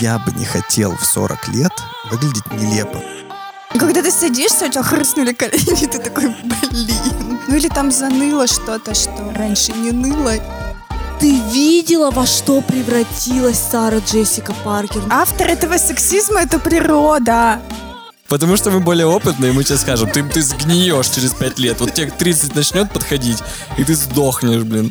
Я 0.00 0.18
бы 0.18 0.32
не 0.32 0.44
хотел 0.44 0.94
в 0.96 1.04
40 1.04 1.48
лет 1.48 1.72
выглядеть 2.10 2.50
нелепо. 2.52 3.02
Когда 3.70 4.02
ты 4.02 4.10
садишься, 4.10 4.66
у 4.66 4.68
тебя 4.68 4.82
хрустнули 4.82 5.32
колени, 5.32 5.86
ты 5.90 5.98
такой, 5.98 6.28
блин. 6.28 7.38
Ну 7.48 7.56
или 7.56 7.68
там 7.68 7.90
заныло 7.90 8.46
что-то, 8.46 8.94
что 8.94 9.32
раньше 9.34 9.72
не 9.72 9.92
ныло. 9.92 10.34
Ты 11.18 11.40
видела, 11.50 12.10
во 12.10 12.26
что 12.26 12.60
превратилась 12.60 13.58
Сара 13.58 13.98
Джессика 13.98 14.52
Паркер? 14.64 15.02
Автор 15.08 15.48
этого 15.48 15.78
сексизма— 15.78 16.40
это 16.42 16.58
природа. 16.58 17.60
Потому 18.28 18.56
что 18.56 18.70
мы 18.70 18.80
более 18.80 19.06
опытные, 19.06 19.52
мы 19.52 19.64
тебе 19.64 19.78
скажем, 19.78 20.10
ты, 20.10 20.22
ты 20.24 20.42
сгниешь 20.42 21.08
через 21.08 21.32
5 21.32 21.58
лет. 21.58 21.80
Вот 21.80 21.94
тебе 21.94 22.10
к 22.10 22.16
30 22.16 22.54
начнет 22.54 22.90
подходить, 22.90 23.38
и 23.78 23.84
ты 23.84 23.94
сдохнешь, 23.94 24.62
блин. 24.62 24.90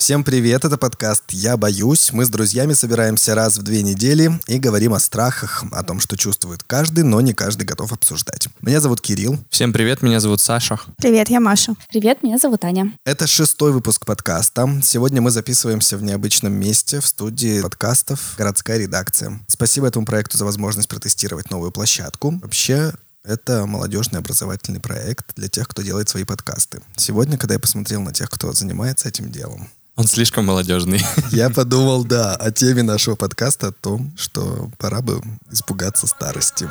Всем 0.00 0.24
привет, 0.24 0.64
это 0.64 0.78
подкаст 0.78 1.24
«Я 1.28 1.58
боюсь». 1.58 2.10
Мы 2.10 2.24
с 2.24 2.30
друзьями 2.30 2.72
собираемся 2.72 3.34
раз 3.34 3.58
в 3.58 3.62
две 3.62 3.82
недели 3.82 4.32
и 4.46 4.58
говорим 4.58 4.94
о 4.94 4.98
страхах, 4.98 5.62
о 5.70 5.82
том, 5.82 6.00
что 6.00 6.16
чувствует 6.16 6.62
каждый, 6.62 7.04
но 7.04 7.20
не 7.20 7.34
каждый 7.34 7.64
готов 7.64 7.92
обсуждать. 7.92 8.48
Меня 8.62 8.80
зовут 8.80 9.02
Кирилл. 9.02 9.38
Всем 9.50 9.74
привет, 9.74 10.00
меня 10.00 10.18
зовут 10.18 10.40
Саша. 10.40 10.80
Привет, 10.96 11.28
я 11.28 11.38
Маша. 11.38 11.74
Привет, 11.90 12.22
меня 12.22 12.38
зовут 12.38 12.64
Аня. 12.64 12.94
Это 13.04 13.26
шестой 13.26 13.72
выпуск 13.72 14.06
подкаста. 14.06 14.80
Сегодня 14.82 15.20
мы 15.20 15.30
записываемся 15.30 15.98
в 15.98 16.02
необычном 16.02 16.54
месте 16.54 17.00
в 17.00 17.06
студии 17.06 17.60
подкастов 17.60 18.36
«Городская 18.38 18.78
редакция». 18.78 19.38
Спасибо 19.48 19.86
этому 19.86 20.06
проекту 20.06 20.38
за 20.38 20.46
возможность 20.46 20.88
протестировать 20.88 21.50
новую 21.50 21.72
площадку. 21.72 22.40
Вообще, 22.40 22.94
это 23.22 23.66
молодежный 23.66 24.20
образовательный 24.20 24.80
проект 24.80 25.34
для 25.36 25.48
тех, 25.48 25.68
кто 25.68 25.82
делает 25.82 26.08
свои 26.08 26.24
подкасты. 26.24 26.80
Сегодня, 26.96 27.36
когда 27.36 27.52
я 27.52 27.60
посмотрел 27.60 28.00
на 28.00 28.14
тех, 28.14 28.30
кто 28.30 28.50
занимается 28.54 29.06
этим 29.06 29.30
делом, 29.30 29.68
Он 30.00 30.06
слишком 30.06 30.46
молодежный. 30.46 31.02
Я 31.30 31.50
подумал, 31.50 32.04
да, 32.06 32.34
о 32.34 32.50
теме 32.50 32.82
нашего 32.82 33.16
подкаста, 33.16 33.66
о 33.66 33.72
том, 33.72 34.14
что 34.16 34.70
пора 34.78 35.02
бы 35.02 35.20
испугаться 35.50 36.06
старости. 36.06 36.66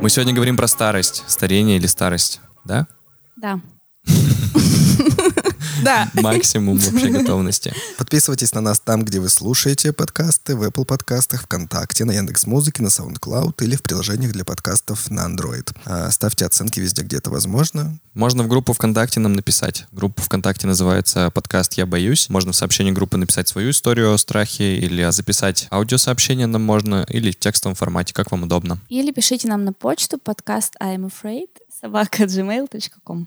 Мы 0.00 0.10
сегодня 0.10 0.34
говорим 0.34 0.56
про 0.56 0.66
старость, 0.66 1.22
старение 1.28 1.76
или 1.76 1.86
старость, 1.86 2.40
да? 2.64 2.88
Да. 3.36 3.60
Да. 5.82 6.10
Максимум 6.14 6.78
вообще 6.78 7.08
готовности. 7.08 7.74
Подписывайтесь 7.98 8.52
на 8.54 8.60
нас 8.60 8.80
там, 8.80 9.04
где 9.04 9.20
вы 9.20 9.28
слушаете 9.28 9.92
подкасты, 9.92 10.56
в 10.56 10.62
Apple 10.62 10.84
подкастах, 10.84 11.42
ВКонтакте, 11.42 12.04
на 12.04 12.12
Яндекс.Музыке, 12.12 12.82
на 12.82 12.88
SoundCloud 12.88 13.62
или 13.62 13.76
в 13.76 13.82
приложениях 13.82 14.32
для 14.32 14.44
подкастов 14.44 15.10
на 15.10 15.26
Android. 15.26 15.74
А, 15.84 16.10
Ставьте 16.10 16.46
оценки 16.46 16.80
везде, 16.80 17.02
где 17.02 17.18
это 17.18 17.30
возможно. 17.30 17.98
Можно 18.14 18.44
в 18.44 18.48
группу 18.48 18.72
ВКонтакте 18.72 19.20
нам 19.20 19.34
написать. 19.34 19.86
Группа 19.92 20.22
ВКонтакте 20.22 20.66
называется 20.66 21.30
подкаст 21.30 21.74
«Я 21.74 21.86
боюсь». 21.86 22.28
Можно 22.30 22.52
в 22.52 22.56
сообщении 22.56 22.92
группы 22.92 23.16
написать 23.16 23.48
свою 23.48 23.70
историю 23.70 24.14
о 24.14 24.18
страхе 24.18 24.76
или 24.76 25.10
записать 25.10 25.68
аудиосообщение 25.70 26.46
нам 26.46 26.62
можно, 26.62 27.04
или 27.08 27.30
в 27.30 27.38
текстовом 27.38 27.74
формате, 27.74 28.14
как 28.14 28.30
вам 28.30 28.44
удобно. 28.44 28.78
Или 28.88 29.12
пишите 29.12 29.48
нам 29.48 29.64
на 29.64 29.72
почту 29.72 30.18
подкаст 30.18 30.74
I'm 30.82 31.10
afraid 31.10 31.48
собака 31.80 32.24
gmail.com. 32.24 33.26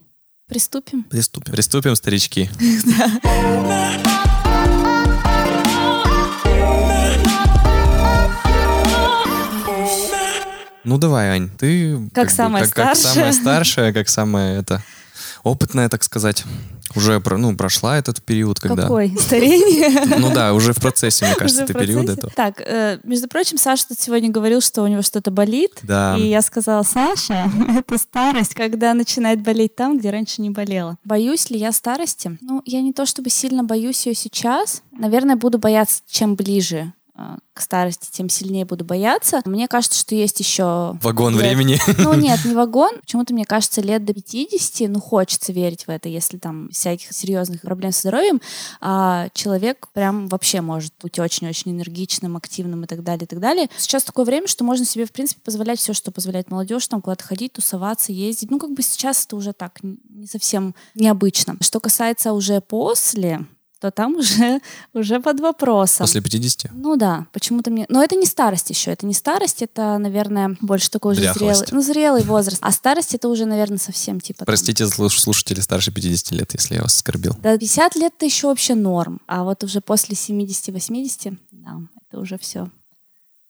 Приступим. 0.50 1.04
Приступим. 1.04 1.54
Приступим, 1.54 1.96
старички. 1.96 2.50
Ну 10.86 10.98
давай, 10.98 11.30
Ань, 11.30 11.50
ты 11.50 12.10
Как 12.14 12.32
самая 12.32 12.64
как, 12.64 12.74
как 12.74 12.96
старшая. 12.96 13.14
самая 13.14 13.34
старшая, 13.34 13.94
как 13.94 14.10
самая 14.10 14.60
это 14.60 14.82
опытная, 15.44 15.90
так 15.90 16.04
сказать. 16.04 16.44
Уже 16.96 17.22
ну, 17.38 17.56
прошла 17.56 17.98
этот 17.98 18.22
период, 18.24 18.60
когда. 18.60 18.84
Какой? 18.84 19.16
Старение? 19.20 20.18
Ну 20.18 20.34
да, 20.34 20.54
уже 20.54 20.74
в 20.74 20.80
процессе, 20.80 21.26
мне 21.26 21.36
кажется, 21.36 21.66
в 21.66 21.74
период 21.74 22.10
этого. 22.10 22.34
Так, 22.36 22.62
э, 22.62 23.00
между 23.04 23.28
прочим, 23.28 23.58
Саша 23.58 23.90
тут 23.90 24.00
сегодня 24.00 24.30
говорил, 24.30 24.60
что 24.60 24.82
у 24.82 24.88
него 24.88 25.04
что-то 25.04 25.30
болит. 25.30 25.80
Да. 25.84 26.18
И 26.18 26.28
я 26.28 26.42
сказала, 26.42 26.84
Саша, 26.84 27.52
это 27.78 27.98
старость, 27.98 28.56
когда 28.56 28.94
начинает 28.94 29.42
болеть 29.42 29.76
там, 29.76 30.00
где 30.00 30.10
раньше 30.10 30.42
не 30.42 30.50
болела. 30.50 30.98
Боюсь 31.04 31.50
ли 31.52 31.60
я 31.60 31.72
старости? 31.72 32.38
Ну, 32.42 32.62
я 32.66 32.82
не 32.82 32.92
то 32.92 33.06
чтобы 33.06 33.30
сильно 33.30 33.64
боюсь 33.64 34.08
ее 34.08 34.16
сейчас. 34.16 34.82
Наверное, 34.92 35.36
буду 35.36 35.60
бояться, 35.60 36.02
чем 36.08 36.36
ближе 36.36 36.94
к 37.54 37.62
старости, 37.62 38.10
тем 38.12 38.30
сильнее 38.30 38.66
буду 38.66 38.86
бояться. 38.86 39.42
Мне 39.46 39.68
кажется, 39.68 40.00
что 40.00 40.16
есть 40.16 40.40
еще... 40.40 40.98
Вагон 41.02 41.34
лет- 41.34 41.42
времени. 41.42 41.80
Ну 41.98 42.14
нет, 42.14 42.46
не 42.46 42.54
вагон. 42.56 42.92
Почему-то, 43.02 43.34
мне 43.34 43.46
кажется, 43.46 43.82
лет 43.82 44.06
до 44.06 44.14
50, 44.14 44.90
ну, 44.90 45.02
хочется 45.02 45.52
верить 45.52 45.86
в 45.86 45.90
это, 45.90 46.08
если 46.08 46.38
там 46.38 46.70
всяких 46.70 47.12
серьезных 47.12 47.62
проблем 47.62 47.92
со 47.92 48.02
здоровьем, 48.02 48.42
а 48.80 49.28
человек 49.34 49.88
прям 49.94 50.28
вообще 50.28 50.62
может 50.62 50.94
быть 51.02 51.20
очень-очень 51.20 51.72
энергичным, 51.72 52.38
активным 52.38 52.84
и 52.84 52.88
так 52.88 53.04
далее, 53.04 53.26
и 53.26 53.28
так 53.28 53.40
далее. 53.40 53.70
Сейчас 53.78 54.04
такое 54.04 54.26
время, 54.26 54.48
что 54.48 54.64
можно 54.64 54.86
себе, 54.86 55.06
в 55.06 55.12
принципе, 55.12 55.42
позволять 55.44 55.80
все, 55.80 55.94
что 55.94 56.12
позволяет 56.12 56.50
молодежь, 56.50 56.88
там 56.88 57.02
куда-то 57.02 57.24
ходить, 57.26 57.54
тусоваться, 57.54 58.12
ездить. 58.12 58.52
Ну, 58.52 58.60
как 58.60 58.72
бы 58.72 58.82
сейчас 58.82 59.26
это 59.26 59.36
уже 59.36 59.54
так, 59.54 59.80
не 59.84 60.28
совсем 60.28 60.74
необычно. 60.96 61.58
Что 61.62 61.80
касается 61.80 62.34
уже 62.34 62.62
после, 62.62 63.46
то 63.80 63.92
там 63.92 64.16
уже, 64.16 64.60
уже 64.94 65.20
под 65.20 65.40
вопросом. 65.40 66.06
После 66.06 66.22
50. 66.22 66.72
Ну 66.74 66.96
да, 66.98 67.28
почему-то 67.32 67.72
мне... 67.72 67.86
Но 67.90 68.04
это 68.04 68.16
не 68.16 68.26
старость 68.26 68.70
еще, 68.70 68.92
это 68.92 69.06
не 69.06 69.14
старость, 69.14 69.62
это, 69.62 69.98
наверное, 69.98 70.58
больше 70.62 70.90
такой 70.90 71.14
уже 71.14 71.34
зрелый, 71.34 71.68
ну, 71.72 71.82
зрелый 71.82 72.24
возраст. 72.24 72.60
А 72.62 72.72
старость 72.72 73.16
это 73.16 73.30
уже, 73.30 73.46
наверное, 73.46 73.78
совсем 73.78 74.20
типа... 74.20 74.40
там, 74.40 74.46
Простите, 74.46 74.86
слуш- 74.86 75.20
слушатели 75.20 75.62
старше 75.62 75.92
50 75.92 76.32
лет, 76.32 76.54
если 76.54 76.76
я 76.76 76.82
вас 76.82 76.96
оскорбил. 76.96 77.34
До 77.42 77.58
50 77.58 77.96
лет 77.96 78.14
это 78.16 78.26
еще 78.26 78.48
вообще 78.48 78.76
норм, 78.76 79.22
а 79.28 79.44
вот 79.44 79.64
уже 79.64 79.82
после 79.82 80.16
70-80, 80.16 81.38
да, 81.52 81.78
это 82.10 82.20
уже 82.20 82.38
все 82.38 82.70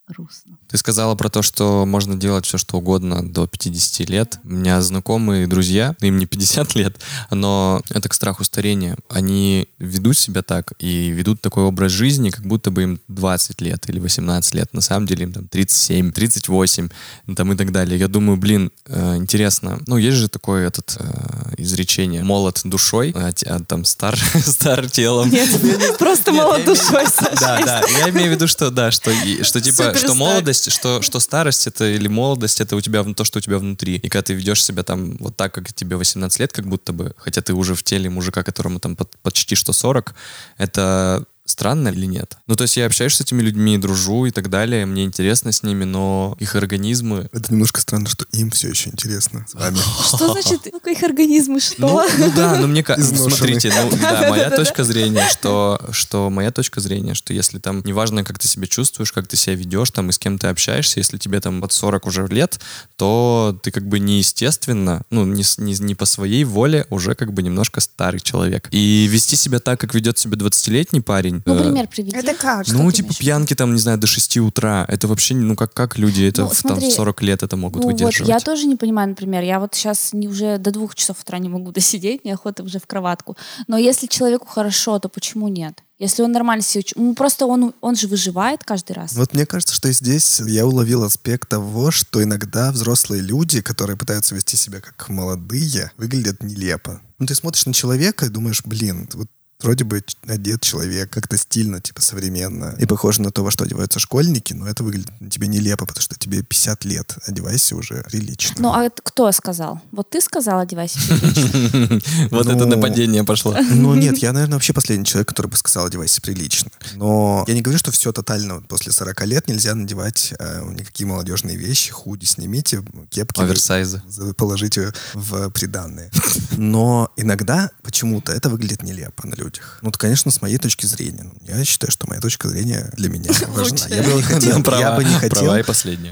грустно. 0.09 0.57
Ты 0.67 0.77
сказала 0.77 1.15
про 1.15 1.29
то, 1.29 1.41
что 1.41 1.85
можно 1.85 2.15
делать 2.15 2.45
все, 2.45 2.57
что 2.57 2.77
угодно 2.77 3.27
до 3.27 3.47
50 3.47 4.09
лет. 4.09 4.39
У 4.43 4.49
меня 4.49 4.81
знакомые 4.81 5.47
друзья, 5.47 5.95
им 6.01 6.17
не 6.17 6.25
50 6.25 6.75
лет, 6.75 6.97
но 7.31 7.81
это 7.89 8.09
к 8.09 8.13
страху 8.13 8.43
старения. 8.43 8.97
Они 9.09 9.67
ведут 9.77 10.17
себя 10.17 10.41
так 10.41 10.73
и 10.79 11.09
ведут 11.09 11.41
такой 11.41 11.63
образ 11.63 11.91
жизни, 11.91 12.29
как 12.29 12.45
будто 12.45 12.71
бы 12.71 12.83
им 12.83 12.99
20 13.07 13.61
лет 13.61 13.87
или 13.89 13.99
18 13.99 14.53
лет. 14.55 14.73
На 14.73 14.81
самом 14.81 15.05
деле 15.05 15.23
им 15.23 15.33
там 15.33 15.47
37, 15.47 16.11
38 16.11 16.89
ну, 17.27 17.35
там 17.35 17.53
и 17.53 17.55
так 17.55 17.71
далее. 17.71 17.99
Я 17.99 18.07
думаю, 18.07 18.37
блин, 18.37 18.71
э, 18.87 19.15
интересно. 19.15 19.79
Ну, 19.87 19.97
есть 19.97 20.17
же 20.17 20.27
такое 20.27 20.67
этот 20.67 20.97
э, 20.99 21.53
изречение. 21.57 22.23
Молод 22.23 22.61
душой, 22.63 23.13
а, 23.15 23.31
а 23.45 23.59
там 23.59 23.85
стар, 23.85 24.17
стар 24.45 24.89
телом. 24.89 25.29
Нет, 25.29 25.49
просто 25.97 26.31
в 26.31 26.65
душой. 26.65 27.05
Да, 27.39 27.61
да. 27.63 27.83
Я 27.99 28.09
имею 28.09 28.29
в 28.29 28.31
виду, 28.35 28.47
что 28.47 28.69
да, 28.71 28.91
что 28.91 29.11
типа, 29.11 29.93
что 29.99 30.13
молодость, 30.15 30.71
что, 30.71 31.01
что 31.01 31.19
старость 31.19 31.67
это 31.67 31.85
или 31.85 32.07
молодость 32.07 32.61
это 32.61 32.75
у 32.75 32.81
тебя 32.81 33.03
то, 33.03 33.23
что 33.23 33.39
у 33.39 33.41
тебя 33.41 33.57
внутри. 33.59 33.95
И 33.95 34.09
когда 34.09 34.23
ты 34.23 34.33
ведешь 34.33 34.63
себя 34.63 34.83
там 34.83 35.17
вот 35.17 35.35
так, 35.35 35.53
как 35.53 35.73
тебе 35.73 35.95
18 35.95 36.39
лет, 36.39 36.51
как 36.53 36.65
будто 36.67 36.93
бы, 36.93 37.13
хотя 37.17 37.41
ты 37.41 37.53
уже 37.53 37.75
в 37.75 37.83
теле 37.83 38.09
мужика, 38.09 38.43
которому 38.43 38.79
там 38.79 38.95
под- 38.95 39.17
почти 39.21 39.55
что 39.55 39.73
40, 39.73 40.13
это 40.57 41.25
странно 41.49 41.89
или 41.89 42.05
нет? 42.05 42.37
Ну, 42.47 42.55
то 42.55 42.63
есть 42.63 42.77
я 42.77 42.85
общаюсь 42.85 43.15
с 43.15 43.21
этими 43.21 43.41
людьми, 43.41 43.77
дружу 43.77 44.25
и 44.25 44.31
так 44.31 44.49
далее, 44.49 44.85
мне 44.85 45.03
интересно 45.03 45.51
с 45.51 45.63
ними, 45.63 45.83
но 45.83 46.35
их 46.39 46.55
организмы... 46.55 47.29
Это 47.31 47.51
немножко 47.51 47.81
странно, 47.81 48.09
что 48.09 48.25
им 48.31 48.51
все 48.51 48.69
еще 48.69 48.89
интересно 48.89 49.45
с 49.47 49.53
вами. 49.53 49.77
Что 50.07 50.31
значит, 50.33 50.67
ну, 50.71 50.91
их 50.91 51.03
организмы, 51.03 51.55
Ну, 51.55 51.59
что? 51.59 52.07
ну 52.17 52.31
да, 52.35 52.57
но 52.57 52.67
мне 52.67 52.83
кажется, 52.83 53.15
смотрите, 53.15 53.73
ну 53.83 53.97
да, 54.01 54.29
моя 54.29 54.49
точка 54.49 54.83
зрения, 54.83 55.27
что, 55.29 55.79
что 55.91 56.29
моя 56.29 56.51
точка 56.51 56.81
зрения, 56.81 57.13
что 57.13 57.33
если 57.33 57.59
там, 57.59 57.81
неважно, 57.85 58.23
как 58.23 58.39
ты 58.39 58.47
себя 58.47 58.67
чувствуешь, 58.67 59.11
как 59.11 59.27
ты 59.27 59.37
себя 59.37 59.55
ведешь, 59.55 59.91
там, 59.91 60.09
и 60.09 60.13
с 60.13 60.19
кем 60.19 60.37
ты 60.37 60.47
общаешься, 60.47 60.99
если 60.99 61.17
тебе 61.17 61.39
там 61.41 61.61
под 61.61 61.71
40 61.71 62.05
уже 62.05 62.27
лет, 62.27 62.59
то 62.95 63.57
ты 63.63 63.71
как 63.71 63.87
бы 63.87 63.99
неестественно, 63.99 65.03
ну, 65.09 65.25
не, 65.25 65.43
не, 65.57 65.75
не 65.79 65.95
по 65.95 66.05
своей 66.05 66.43
воле 66.43 66.85
уже 66.89 67.15
как 67.15 67.33
бы 67.33 67.43
немножко 67.43 67.81
старый 67.81 68.19
человек. 68.19 68.67
И 68.71 69.07
вести 69.07 69.35
себя 69.35 69.59
так, 69.59 69.79
как 69.79 69.93
ведет 69.93 70.17
себя 70.17 70.37
20-летний 70.37 71.01
парень, 71.01 71.38
Ну, 71.45 71.55
э, 71.55 71.63
пример 71.63 71.87
приведи. 71.87 72.15
Это 72.15 72.33
как? 72.33 72.67
Ну, 72.67 72.91
типа 72.91 73.13
пьянки 73.13 73.53
там, 73.55 73.73
не 73.73 73.79
знаю, 73.79 73.97
до 73.97 74.07
6 74.07 74.37
утра. 74.37 74.85
Это 74.87 75.07
вообще, 75.07 75.35
ну, 75.35 75.55
как, 75.55 75.73
как 75.73 75.97
люди 75.97 76.23
это 76.23 76.43
Ну, 76.43 76.47
в, 76.49 76.61
там, 76.61 76.71
смотри, 76.71 76.89
в 76.89 76.93
40 76.93 77.21
лет 77.23 77.43
это 77.43 77.55
могут 77.57 77.81
Ну 77.81 77.87
вот, 77.89 77.93
выдерживать? 77.93 78.29
я 78.29 78.39
тоже 78.39 78.65
не 78.65 78.75
понимаю, 78.75 79.09
например, 79.09 79.43
я 79.43 79.59
вот 79.59 79.75
сейчас 79.75 80.13
не, 80.13 80.27
уже 80.27 80.57
до 80.57 80.71
двух 80.71 80.95
часов 80.95 81.21
утра 81.21 81.37
не 81.39 81.49
могу 81.49 81.71
досидеть, 81.73 82.25
неохота 82.25 82.63
уже 82.63 82.79
в 82.79 82.87
кроватку. 82.87 83.37
Но 83.67 83.77
если 83.77 84.07
человеку 84.07 84.47
хорошо, 84.47 84.99
то 84.99 85.09
почему 85.09 85.47
нет? 85.47 85.83
Если 85.97 86.21
он 86.23 86.31
нормально 86.31 86.63
себя 86.63 86.81
чу- 86.83 86.95
ну 86.97 87.13
просто 87.13 87.45
он, 87.45 87.73
он 87.81 87.95
же 87.97 88.07
выживает 88.07 88.63
каждый 88.63 88.93
раз. 88.93 89.11
Вот 89.13 89.33
мне 89.33 89.45
кажется, 89.45 89.75
что 89.75 89.91
здесь 89.91 90.39
я 90.39 90.65
уловил 90.65 91.03
аспект 91.03 91.49
того, 91.49 91.91
что 91.91 92.23
иногда 92.23 92.71
взрослые 92.71 93.21
люди, 93.21 93.59
которые 93.61 93.97
пытаются 93.97 94.33
вести 94.33 94.55
себя 94.55 94.79
как 94.79 95.09
молодые, 95.09 95.91
выглядят 95.97 96.41
нелепо. 96.41 97.01
Ну, 97.19 97.25
ты 97.25 97.35
смотришь 97.35 97.65
на 97.65 97.73
человека 97.73 98.27
и 98.27 98.29
думаешь, 98.29 98.61
блин, 98.63 99.09
вот 99.13 99.27
вроде 99.61 99.83
бы 99.83 100.03
одет 100.27 100.61
человек 100.61 101.09
как-то 101.09 101.37
стильно, 101.37 101.81
типа 101.81 102.01
современно, 102.01 102.75
и 102.79 102.85
похоже 102.85 103.21
на 103.21 103.31
то, 103.31 103.43
во 103.43 103.51
что 103.51 103.65
одеваются 103.65 103.99
школьники, 103.99 104.53
но 104.53 104.67
это 104.67 104.83
выглядит 104.83 105.11
на 105.19 105.29
тебе 105.29 105.47
нелепо, 105.47 105.85
потому 105.85 106.01
что 106.01 106.17
тебе 106.17 106.43
50 106.43 106.85
лет, 106.85 107.17
одевайся 107.25 107.75
уже 107.75 108.03
прилично. 108.03 108.55
Ну, 108.59 108.73
а 108.73 108.83
это 108.83 109.01
кто 109.03 109.31
сказал? 109.31 109.81
Вот 109.91 110.09
ты 110.09 110.21
сказал, 110.21 110.59
одевайся 110.59 110.99
прилично. 111.07 111.99
Вот 112.31 112.45
Ну, 112.45 112.51
это 112.55 112.65
нападение 112.65 113.23
пошло. 113.23 113.55
Ну 113.69 113.95
нет, 113.95 114.17
я, 114.17 114.33
наверное, 114.33 114.55
вообще 114.55 114.73
последний 114.73 115.05
человек, 115.05 115.29
который 115.29 115.47
бы 115.47 115.57
сказал, 115.57 115.85
одевайся 115.85 116.21
прилично. 116.21 116.71
Но 116.95 117.43
я 117.47 117.53
не 117.53 117.61
говорю, 117.61 117.79
что 117.79 117.91
все 117.91 118.11
тотально 118.11 118.61
после 118.61 118.91
40 118.91 119.25
лет 119.25 119.47
нельзя 119.47 119.73
надевать 119.75 120.33
э, 120.37 120.63
никакие 120.73 121.07
молодежные 121.07 121.55
вещи, 121.55 121.91
худи 121.91 122.25
снимите, 122.25 122.83
кепки. 123.09 123.39
Оверсайзы. 123.39 124.01
положите 124.37 124.93
в 125.13 125.49
приданные. 125.49 126.11
Но 126.57 127.11
иногда 127.15 127.71
почему-то 127.83 128.31
это 128.31 128.49
выглядит 128.49 128.83
нелепо 128.83 129.27
на 129.27 129.35
людях. 129.49 129.79
Ну, 129.81 129.91
конечно, 129.91 130.31
с 130.31 130.41
моей 130.41 130.57
точки 130.57 130.85
зрения. 130.85 131.25
Я 131.47 131.63
считаю, 131.65 131.91
что 131.91 132.07
моя 132.07 132.21
точка 132.21 132.47
зрения 132.47 132.91
для 132.95 133.09
меня 133.09 133.31
важна. 133.47 133.79
Я 133.89 134.03
бы 134.03 134.13
не 134.13 134.21
хотел, 134.23 134.57
я 134.79 134.91
бы 134.95 135.03
не 135.03 135.15
хотел, 135.15 135.55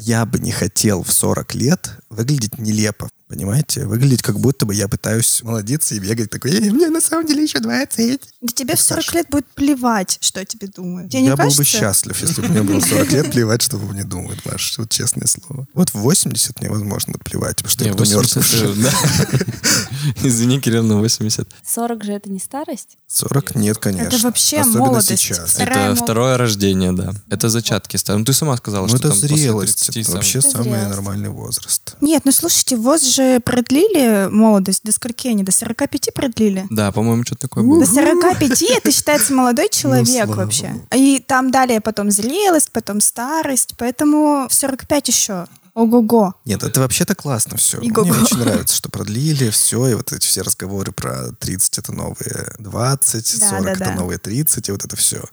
я 0.02 0.26
бы 0.26 0.40
не 0.40 0.52
хотел 0.52 1.04
в 1.04 1.12
40 1.12 1.56
лет 1.56 1.92
выглядеть 2.10 2.58
нелепо. 2.58 3.10
Понимаете? 3.28 3.86
Выглядеть 3.86 4.22
как 4.22 4.40
будто 4.40 4.66
бы 4.66 4.74
я 4.74 4.88
пытаюсь 4.88 5.44
молодиться 5.44 5.96
и 5.96 6.00
бегать 6.00 6.30
такой, 6.30 6.52
«Эй, 6.52 6.70
мне 6.72 6.88
на 6.90 7.02
самом 7.02 7.26
деле 7.28 7.44
еще 7.44 7.60
20. 7.60 8.22
Да 8.42 8.48
тебе 8.54 8.76
в 8.78 8.82
40 8.82 9.14
лет 9.16 9.28
будет 9.30 9.46
плевать, 9.48 10.18
что 10.22 10.40
о 10.40 10.46
тебе 10.46 10.68
думают. 10.70 11.12
Тебе 11.12 11.22
не 11.24 11.28
я 11.28 11.36
был 11.36 11.44
кажется? 11.44 11.62
бы 11.62 11.66
счастлив, 11.66 12.22
если 12.22 12.42
бы 12.42 12.48
мне 12.48 12.62
было 12.64 12.80
40 12.80 13.12
лет, 13.12 13.32
плевать, 13.32 13.62
что 13.62 13.76
обо 13.78 13.86
мне 13.92 14.06
думают, 14.06 14.46
Маш, 14.46 14.78
вот 14.78 14.90
честное 14.92 15.28
слово. 15.28 15.68
Вот 15.74 15.90
в 15.90 15.96
80 15.96 16.62
мне 16.62 16.70
возможно 16.70 17.16
плевать, 17.24 17.58
потому 17.58 17.70
что 17.72 17.84
я 17.84 17.92
буду 17.92 18.06
80, 18.06 18.36
мертв. 18.38 18.82
да. 18.82 19.48
Извини, 20.28 20.60
Кирилл, 20.62 20.84
на 20.84 20.98
80. 20.98 21.48
40 21.66 22.04
же 22.04 22.14
это 22.14 22.30
не 22.30 22.40
старость? 22.40 22.98
40 23.08 23.56
нет, 23.56 23.78
конечно. 23.78 24.08
Это 24.08 24.18
вообще 24.20 24.62
Особенно 24.62 24.80
молодость. 24.80 25.08
сейчас. 25.22 25.56
Это 25.60 25.96
второе 25.96 26.38
рождение, 26.38 26.94
да. 26.94 27.14
Это 27.30 27.50
зачатки. 27.50 27.98
Ну, 28.08 28.24
ты 28.24 28.32
сама 28.34 28.56
сказала, 28.58 28.84
Ну, 28.84 28.90
что 28.90 28.98
это 29.00 29.10
там 29.10 29.20
после 29.20 29.36
зрелость. 29.38 29.76
30 29.88 29.98
Это 29.98 30.06
сам- 30.06 30.16
вообще 30.16 30.42
самый 30.42 30.88
нормальный 30.88 31.30
возраст. 31.30 31.96
Нет, 32.02 32.22
ну 32.26 32.32
слушайте, 32.32 32.78
ВОЗ 32.78 33.02
же 33.18 33.40
продлили 33.40 34.28
молодость. 34.32 34.82
До 34.84 34.92
скольки 34.92 35.28
они? 35.28 35.44
До 35.44 35.52
45 35.52 36.14
продлили? 36.14 36.66
Да, 36.70 36.92
по-моему, 36.92 37.24
что-то 37.24 37.42
такое 37.48 37.64
было. 37.64 37.80
До 37.86 37.92
45 37.92 38.62
это 38.78 38.92
считается 38.92 39.34
молодой 39.34 39.70
человек 39.70 40.08
слава 40.08 40.34
вообще. 40.44 40.68
богу. 40.70 40.88
И 40.96 41.20
там 41.26 41.52
далее 41.52 41.82
потом 41.82 42.12
зрелость, 42.12 42.72
потом 42.72 43.02
старость. 43.02 43.74
Поэтому 43.78 44.48
в 44.50 44.54
45 44.54 45.08
еще. 45.08 45.46
Ого-го. 45.74 46.34
Нет, 46.44 46.64
это 46.64 46.80
вообще-то 46.80 47.14
классно 47.14 47.56
все. 47.58 47.78
И 47.78 47.82
Мне 47.82 47.92
го-го. 47.92 48.10
очень 48.10 48.40
нравится, 48.40 48.76
что 48.76 48.90
продлили 48.90 49.52
все, 49.52 49.88
и 49.90 49.94
вот 49.94 50.12
эти 50.12 50.26
все 50.26 50.42
разговоры 50.42 50.92
про 50.92 51.34
30 51.40 51.78
это 51.78 51.92
новые 51.94 52.52
20, 52.58 53.40
Да, 53.40 53.50
40 53.50 53.64
да, 53.64 53.72
это 53.74 53.84
да. 53.86 53.92
новые 53.92 54.18
30, 54.18 54.70
и 54.70 54.72
вот 54.72 54.84
это 54.86 54.96
все. 54.96 55.24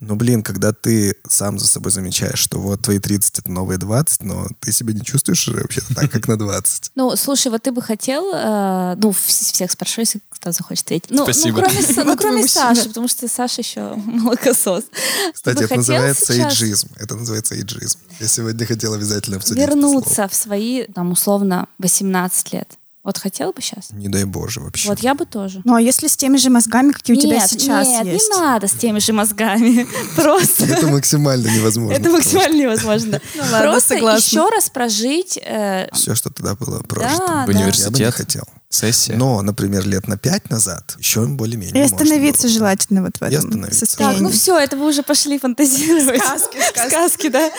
Но, 0.00 0.14
блин, 0.14 0.42
когда 0.42 0.72
ты 0.74 1.16
сам 1.28 1.58
за 1.58 1.66
собой 1.66 1.90
замечаешь, 1.90 2.38
что 2.38 2.58
вот 2.60 2.82
твои 2.82 2.98
30 2.98 3.38
это 3.38 3.50
новые 3.50 3.78
20, 3.78 4.22
но 4.24 4.46
ты 4.60 4.70
себя 4.72 4.92
не 4.92 5.02
чувствуешь 5.02 5.48
уже 5.48 5.58
вообще 5.62 5.80
так, 5.94 6.10
как 6.10 6.28
на 6.28 6.38
20. 6.38 6.92
Ну, 6.94 7.16
слушай, 7.16 7.50
вот 7.50 7.62
ты 7.62 7.72
бы 7.72 7.80
хотел, 7.80 8.30
э, 8.34 8.94
ну, 8.98 9.10
вс- 9.10 9.52
всех 9.54 9.70
спрашиваю, 9.70 10.02
если 10.02 10.20
кто 10.28 10.52
захочет 10.52 10.84
ответить. 10.84 11.10
Ну, 11.10 11.22
Спасибо. 11.24 11.60
Ну, 11.60 11.64
кроме, 11.66 11.80
Са- 11.80 12.04
ну, 12.04 12.16
кроме 12.16 12.46
Саши, 12.48 12.88
потому 12.88 13.08
что 13.08 13.26
Саша 13.26 13.62
еще 13.62 13.94
молокосос. 13.96 14.84
Кстати, 15.32 15.62
это 15.64 15.76
называется 15.76 16.32
эйджизм. 16.34 16.88
Это 16.96 17.16
называется 17.16 17.54
эйджизм. 17.54 17.98
Я 18.20 18.28
сегодня 18.28 18.66
хотел 18.66 18.92
обязательно 18.92 19.36
обсудить 19.38 19.62
Вернуться 19.66 20.28
в 20.28 20.34
свои, 20.34 20.84
там, 20.84 21.12
условно, 21.12 21.68
18 21.78 22.52
лет. 22.52 22.76
Вот 23.06 23.18
хотел 23.18 23.52
бы 23.52 23.62
сейчас? 23.62 23.92
Не 23.92 24.08
дай 24.08 24.24
боже 24.24 24.58
вообще. 24.60 24.88
Вот 24.88 24.98
я 24.98 25.14
бы 25.14 25.26
тоже. 25.26 25.60
Ну 25.62 25.76
а 25.76 25.80
если 25.80 26.08
с 26.08 26.16
теми 26.16 26.38
же 26.38 26.50
мозгами, 26.50 26.90
какие 26.90 27.16
у 27.16 27.20
тебя 27.20 27.36
нет, 27.36 27.48
сейчас 27.48 27.86
нет, 27.86 28.04
есть? 28.04 28.28
не 28.28 28.36
надо 28.36 28.66
с 28.66 28.72
теми 28.72 28.98
же 28.98 29.12
мозгами. 29.12 29.86
Просто. 30.16 30.64
Это 30.64 30.88
максимально 30.88 31.46
невозможно. 31.46 31.94
Это 31.94 32.10
максимально 32.10 32.62
невозможно. 32.62 33.20
Ну 33.36 33.42
Просто 33.60 33.94
еще 33.94 34.48
раз 34.48 34.70
прожить. 34.70 35.38
э, 35.40 35.88
Все, 35.92 36.16
что 36.16 36.30
тогда 36.30 36.56
было 36.56 36.80
прожито. 36.80 37.22
В 37.22 37.28
да. 37.28 37.40
Я 37.42 37.46
бы 37.46 37.54
не 37.54 37.60
университет, 37.60 38.12
хотел. 38.12 38.42
Сессия. 38.76 39.16
Но, 39.16 39.40
например, 39.42 39.86
лет 39.86 40.08
на 40.08 40.16
пять 40.16 40.50
назад 40.50 40.94
еще 40.98 41.26
более-менее 41.26 41.74
И 41.76 41.78
можно 41.82 41.96
остановиться 41.96 42.42
было. 42.42 42.52
желательно 42.52 43.02
вот 43.02 43.16
в 43.18 43.22
этом 43.22 43.72
состоянии. 43.72 44.14
Так, 44.14 44.22
ну 44.22 44.30
все, 44.30 44.58
это 44.58 44.76
вы 44.76 44.86
уже 44.88 45.02
пошли 45.02 45.38
фантазировать. 45.38 46.20
Сказки, 46.22 46.58
сказки. 46.70 46.88
Сказки, 46.88 47.28
да. 47.28 47.50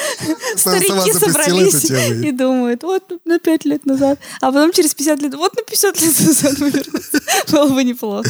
Сама 0.55 0.77
Старики 0.79 1.13
собрались 1.13 1.85
и 2.25 2.31
думают, 2.31 2.83
вот 2.83 3.03
на 3.25 3.39
5 3.39 3.65
лет 3.65 3.85
назад, 3.85 4.19
а 4.41 4.47
потом 4.47 4.71
через 4.71 4.93
50 4.93 5.21
лет, 5.21 5.33
вот 5.35 5.55
на 5.55 5.63
50 5.63 6.01
лет 6.01 6.19
назад 6.27 6.59
мы 6.59 6.69
вернемся. 6.69 7.21
Было 7.51 7.67
бы 7.73 7.83
неплохо. 7.83 8.29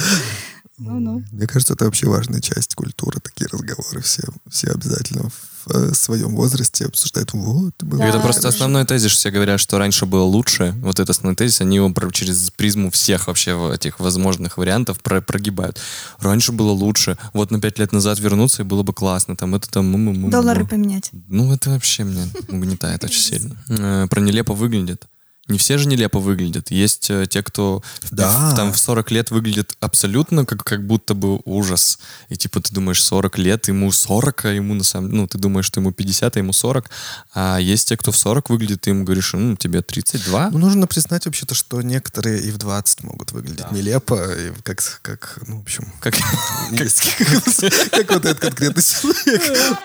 Ну-ну. 0.78 1.24
Мне 1.32 1.48
кажется, 1.48 1.74
это 1.74 1.86
вообще 1.86 2.08
важная 2.08 2.40
часть 2.40 2.76
культуры, 2.76 3.20
такие 3.20 3.48
разговоры. 3.52 4.02
Все, 4.02 4.24
все 4.50 4.68
обязательно 4.70 5.30
в 5.68 5.92
э, 5.92 5.94
своем 5.94 6.36
возрасте 6.36 6.86
обсуждают. 6.86 7.34
Вот, 7.34 7.74
было 7.84 8.00
Да. 8.00 8.08
это 8.08 8.20
просто 8.20 8.42
хорошо». 8.44 8.56
основной 8.56 8.86
тезис, 8.86 9.12
все 9.12 9.32
говорят, 9.32 9.60
что 9.60 9.78
раньше 9.78 10.06
было 10.06 10.24
лучше. 10.24 10.74
Вот 10.82 11.00
этот 11.00 11.10
основной 11.12 11.36
тезис, 11.36 11.62
они 11.62 11.76
его 11.78 11.94
через 12.12 12.52
призму 12.52 12.90
всех 12.92 13.28
вообще 13.28 13.72
этих 13.74 14.00
возможных 14.00 14.58
вариантов 14.58 15.00
про- 15.02 15.22
прогибают. 15.22 15.80
Раньше 16.20 16.52
было 16.52 16.72
лучше. 16.72 17.18
Вот 17.34 17.52
на 17.52 17.60
пять 17.60 17.80
лет 17.80 17.92
назад 17.92 18.20
вернуться, 18.20 18.62
и 18.62 18.66
было 18.66 18.84
бы 18.84 18.94
классно. 18.94 19.36
Там 19.36 19.56
это 19.56 19.70
там... 19.70 19.86
му- 19.92 19.98
му- 19.98 20.14
му- 20.14 20.30
Доллары 20.30 20.66
поменять. 20.66 21.10
Ну, 21.28 21.54
это 21.54 21.70
вообще 21.72 22.04
меня 22.04 22.24
угнетает 22.48 23.04
очень 23.04 23.22
сильно. 23.22 23.56
Э, 23.70 24.08
Про 24.10 24.22
нелепо 24.22 24.54
выглядит. 24.54 25.06
Не 25.48 25.58
все 25.58 25.78
же 25.78 25.88
нелепо 25.88 26.20
выглядят. 26.20 26.72
Есть 26.72 27.10
э, 27.10 27.26
те, 27.30 27.42
кто 27.42 27.82
Да. 28.12 28.52
в- 28.52 28.56
там 28.56 28.74
в 28.74 28.78
40 28.80 29.12
лет 29.12 29.32
выглядит 29.32 29.76
абсолютно 29.80 30.46
как, 30.46 30.64
как 30.64 30.86
будто 30.86 31.14
бы 31.14 31.40
ужас. 31.46 32.00
И 32.30 32.36
типа 32.36 32.60
ты 32.60 32.74
думаешь, 32.74 33.02
40 33.02 33.38
лет, 33.38 33.68
ему 33.68 33.92
40, 33.92 34.46
а 34.46 34.50
ему 34.50 34.74
на 34.74 34.84
самом 34.84 35.12
ну, 35.12 35.28
ты 35.28 35.38
думаешь, 35.38 35.66
что 35.66 35.80
ему 35.80 35.92
50, 35.92 36.36
а 36.36 36.40
ему 36.40 36.54
40. 36.54 36.90
А 37.34 37.58
есть 37.60 37.88
те, 37.88 37.96
кто 37.98 38.12
в 38.12 38.18
40 38.18 38.50
выглядит, 38.50 38.82
ты 38.82 38.90
ему 38.90 39.04
говоришь, 39.06 39.34
ну, 39.34 39.56
тебе 39.56 39.82
32. 39.82 40.50
Ну, 40.52 40.58
нужно 40.58 40.88
признать 40.88 41.26
вообще-то, 41.26 41.56
что 41.56 41.82
некоторые 41.82 42.42
и 42.42 42.52
в 42.52 42.58
20 42.58 43.04
могут 43.04 43.32
выглядеть 43.32 43.72
нелепо, 43.72 44.16
и 44.34 44.52
как, 44.64 44.82
как, 45.02 45.40
ну, 45.48 45.60
в 45.60 45.62
общем, 45.62 45.92
как, 46.02 46.14
как 47.92 48.12
вот 48.12 48.26
этот 48.26 48.40
конкретный 48.40 48.84
человек. 48.84 49.78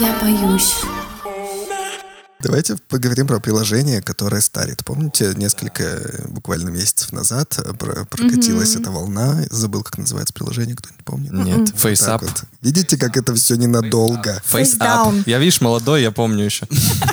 Я 0.00 0.18
боюсь. 0.20 0.72
Давайте 2.42 2.76
поговорим 2.88 3.26
про 3.26 3.40
приложение, 3.40 4.02
которое 4.02 4.40
старит. 4.40 4.84
Помните, 4.84 5.32
несколько 5.36 5.82
э, 5.84 6.28
буквально 6.28 6.70
месяцев 6.70 7.12
назад 7.12 7.56
э, 7.58 7.72
про- 7.74 8.04
прокатилась 8.04 8.74
эта 8.76 8.90
волна. 8.90 9.44
Забыл, 9.50 9.82
как 9.82 9.98
называется 9.98 10.34
приложение, 10.34 10.74
кто-нибудь 10.76 11.04
помнит? 11.04 11.32
Нет, 11.32 11.66
Так 11.72 11.78
фейсап. 11.80 12.22
вот. 12.22 12.44
Видите, 12.60 12.96
как 12.96 13.16
это 13.16 13.34
все 13.34 13.54
ненадолго? 13.56 14.42
Face 14.50 14.76
up. 14.78 15.22
Я, 15.26 15.38
видишь, 15.38 15.60
молодой, 15.60 16.02
я 16.02 16.10
помню 16.10 16.44
еще. 16.44 16.66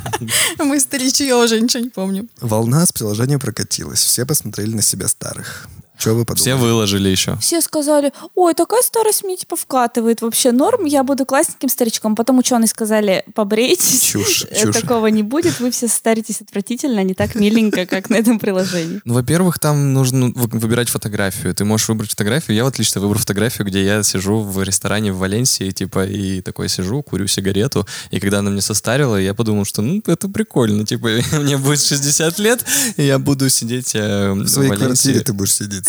Мы 0.59 0.79
старички, 0.79 1.25
я 1.25 1.37
уже 1.37 1.59
ничего 1.61 1.83
не 1.83 1.89
помню. 1.89 2.27
Волна 2.41 2.85
с 2.85 2.91
приложения 2.91 3.39
прокатилась. 3.39 3.99
Все 4.03 4.25
посмотрели 4.25 4.73
на 4.75 4.81
себя 4.81 5.07
старых. 5.07 5.67
Что 5.99 6.13
вы 6.15 6.23
подумали? 6.25 6.41
Все 6.41 6.55
выложили 6.55 7.09
еще. 7.09 7.37
Все 7.41 7.59
сказали, 7.61 8.13
ой, 8.33 8.53
такая 8.53 8.81
старость 8.81 9.23
мне 9.25 9.35
типа 9.35 9.55
вкатывает 9.57 10.21
вообще 10.21 10.51
норм, 10.53 10.85
я 10.85 11.03
буду 11.03 11.25
классненьким 11.25 11.67
старичком. 11.69 12.15
Потом 12.15 12.37
ученые 12.39 12.67
сказали, 12.67 13.23
побрейтесь. 13.35 14.03
Чушь, 14.03 14.45
Э, 14.49 14.63
чушь. 14.63 14.75
Такого 14.77 15.07
не 15.07 15.23
будет, 15.23 15.59
вы 15.59 15.71
все 15.71 15.87
старитесь 15.89 16.39
отвратительно, 16.41 17.03
не 17.03 17.13
так 17.13 17.35
миленько, 17.35 17.85
как 17.85 18.09
на 18.09 18.15
этом 18.15 18.39
приложении. 18.39 19.01
Ну, 19.03 19.13
во-первых, 19.15 19.59
там 19.59 19.93
нужно 19.93 20.27
вы- 20.33 20.59
выбирать 20.59 20.87
фотографию. 20.89 21.53
Ты 21.53 21.65
можешь 21.65 21.89
выбрать 21.89 22.11
фотографию. 22.11 22.55
Я 22.55 22.63
вот 22.63 22.79
лично 22.79 23.01
выбрал 23.01 23.19
фотографию, 23.19 23.67
где 23.67 23.83
я 23.83 24.01
сижу 24.03 24.39
в 24.39 24.63
ресторане 24.63 25.11
в 25.11 25.17
Валенсии, 25.17 25.69
типа, 25.71 26.05
и 26.05 26.41
такой 26.41 26.69
сижу, 26.69 27.03
курю 27.03 27.27
сигарету. 27.27 27.85
И 28.11 28.21
когда 28.21 28.39
она 28.39 28.49
мне 28.51 28.61
состарила, 28.61 29.17
я 29.17 29.33
подумал, 29.33 29.65
что, 29.65 29.81
ну, 29.81 30.01
это 30.07 30.29
прикольно. 30.29 30.85
Типа, 30.85 31.09
мне 31.33 31.57
будет 31.57 31.81
60 31.81 32.39
лет, 32.39 32.63
и 32.95 33.03
я 33.03 33.19
буду 33.19 33.49
сидеть 33.49 33.91
э, 33.95 34.31
В 34.31 34.47
своей 34.47 34.71
квартире 34.71 35.19
ты 35.19 35.33
будешь 35.33 35.53
сидеть. 35.53 35.88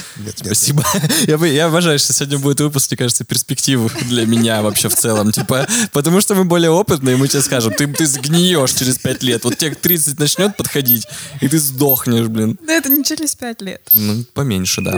Нет, 0.25 0.35
нет. 0.41 0.45
Спасибо. 0.45 0.83
Я, 1.27 1.37
бы- 1.37 1.47
я 1.47 1.67
обожаю, 1.67 1.99
что 1.99 2.13
сегодня 2.13 2.39
будет 2.39 2.59
выпуск, 2.61 2.91
мне 2.91 2.97
кажется, 2.97 3.23
перспективы 3.23 3.89
для 4.09 4.25
меня 4.25 4.61
вообще 4.61 4.89
в 4.89 4.95
целом. 4.95 5.31
Типа, 5.31 5.67
потому 5.91 6.21
что 6.21 6.35
мы 6.35 6.45
более 6.45 6.71
опытные, 6.71 7.15
и 7.15 7.17
мы 7.17 7.27
тебе 7.27 7.41
скажем, 7.41 7.73
ты, 7.73 7.87
ты 7.87 8.05
сгниешь 8.05 8.73
через 8.73 8.97
5 8.97 9.23
лет. 9.23 9.43
Вот 9.43 9.57
тебе 9.57 9.71
к 9.71 9.79
30 9.79 10.19
начнет 10.19 10.57
подходить, 10.57 11.07
и 11.41 11.47
ты 11.47 11.59
сдохнешь, 11.59 12.27
блин. 12.27 12.57
Да 12.65 12.73
это 12.73 12.89
не 12.89 13.03
через 13.03 13.35
пять 13.35 13.61
лет. 13.61 13.81
Ну, 13.93 14.25
поменьше, 14.33 14.81
да. 14.81 14.97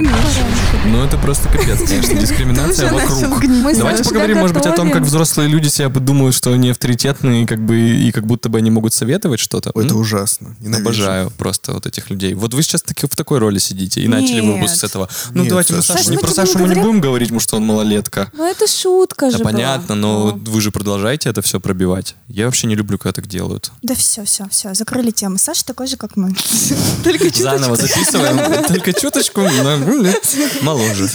Ну, 0.85 1.03
это 1.03 1.17
просто 1.17 1.47
капец, 1.49 1.79
конечно. 1.87 2.15
Дискриминация 2.15 2.91
вокруг. 2.91 3.43
Давайте 3.77 4.03
поговорим, 4.03 4.37
может 4.37 4.55
быть, 4.55 4.65
о 4.65 4.71
том, 4.71 4.91
как 4.91 5.03
взрослые 5.03 5.49
люди 5.49 5.67
себя 5.67 5.89
думают, 5.89 6.35
что 6.35 6.51
они 6.53 6.69
авторитетные, 6.71 7.47
как 7.47 7.63
бы, 7.63 7.77
и 7.77 8.11
как 8.11 8.25
будто 8.25 8.49
бы 8.49 8.57
они 8.57 8.71
могут 8.71 8.93
советовать 8.93 9.39
что-то. 9.39 9.71
Это 9.75 9.95
ужасно. 9.95 10.55
Обожаю 10.75 11.31
просто 11.31 11.73
вот 11.73 11.85
этих 11.85 12.09
людей. 12.09 12.33
Вот 12.33 12.53
вы 12.53 12.63
сейчас 12.63 12.83
в 12.83 13.15
такой 13.15 13.39
роли 13.39 13.59
сидите 13.59 14.01
и 14.01 14.07
начали 14.07 14.41
Нет. 14.41 14.55
выпуск 14.55 14.75
с 14.75 14.83
этого. 14.83 15.09
Ну, 15.31 15.41
Нет, 15.41 15.49
давайте 15.49 15.73
мы 15.73 15.81
Саша. 15.81 15.93
Сашу, 15.93 15.97
Саша, 16.03 16.09
не 16.11 16.15
мы 16.17 16.21
про 16.21 16.31
Сашу 16.31 16.59
мы 16.59 16.67
не 16.69 16.75
будем 16.81 17.01
говорить, 17.01 17.27
потому 17.29 17.39
что 17.39 17.57
он 17.57 17.65
малолетка. 17.65 18.31
Ну 18.33 18.45
это 18.49 18.67
шутка 18.67 19.25
Да 19.27 19.31
же 19.31 19.37
была. 19.39 19.51
понятно, 19.51 19.95
но 19.95 20.31
Ну. 20.31 20.51
вы 20.51 20.61
же 20.61 20.71
продолжаете 20.71 21.29
это 21.29 21.41
все 21.41 21.59
пробивать. 21.59 22.15
Я 22.27 22.45
вообще 22.45 22.67
не 22.67 22.75
люблю, 22.75 22.97
когда 22.97 23.13
так 23.13 23.27
делают. 23.27 23.71
Да 23.81 23.95
все, 23.95 24.23
все, 24.25 24.47
все, 24.49 24.73
закрыли 24.73 25.11
тему. 25.11 25.37
Саша 25.37 25.65
такой 25.65 25.87
же, 25.87 25.97
как 25.97 26.15
мы. 26.15 26.33
Только 27.03 27.25
чуточку. 27.25 27.43
Заново 27.43 27.75
записываем, 27.75 28.63
только 28.67 28.93
чуточку, 28.93 29.41
но, 29.41 29.77
ну, 29.77 30.05
моложе. 30.61 31.09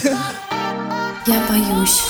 Я 1.26 1.46
боюсь. 1.48 2.02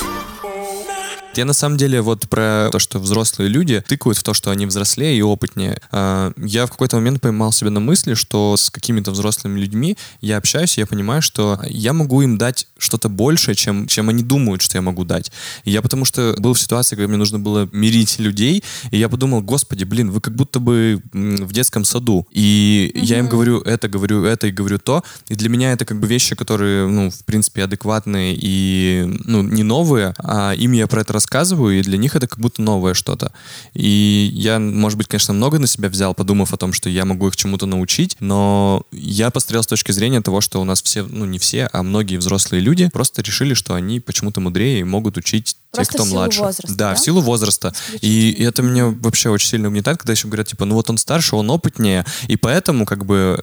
Я 1.39 1.45
на 1.45 1.53
самом 1.53 1.77
деле 1.77 2.01
вот 2.01 2.27
про 2.27 2.67
то, 2.69 2.79
что 2.79 2.99
взрослые 2.99 3.47
люди 3.47 3.81
тыкают 3.87 4.17
в 4.17 4.23
то, 4.23 4.33
что 4.33 4.51
они 4.51 4.65
взрослее 4.65 5.17
и 5.17 5.21
опытнее. 5.21 5.79
А, 5.89 6.33
Я 6.35 6.65
в 6.65 6.71
какой-то 6.71 6.97
момент 6.97 7.21
поймал 7.21 7.53
себя 7.53 7.69
на 7.69 7.79
мысли, 7.79 8.13
что 8.13 8.57
с 8.57 8.69
какими-то 8.69 9.11
взрослыми 9.11 9.57
людьми 9.57 9.95
я 10.19 10.35
общаюсь, 10.35 10.77
и 10.77 10.81
я 10.81 10.85
понимаю, 10.85 11.21
что 11.21 11.57
я 11.69 11.93
могу 11.93 12.21
им 12.23 12.37
дать 12.37 12.67
что-то 12.77 13.07
большее, 13.07 13.55
чем, 13.55 13.87
чем 13.87 14.09
они 14.09 14.21
думают, 14.21 14.61
что 14.61 14.77
я 14.77 14.81
могу 14.81 15.05
дать. 15.05 15.31
И 15.63 15.71
я 15.71 15.81
потому 15.81 16.03
что 16.03 16.35
был 16.39 16.55
в 16.55 16.59
ситуации, 16.59 16.97
когда 16.97 17.07
мне 17.07 17.15
нужно 17.17 17.39
было 17.39 17.69
мирить 17.71 18.19
людей, 18.19 18.61
и 18.91 18.97
я 18.97 19.07
подумал, 19.07 19.41
господи, 19.41 19.85
блин, 19.85 20.11
вы 20.11 20.19
как 20.19 20.35
будто 20.35 20.59
бы 20.59 21.01
в 21.13 21.53
детском 21.53 21.85
саду. 21.85 22.27
И 22.31 22.91
я 22.95 23.17
им 23.17 23.29
говорю 23.29 23.61
это, 23.61 23.87
говорю 23.87 24.25
это 24.25 24.47
и 24.47 24.51
говорю 24.51 24.77
то. 24.77 25.05
И 25.29 25.35
для 25.35 25.47
меня 25.47 25.71
это 25.71 25.85
как 25.85 26.01
бы 26.01 26.07
вещи, 26.07 26.35
которые, 26.35 26.89
ну, 26.89 27.09
в 27.09 27.23
принципе, 27.23 27.63
адекватные 27.63 28.37
и, 28.37 29.05
ну, 29.23 29.41
не 29.41 29.63
новые, 29.63 30.13
а 30.17 30.51
им 30.51 30.73
я 30.73 30.85
про 30.87 30.99
это 30.99 31.13
рассказываю, 31.13 31.28
и 31.69 31.81
для 31.81 31.97
них 31.97 32.15
это 32.15 32.27
как 32.27 32.39
будто 32.39 32.61
новое 32.61 32.93
что-то. 32.93 33.31
И 33.73 34.29
я, 34.33 34.59
может 34.59 34.97
быть, 34.97 35.07
конечно, 35.07 35.33
много 35.33 35.59
на 35.59 35.67
себя 35.67 35.89
взял, 35.89 36.13
подумав 36.13 36.53
о 36.53 36.57
том, 36.57 36.73
что 36.73 36.89
я 36.89 37.05
могу 37.05 37.27
их 37.27 37.35
чему-то 37.35 37.65
научить, 37.65 38.17
но 38.19 38.83
я 38.91 39.29
посмотрел 39.29 39.63
с 39.63 39.67
точки 39.67 39.91
зрения 39.91 40.21
того, 40.21 40.41
что 40.41 40.61
у 40.61 40.63
нас 40.63 40.81
все, 40.81 41.03
ну, 41.03 41.25
не 41.25 41.39
все, 41.39 41.69
а 41.71 41.83
многие 41.83 42.17
взрослые 42.17 42.61
люди 42.61 42.89
просто 42.89 43.21
решили, 43.21 43.53
что 43.53 43.73
они 43.73 43.99
почему-то 43.99 44.41
мудрее 44.41 44.79
и 44.79 44.83
могут 44.83 45.17
учить 45.17 45.55
Просто 45.71 45.93
тех, 45.93 45.99
кто 45.99 46.03
в 46.03 46.07
силу 46.07 46.19
младше. 46.19 46.39
возраста, 46.41 46.67
да, 46.75 46.89
да? 46.89 46.95
в 46.95 46.99
силу 46.99 47.21
возраста. 47.21 47.73
И, 48.01 48.31
и 48.31 48.43
это 48.43 48.63
меня 48.63 48.87
вообще 48.87 49.29
очень 49.29 49.49
сильно 49.49 49.67
угнетает, 49.67 49.99
когда 49.99 50.13
еще 50.13 50.27
говорят, 50.27 50.47
типа, 50.47 50.65
ну 50.65 50.73
вот 50.73 50.89
он 50.89 50.97
старше, 50.97 51.35
он 51.35 51.49
опытнее, 51.51 52.05
и 52.27 52.37
поэтому 52.37 52.85
как 52.85 53.05
бы 53.05 53.39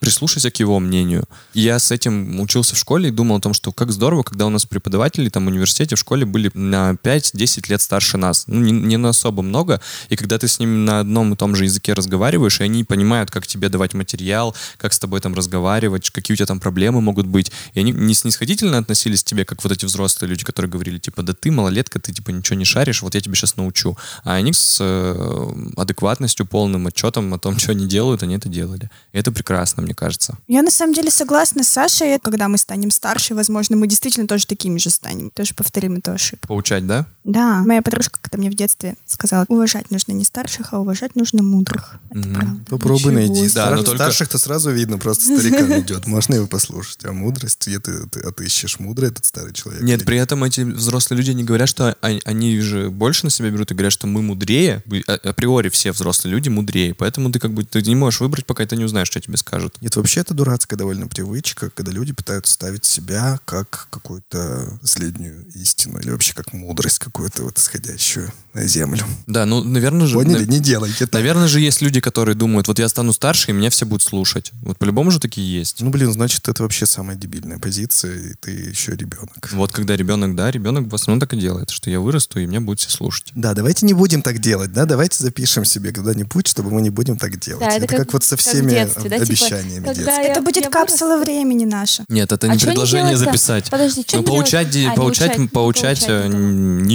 прислушайся 0.00 0.50
к 0.50 0.56
его 0.60 0.78
мнению. 0.78 1.24
Я 1.54 1.78
с 1.78 1.90
этим 1.90 2.38
учился 2.40 2.74
в 2.74 2.78
школе 2.78 3.08
и 3.08 3.12
думал 3.12 3.36
о 3.36 3.40
том, 3.40 3.54
что 3.54 3.72
как 3.72 3.92
здорово, 3.92 4.22
когда 4.22 4.46
у 4.46 4.50
нас 4.50 4.66
преподаватели 4.66 5.30
там 5.30 5.46
в 5.46 5.48
университете, 5.48 5.96
в 5.96 5.98
школе 5.98 6.26
были 6.26 6.50
на 6.52 6.92
5-10 6.92 7.29
лет 7.68 7.80
старше 7.80 8.16
нас. 8.16 8.44
Ну, 8.46 8.60
не, 8.60 8.72
не 8.72 8.96
на 8.96 9.10
особо 9.10 9.42
много. 9.42 9.80
И 10.08 10.16
когда 10.16 10.38
ты 10.38 10.48
с 10.48 10.58
ними 10.58 10.76
на 10.76 11.00
одном 11.00 11.32
и 11.32 11.36
том 11.36 11.54
же 11.54 11.64
языке 11.64 11.92
разговариваешь, 11.92 12.60
и 12.60 12.64
они 12.64 12.84
понимают, 12.84 13.30
как 13.30 13.46
тебе 13.46 13.68
давать 13.68 13.94
материал, 13.94 14.54
как 14.76 14.92
с 14.92 14.98
тобой 14.98 15.20
там 15.20 15.34
разговаривать, 15.34 16.10
какие 16.10 16.34
у 16.34 16.36
тебя 16.36 16.46
там 16.46 16.60
проблемы 16.60 17.00
могут 17.00 17.26
быть. 17.26 17.52
И 17.74 17.80
они 17.80 17.92
не 17.92 18.14
снисходительно 18.14 18.78
относились 18.78 19.22
к 19.22 19.26
тебе, 19.26 19.44
как 19.44 19.62
вот 19.62 19.72
эти 19.72 19.84
взрослые 19.84 20.30
люди, 20.30 20.44
которые 20.44 20.70
говорили, 20.70 20.98
типа, 20.98 21.22
да 21.22 21.32
ты 21.32 21.50
малолетка, 21.50 21.98
ты 22.00 22.12
типа 22.12 22.30
ничего 22.30 22.56
не 22.56 22.64
шаришь, 22.64 23.02
вот 23.02 23.14
я 23.14 23.20
тебе 23.20 23.34
сейчас 23.34 23.56
научу. 23.56 23.96
А 24.24 24.34
они 24.34 24.52
с 24.52 24.78
э, 24.80 25.52
адекватностью, 25.76 26.46
полным 26.46 26.86
отчетом 26.86 27.32
о 27.34 27.38
том, 27.38 27.58
что 27.58 27.72
они 27.72 27.86
делают, 27.86 28.22
они 28.22 28.36
это 28.36 28.48
делали. 28.48 28.90
И 29.12 29.18
это 29.18 29.32
прекрасно, 29.32 29.82
мне 29.82 29.94
кажется. 29.94 30.38
Я 30.48 30.62
на 30.62 30.70
самом 30.70 30.94
деле 30.94 31.10
согласна 31.10 31.64
с 31.64 31.68
Сашей. 31.68 32.18
Когда 32.18 32.48
мы 32.48 32.58
станем 32.58 32.90
старше, 32.90 33.34
возможно, 33.34 33.76
мы 33.76 33.86
действительно 33.86 34.26
тоже 34.26 34.46
такими 34.46 34.78
же 34.78 34.90
станем. 34.90 35.30
Тоже 35.30 35.54
повторим 35.54 35.96
эту 35.96 36.12
ошибку. 36.12 36.48
Поучать, 36.48 36.86
да? 36.86 37.06
Да. 37.24 37.62
Моя 37.66 37.82
подружка, 37.82 38.18
когда 38.22 38.38
мне 38.38 38.50
в 38.50 38.54
детстве 38.54 38.96
сказала, 39.06 39.44
уважать 39.48 39.90
нужно 39.90 40.12
не 40.12 40.24
старших, 40.24 40.72
а 40.72 40.78
уважать 40.80 41.16
нужно 41.16 41.42
мудрых. 41.42 41.96
Это 42.10 42.18
Мгм. 42.18 42.34
правда. 42.34 42.64
Попробуй 42.68 42.98
Ничего 42.98 43.10
найди. 43.12 43.42
Да, 43.42 43.48
Стар- 43.48 43.76
но 43.76 43.82
только- 43.82 43.96
Старших-то 44.04 44.38
сразу 44.38 44.70
видно, 44.70 44.98
просто 44.98 45.24
старикам 45.38 45.78
идет. 45.80 46.06
Можно 46.06 46.34
его 46.36 46.46
послушать. 46.46 47.04
А 47.04 47.12
мудрость, 47.12 47.66
где 47.66 47.78
ты, 47.78 48.06
ты 48.08 48.20
отыщешь? 48.20 48.78
Мудрый 48.78 49.10
этот 49.10 49.26
старый 49.26 49.52
человек? 49.52 49.82
Нет, 49.82 50.00
или 50.00 50.06
при 50.06 50.16
этом 50.18 50.42
эти 50.44 50.62
взрослые 50.62 51.18
люди 51.18 51.32
не 51.32 51.44
говорят, 51.44 51.68
что 51.68 51.96
о- 52.00 52.18
они 52.24 52.58
же 52.60 52.90
больше 52.90 53.26
на 53.26 53.30
себя 53.30 53.50
берут 53.50 53.70
и 53.70 53.74
говорят, 53.74 53.92
что 53.92 54.06
мы 54.06 54.22
мудрее. 54.22 54.82
А- 55.06 55.20
Априори 55.30 55.68
все 55.68 55.92
взрослые 55.92 56.32
люди 56.32 56.48
мудрее. 56.48 56.94
Поэтому 56.94 57.30
ты 57.30 57.38
как 57.38 57.52
бы 57.52 57.64
ты 57.64 57.82
не 57.82 57.94
можешь 57.96 58.20
выбрать, 58.20 58.46
пока 58.46 58.64
ты 58.64 58.76
не 58.76 58.84
узнаешь, 58.84 59.08
что 59.08 59.20
тебе 59.20 59.36
скажут. 59.36 59.76
Нет, 59.82 59.94
вообще 59.96 60.20
это 60.20 60.32
дурацкая 60.32 60.78
довольно 60.78 61.06
привычка, 61.06 61.68
когда 61.70 61.92
люди 61.92 62.12
пытаются 62.12 62.54
ставить 62.54 62.84
себя 62.86 63.38
как 63.44 63.88
какую-то 63.90 64.78
последнюю 64.80 65.46
истину 65.54 65.98
или 65.98 66.10
вообще 66.10 66.32
как 66.34 66.52
мудрость 66.52 66.98
какую-то 67.12 67.42
вот 67.44 67.58
исходящую 67.58 68.30
на 68.52 68.66
землю. 68.66 69.04
Да, 69.28 69.46
ну, 69.46 69.62
наверное 69.62 70.06
же... 70.08 70.14
Поняли? 70.16 70.44
на- 70.44 70.50
Не 70.50 70.58
делайте 70.58 71.06
так. 71.06 71.12
Наверное 71.14 71.46
же 71.46 71.60
есть 71.60 71.82
люди, 71.82 72.00
которые 72.00 72.34
думают, 72.34 72.66
вот 72.66 72.78
я 72.80 72.88
стану 72.88 73.12
старше, 73.12 73.50
и 73.50 73.54
меня 73.54 73.70
все 73.70 73.86
будут 73.86 74.02
слушать. 74.02 74.50
Вот 74.62 74.76
по-любому 74.78 75.10
же 75.12 75.20
такие 75.20 75.58
есть. 75.60 75.80
Ну, 75.80 75.90
блин, 75.90 76.12
значит, 76.12 76.48
это 76.48 76.62
вообще 76.64 76.84
самая 76.86 77.16
дебильная 77.16 77.58
позиция, 77.58 78.16
и 78.16 78.34
ты 78.40 78.50
еще 78.50 78.96
ребенок. 78.96 79.50
Вот 79.52 79.70
когда 79.72 79.96
ребенок, 79.96 80.34
да, 80.34 80.50
ребенок 80.50 80.88
в 80.90 80.94
основном 80.94 81.20
так 81.20 81.32
и 81.34 81.36
делает, 81.40 81.70
что 81.70 81.90
я 81.90 82.00
вырасту, 82.00 82.40
и 82.40 82.46
меня 82.46 82.60
будут 82.60 82.80
все 82.80 82.90
слушать. 82.90 83.30
Да, 83.34 83.54
давайте 83.54 83.86
не 83.86 83.94
будем 83.94 84.20
так 84.22 84.38
делать, 84.40 84.72
да, 84.72 84.84
давайте 84.84 85.22
запишем 85.22 85.64
себе 85.64 85.92
когда-нибудь, 85.92 86.48
чтобы 86.48 86.70
мы 86.72 86.82
не 86.82 86.90
будем 86.90 87.16
так 87.18 87.38
делать. 87.38 87.60
Да, 87.64 87.76
это, 87.76 87.86
как, 87.86 88.12
вот 88.12 88.24
со 88.24 88.36
как 88.36 88.44
всеми 88.44 88.70
детстве, 88.70 89.08
да, 89.10 89.18
типа, 89.18 89.22
обещаниями 89.28 89.84
когда 89.84 89.94
детства. 89.94 90.10
я- 90.22 90.28
Это 90.32 90.42
будет 90.42 90.64
я 90.64 90.70
капсула 90.70 91.10
вырасту. 91.18 91.24
времени 91.30 91.64
наша. 91.66 92.04
Нет, 92.08 92.32
это 92.32 92.46
А 92.48 92.50
не 92.50 92.56
не 92.56 92.64
предложение 92.64 93.10
делать-то? 93.10 93.26
записать. 93.32 93.70
Подожди, 93.70 94.04
чё 94.04 94.16
ну, 94.16 94.22
не 94.22 94.26
поучать, 94.28 94.74
А, 94.74 94.78
не 94.78 94.96
поучать, 94.96 95.36
учать, 95.38 95.50
поучать, 95.52 96.00
поучать 96.00 96.04
э. 96.08 96.28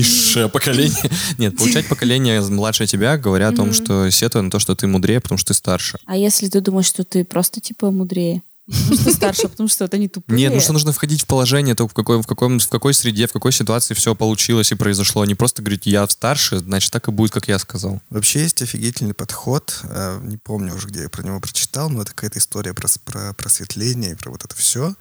Низшее 0.05 0.49
поколение. 0.55 1.11
Нет, 1.37 1.57
поучать 1.57 1.87
поколение 1.87 2.41
младше 2.41 2.87
тебя, 2.87 3.17
говоря 3.17 3.49
о 3.49 3.51
том, 3.51 3.73
что 3.73 4.09
сетуя 4.09 4.41
на 4.41 4.51
то, 4.51 4.59
что 4.59 4.75
ты 4.75 4.87
мудрее, 4.87 5.19
потому 5.19 5.37
что 5.37 5.49
ты 5.49 5.53
старше. 5.53 5.97
А 6.05 6.15
если 6.17 6.47
ты 6.47 6.61
думаешь, 6.61 6.87
что 6.87 7.03
ты 7.03 7.23
просто 7.25 7.61
типа 7.61 7.91
мудрее? 7.91 8.41
Потому 8.67 8.95
что 8.95 9.11
старше, 9.11 9.47
потому 9.47 9.69
что 9.69 9.83
вот 9.83 9.93
они 9.93 10.07
тупые. 10.07 10.37
Нет, 10.37 10.53
ну 10.53 10.59
что 10.59 10.73
нужно 10.73 10.91
входить 10.91 11.21
в 11.21 11.27
положение, 11.27 11.75
то 11.75 11.87
в 11.87 11.93
какой, 11.93 12.19
в, 12.19 12.25
каком, 12.25 12.59
в 12.59 12.67
какой 12.67 12.95
среде, 12.95 13.27
в 13.27 13.31
какой 13.31 13.51
ситуации 13.51 13.93
все 13.93 14.15
получилось 14.15 14.71
и 14.71 14.75
произошло. 14.75 15.21
А 15.21 15.27
не 15.27 15.35
просто 15.35 15.61
говорить, 15.61 15.85
я 15.85 16.07
старше, 16.07 16.59
значит, 16.59 16.91
так 16.91 17.07
и 17.07 17.11
будет, 17.11 17.31
как 17.31 17.47
я 17.47 17.59
сказал. 17.59 18.01
Вообще 18.09 18.41
есть 18.41 18.63
офигительный 18.63 19.13
подход, 19.13 19.81
э, 19.83 20.19
не 20.23 20.37
помню 20.37 20.73
уже, 20.73 20.87
где 20.87 21.01
я 21.03 21.09
про 21.09 21.21
него 21.21 21.39
прочитал, 21.39 21.91
но 21.91 22.01
это 22.01 22.11
какая-то 22.11 22.39
история 22.39 22.73
про, 22.73 22.87
про 23.03 23.33
просветление 23.33 24.13
и 24.13 24.15
про 24.15 24.31
вот 24.31 24.43
это 24.43 24.55
все, 24.55 24.95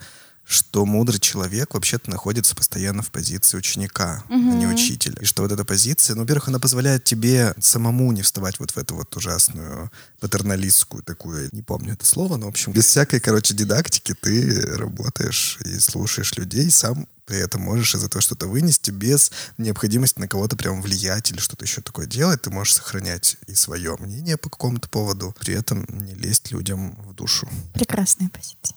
что 0.47 0.85
мудрый 0.85 1.21
человек 1.21 1.75
вообще-то 1.75 2.11
находится 2.11 2.55
постоянно 2.55 3.03
в 3.03 3.11
позиции 3.11 3.57
ученика, 3.57 4.25
а 4.29 4.35
не 4.35 4.67
учителя. 4.67 5.17
И 5.21 5.25
что 5.25 5.43
вот 5.43 5.53
эта 5.53 5.65
позиция, 5.65 6.15
ну, 6.15 6.23
во-первых, 6.23 6.49
она 6.49 6.59
позволяет 6.59 7.05
тебе 7.05 7.55
самому 7.59 8.13
не 8.13 8.23
вставать 8.23 8.59
вот 8.61 8.73
в 8.73 8.77
эту 8.77 8.95
вот 8.95 9.17
ужасную 9.17 9.91
патерналистскую 10.21 11.03
такую, 11.03 11.49
не 11.53 11.63
помню 11.63 11.95
это 11.95 12.05
слово, 12.05 12.37
но, 12.37 12.47
в 12.47 12.51
общем, 12.51 12.73
без 12.73 12.87
всякой, 12.87 13.21
короче, 13.21 13.55
дидактики 13.55 14.15
ты 14.15 14.77
работаешь 14.77 15.59
и 15.65 15.79
слушаешь 15.79 16.37
людей, 16.37 16.71
сам 16.71 17.07
при 17.27 17.39
этом 17.39 17.63
можешь 17.63 17.95
из 17.95 18.05
этого 18.05 18.21
что-то 18.21 18.47
вынести 18.47 18.91
без 18.91 19.33
необходимости 19.57 20.19
на 20.21 20.29
кого-то 20.29 20.57
прям 20.57 20.83
влиять 20.83 21.31
или 21.31 21.39
что-то 21.39 21.65
еще 21.65 21.81
такое 21.81 22.07
делать. 22.07 22.43
Ты 22.43 22.51
можешь 22.51 22.75
сохранять 22.75 23.37
и 23.47 23.55
свое 23.55 23.97
мнение 23.99 24.37
по 24.37 24.51
какому-то 24.51 24.89
поводу, 24.89 25.35
при 25.41 25.55
этом 25.55 25.87
не 25.89 26.15
лезть 26.15 26.53
людям 26.53 26.95
в 27.09 27.15
душу. 27.15 27.49
Прекрасная 27.73 28.29
позиция. 28.29 28.77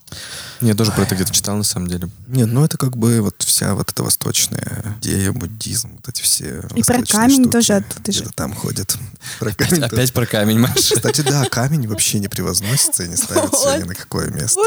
Я 0.62 0.76
тоже 0.76 0.92
про 0.92 1.04
это 1.04 1.16
где-то 1.16 1.34
читал, 1.34 1.58
на 1.58 1.64
самом 1.64 1.88
деле. 1.88 2.10
Нет, 2.28 2.48
ну 2.48 2.64
это 2.64 2.78
как 2.78 2.96
бы 2.96 3.22
вот 3.22 3.44
вся 3.44 3.76
вот 3.76 3.92
эта 3.92 4.04
восточная 4.04 4.96
идея, 5.00 5.32
буддизм, 5.34 5.96
вот 5.96 6.08
эти 6.08 6.22
все 6.22 6.64
И 6.76 6.84
про 6.84 7.04
камень 7.04 7.42
штуки 7.42 7.52
тоже 7.52 7.74
оттуда 7.74 8.12
же. 8.12 8.30
там 8.34 8.54
ходят. 8.54 8.98
Про 9.40 9.54
камень 9.54 9.82
тоже. 9.82 9.86
Опять 9.86 10.14
про 10.14 10.26
камень, 10.26 10.60
Маша. 10.60 10.96
Кстати, 10.96 11.22
да, 11.22 11.46
камень 11.50 11.88
вообще 11.88 12.20
не 12.20 12.28
превозносится 12.28 13.04
и 13.04 13.08
не 13.08 13.18
ставится 13.18 13.78
ни 13.78 13.84
на 13.88 13.96
какое 13.96 14.30
место. 14.30 14.62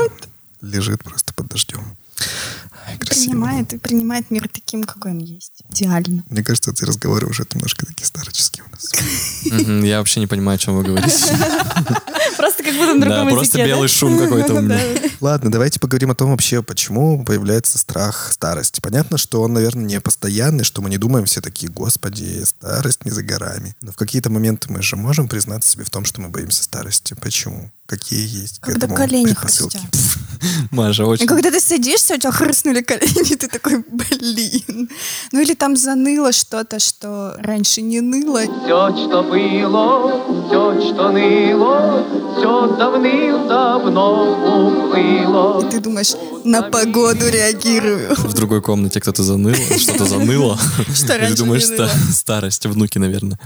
Лежит 0.61 1.03
просто 1.03 1.33
под 1.33 1.49
дождем. 1.49 1.97
Красиво. 2.99 3.31
Принимает, 3.31 3.73
и 3.73 3.79
принимает 3.79 4.31
мир 4.31 4.49
таким, 4.53 4.85
какой 4.85 5.13
он 5.13 5.19
есть. 5.19 5.63
Идеально. 5.71 6.25
Мне 6.29 6.43
кажется, 6.43 6.71
эти 6.73 6.85
разговоры 6.85 7.27
уже 7.27 7.45
немножко 7.55 7.87
такие 7.87 8.07
старческие 8.07 8.65
у 8.65 8.71
нас. 8.71 9.85
Я 9.85 9.99
вообще 9.99 10.21
не 10.21 10.27
понимаю, 10.27 10.57
о 10.57 10.59
чем 10.59 10.77
вы 10.77 10.85
говорите. 10.85 11.17
Просто 12.37 12.63
как 12.65 12.75
будто 12.75 12.95
на 12.95 13.07
Да, 13.07 13.17
другом 13.17 13.29
просто 13.35 13.45
языке, 13.45 13.59
да? 13.59 13.67
белый 13.67 13.89
шум 13.89 14.19
какой-то 14.19 14.55
у 14.57 14.61
меня. 14.61 14.81
Ладно, 15.21 15.51
давайте 15.53 15.79
поговорим 15.79 16.11
о 16.11 16.15
том 16.15 16.31
вообще, 16.31 16.63
почему 16.63 17.25
появляется 17.25 17.79
страх 17.79 18.33
старости. 18.33 18.81
Понятно, 18.81 19.19
что 19.19 19.43
он, 19.43 19.53
наверное, 19.53 19.85
не 19.85 20.01
постоянный, 20.01 20.65
что 20.65 20.83
мы 20.83 20.91
не 20.91 20.99
думаем 20.99 21.27
все 21.27 21.41
такие, 21.41 21.71
господи, 21.71 22.43
старость 22.45 23.05
не 23.05 23.11
за 23.11 23.23
горами. 23.23 23.77
Но 23.83 23.93
в 23.93 23.97
какие-то 23.97 24.31
моменты 24.31 24.73
мы 24.73 24.83
же 24.83 24.97
можем 24.97 25.29
признаться 25.29 25.71
себе 25.71 25.85
в 25.85 25.91
том, 25.91 26.05
что 26.05 26.21
мы 26.21 26.29
боимся 26.29 26.63
старости. 26.65 27.15
Почему? 27.21 27.71
Какие 27.91 28.43
есть 28.43 28.61
к 28.61 28.67
Когда 28.67 28.87
этому 28.87 28.95
колени 28.95 29.33
хрустят. 29.35 29.83
Маша, 30.71 31.03
И 31.03 31.07
очень... 31.07 31.27
когда 31.27 31.51
ты 31.51 31.61
садишься, 31.61 32.15
у 32.15 32.19
тебя 32.19 32.31
хрустнули 32.31 32.83
колени, 32.83 33.35
ты 33.41 33.49
такой, 33.49 33.85
блин. 33.91 34.89
Ну 35.33 35.41
или 35.41 35.55
там 35.55 35.77
заныло 35.77 36.31
что-то, 36.31 36.79
что 36.79 37.35
раньше 37.39 37.83
не 37.83 38.01
ныло. 38.01 38.43
Все, 38.43 38.91
что 38.97 39.25
было, 39.25 40.47
все, 40.47 40.81
что 40.93 41.11
ныло, 41.11 42.07
все 42.39 42.77
давным-давно 42.77 44.69
уплыло. 44.69 45.67
И 45.67 45.71
ты 45.71 45.81
думаешь, 45.81 46.13
на 46.45 46.63
погоду 46.63 47.29
реагирую. 47.29 48.15
В 48.17 48.35
другой 48.35 48.63
комнате 48.63 49.01
кто-то 49.01 49.25
заныл, 49.25 49.55
что-то 49.79 50.05
заныло. 50.05 50.57
Что 50.95 51.07
И 51.07 51.07
ты 51.09 51.19
раньше 51.19 51.37
думаешь, 51.39 51.69
не 51.69 51.75
ста- 51.75 51.87
ныло. 51.93 52.13
старость, 52.13 52.67
внуки, 52.67 52.99
наверное. 52.99 53.39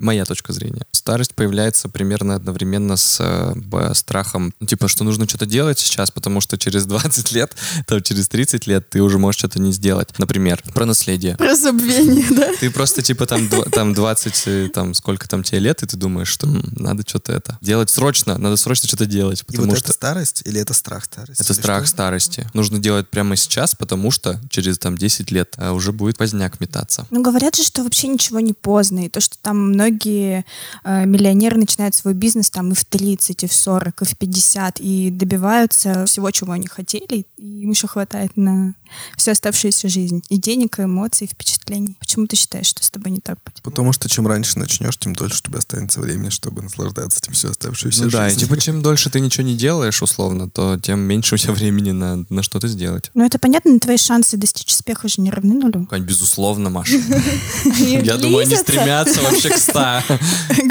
Моя 0.00 0.24
точка 0.24 0.52
зрения. 0.52 0.86
Старость 0.92 1.34
появляется 1.34 1.88
примерно 1.88 2.34
одновременно 2.34 2.96
с 2.96 3.18
э, 3.20 3.94
страхом, 3.94 4.52
ну, 4.60 4.66
типа, 4.66 4.88
что 4.88 5.04
нужно 5.04 5.28
что-то 5.28 5.46
делать 5.46 5.78
сейчас, 5.78 6.10
потому 6.10 6.40
что 6.40 6.58
через 6.58 6.86
20 6.86 7.32
лет, 7.32 7.54
там, 7.86 8.02
через 8.02 8.28
30 8.28 8.66
лет 8.66 8.88
ты 8.90 9.00
уже 9.02 9.18
можешь 9.18 9.38
что-то 9.38 9.60
не 9.60 9.72
сделать. 9.72 10.08
Например, 10.18 10.62
про 10.74 10.84
наследие. 10.86 11.36
Про 11.36 11.56
забвение, 11.56 12.26
да? 12.30 12.52
Ты 12.60 12.70
просто 12.70 13.02
типа 13.02 13.26
там, 13.26 13.42
дв- 13.46 13.70
там 13.70 13.94
20, 13.94 14.42
э, 14.46 14.68
там 14.72 14.94
сколько 14.94 15.28
там 15.28 15.42
тебе 15.42 15.60
лет, 15.60 15.82
и 15.82 15.86
ты 15.86 15.96
думаешь, 15.96 16.28
что 16.28 16.46
надо 16.46 17.04
что-то 17.06 17.32
это 17.32 17.58
делать 17.60 17.90
срочно, 17.90 18.38
надо 18.38 18.56
срочно 18.56 18.88
что-то 18.88 19.06
делать, 19.06 19.42
И 19.42 19.44
потому 19.44 19.68
вот 19.70 19.78
что 19.78 19.86
это 19.86 19.92
старость 19.94 20.42
или 20.44 20.60
это 20.60 20.74
страх 20.74 21.04
старости? 21.04 21.42
это 21.42 21.54
страх 21.54 21.84
что? 21.84 21.90
старости. 21.92 22.46
Нужно 22.54 22.78
делать 22.78 23.08
прямо 23.08 23.36
сейчас, 23.36 23.74
потому 23.74 24.10
что 24.10 24.40
через 24.50 24.78
там 24.78 24.96
10 24.96 25.30
лет 25.30 25.54
а, 25.56 25.72
уже 25.72 25.92
будет 25.92 26.16
поздняк 26.18 26.60
метаться. 26.60 27.06
Ну, 27.10 27.22
говорят 27.22 27.56
же, 27.56 27.64
что 27.64 27.82
вообще 27.82 28.08
ничего 28.08 28.40
не 28.40 28.52
поздно. 28.52 29.06
И 29.06 29.08
то, 29.08 29.20
что 29.20 29.36
там 29.40 29.72
многие 29.88 30.44
э, 30.84 31.06
миллионеры 31.06 31.56
начинают 31.56 31.94
свой 31.94 32.14
бизнес 32.14 32.50
там 32.50 32.72
и 32.72 32.74
в 32.74 32.84
30, 32.84 33.44
и 33.44 33.46
в 33.46 33.52
40, 33.52 34.02
и 34.02 34.04
в 34.04 34.16
50, 34.16 34.80
и 34.80 35.10
добиваются 35.10 36.06
всего, 36.06 36.30
чего 36.30 36.52
они 36.52 36.66
хотели, 36.66 37.26
и 37.36 37.62
им 37.62 37.70
еще 37.70 37.86
хватает 37.86 38.36
на 38.36 38.74
всю 39.16 39.32
оставшуюся 39.32 39.88
жизнь. 39.88 40.22
И 40.28 40.38
денег, 40.38 40.78
и 40.78 40.82
эмоций, 40.82 41.26
и 41.26 41.30
впечатлений. 41.30 41.96
Почему 42.00 42.26
ты 42.26 42.36
считаешь, 42.36 42.66
что 42.66 42.82
с 42.82 42.90
тобой 42.90 43.10
не 43.12 43.20
так 43.20 43.38
будет? 43.44 43.62
Потому 43.62 43.92
что 43.92 44.08
чем 44.08 44.26
раньше 44.26 44.58
начнешь, 44.58 44.96
тем 44.98 45.14
дольше 45.14 45.42
тебе 45.42 45.58
останется 45.58 46.00
времени, 46.00 46.30
чтобы 46.30 46.62
наслаждаться 46.62 47.18
этим 47.22 47.32
все 47.32 47.50
оставшуюся 47.50 48.04
Ну 48.04 48.10
да, 48.10 48.26
и 48.26 48.30
жизнь. 48.30 48.40
типа 48.40 48.60
чем 48.60 48.82
дольше 48.82 49.10
ты 49.10 49.20
ничего 49.20 49.44
не 49.44 49.56
делаешь, 49.56 50.02
условно, 50.02 50.48
то 50.50 50.78
тем 50.78 51.00
меньше 51.00 51.34
у 51.34 51.38
тебя 51.38 51.52
времени 51.52 51.90
на, 51.92 52.24
на 52.28 52.42
что-то 52.42 52.68
сделать. 52.68 53.10
Ну, 53.14 53.24
это 53.24 53.38
понятно, 53.38 53.72
но 53.72 53.78
твои 53.78 53.96
шансы 53.96 54.36
достичь 54.36 54.72
успеха 54.72 55.08
же 55.08 55.20
не 55.20 55.30
равны 55.30 55.54
нулю. 55.54 55.88
Безусловно, 55.98 56.70
Маша. 56.70 56.96
Я 57.78 58.16
думаю, 58.16 58.46
они 58.46 58.56
стремятся 58.56 59.20
вообще 59.22 59.50
к 59.50 59.56
100. 59.58 59.72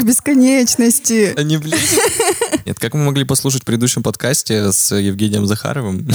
К 0.00 0.04
бесконечности. 0.04 1.34
Они 1.36 1.56
близко. 1.56 2.00
Нет, 2.66 2.78
как 2.78 2.94
мы 2.94 3.04
могли 3.04 3.24
послушать 3.24 3.62
в 3.62 3.64
предыдущем 3.64 4.02
подкасте 4.02 4.72
с 4.72 4.94
Евгением 4.94 5.46
Захаровым, 5.46 6.06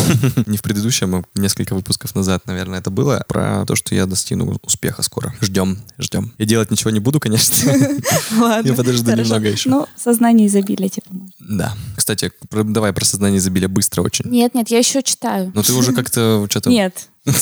не 0.45 0.57
в 0.57 0.62
предыдущем, 0.62 1.15
а 1.15 1.24
несколько 1.36 1.74
выпусков 1.75 1.92
назад, 2.15 2.45
наверное, 2.45 2.79
это 2.79 2.89
было, 2.89 3.23
про 3.27 3.65
то, 3.65 3.75
что 3.75 3.95
я 3.95 4.05
достигну 4.05 4.57
успеха 4.63 5.01
скоро. 5.03 5.33
Ждем, 5.41 5.77
ждем. 5.97 6.31
Я 6.38 6.45
делать 6.45 6.71
ничего 6.71 6.91
не 6.91 7.00
буду, 7.00 7.19
конечно. 7.19 7.71
Ладно. 8.39 8.67
Я 8.69 8.73
подожду 8.75 9.12
немного 9.12 9.47
еще. 9.50 9.69
Ну, 9.69 9.88
сознание 9.95 10.47
изобилия, 10.47 10.89
типа. 10.89 11.07
может. 11.12 11.35
Да. 11.39 11.73
Кстати, 11.95 12.31
давай 12.51 12.93
про 12.93 13.05
сознание 13.05 13.39
изобилия 13.39 13.67
быстро 13.67 14.01
очень. 14.01 14.25
Нет, 14.29 14.53
нет, 14.53 14.69
я 14.69 14.79
еще 14.79 15.01
читаю. 15.03 15.51
Но 15.55 15.63
ты 15.63 15.73
уже 15.73 15.93
как-то 15.95 16.45
что-то... 16.50 16.69
Нет. 16.69 17.07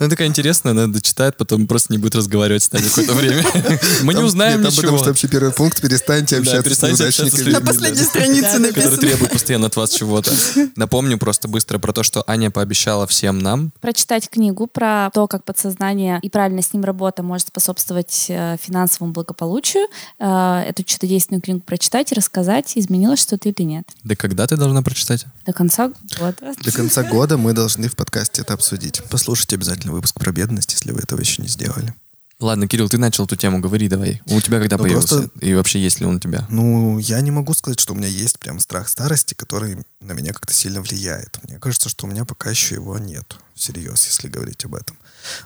Она 0.00 0.08
такая 0.08 0.28
интересная, 0.28 0.72
она 0.72 0.86
дочитает, 0.86 1.36
потом 1.36 1.66
просто 1.66 1.92
не 1.92 1.98
будет 1.98 2.14
разговаривать 2.14 2.62
с 2.62 2.72
нами 2.72 2.88
какое-то 2.88 3.12
время. 3.12 3.44
Мы 4.02 4.14
не 4.14 4.22
узнаем 4.22 4.62
там 4.62 4.72
потому 4.72 4.88
ничего. 4.88 4.96
что 4.96 5.08
вообще 5.08 5.28
первый 5.28 5.52
пункт 5.52 5.80
перестаньте 5.82 6.38
общаться 6.38 6.62
с 6.62 6.64
перестаньте 6.64 7.04
общаться 7.04 7.36
с 7.36 7.38
неудачниками. 7.38 7.52
На 7.52 7.66
последней 7.66 8.04
странице 8.04 8.40
Да, 8.40 8.48
который 8.50 8.66
написано. 8.68 8.96
требует 8.96 9.32
постоянно 9.32 9.66
от 9.66 9.76
вас 9.76 9.90
чего-то. 9.90 10.32
Напомню 10.76 11.18
просто 11.18 11.48
быстро 11.48 11.78
про 11.78 11.92
то, 11.92 12.02
что 12.02 12.24
Аня 12.26 12.50
пообещала 12.50 13.06
всем 13.06 13.38
нам. 13.40 13.72
Прочитать 13.82 14.30
книгу 14.30 14.66
про 14.66 15.10
то, 15.12 15.26
как 15.28 15.44
подсознание 15.44 16.18
и 16.22 16.30
правильно 16.30 16.62
с 16.62 16.72
ним 16.72 16.82
работа 16.84 17.22
может 17.22 17.48
способствовать 17.48 18.24
э, 18.30 18.56
финансовому 18.58 19.12
благополучию. 19.12 19.86
Э, 20.18 20.62
эту 20.66 20.82
чудодейственную 20.82 21.42
книгу 21.42 21.60
прочитать 21.60 22.10
и 22.12 22.14
рассказать, 22.14 22.72
изменилось 22.74 23.20
что-то 23.20 23.50
или 23.50 23.62
нет. 23.62 23.84
Да 24.04 24.16
когда 24.16 24.46
ты 24.46 24.56
должна 24.56 24.80
прочитать? 24.80 25.26
До 25.44 25.52
конца 25.52 25.92
года. 26.18 26.54
До 26.64 26.72
конца 26.72 27.02
года 27.02 27.36
мы 27.36 27.52
должны 27.52 27.88
в 27.90 27.96
подкасте 27.96 28.40
это 28.40 28.54
обсудить. 28.54 29.02
Послушайте 29.10 29.56
обязательно 29.56 29.89
выпуск 29.90 30.18
про 30.18 30.32
бедность, 30.32 30.72
если 30.72 30.92
вы 30.92 31.00
этого 31.00 31.20
еще 31.20 31.42
не 31.42 31.48
сделали. 31.48 31.94
Ладно, 32.40 32.66
Кирилл, 32.66 32.88
ты 32.88 32.96
начал 32.96 33.26
эту 33.26 33.36
тему, 33.36 33.60
говори 33.60 33.86
давай. 33.88 34.22
У 34.24 34.40
тебя 34.40 34.60
когда 34.60 34.78
Ну, 34.78 34.84
появился? 34.84 35.18
просто- 35.28 35.38
И 35.46 35.52
вообще 35.52 35.78
есть 35.78 36.00
ли 36.00 36.06
он 36.06 36.16
у 36.16 36.20
тебя? 36.20 36.46
Ну, 36.48 36.98
я 36.98 37.20
не 37.20 37.30
могу 37.30 37.52
сказать, 37.52 37.78
что 37.78 37.92
у 37.92 37.96
меня 37.96 38.08
есть 38.08 38.38
прям 38.38 38.58
страх 38.60 38.88
старости, 38.88 39.34
который 39.34 39.76
на 40.00 40.12
меня 40.12 40.32
как-то 40.32 40.54
сильно 40.54 40.80
влияет. 40.80 41.38
Мне 41.46 41.58
кажется, 41.58 41.90
что 41.90 42.06
у 42.06 42.10
меня 42.10 42.24
пока 42.24 42.48
еще 42.48 42.76
его 42.76 42.98
нет. 42.98 43.36
Всерьез, 43.54 44.06
если 44.06 44.28
говорить 44.28 44.64
об 44.64 44.74
этом. 44.74 44.96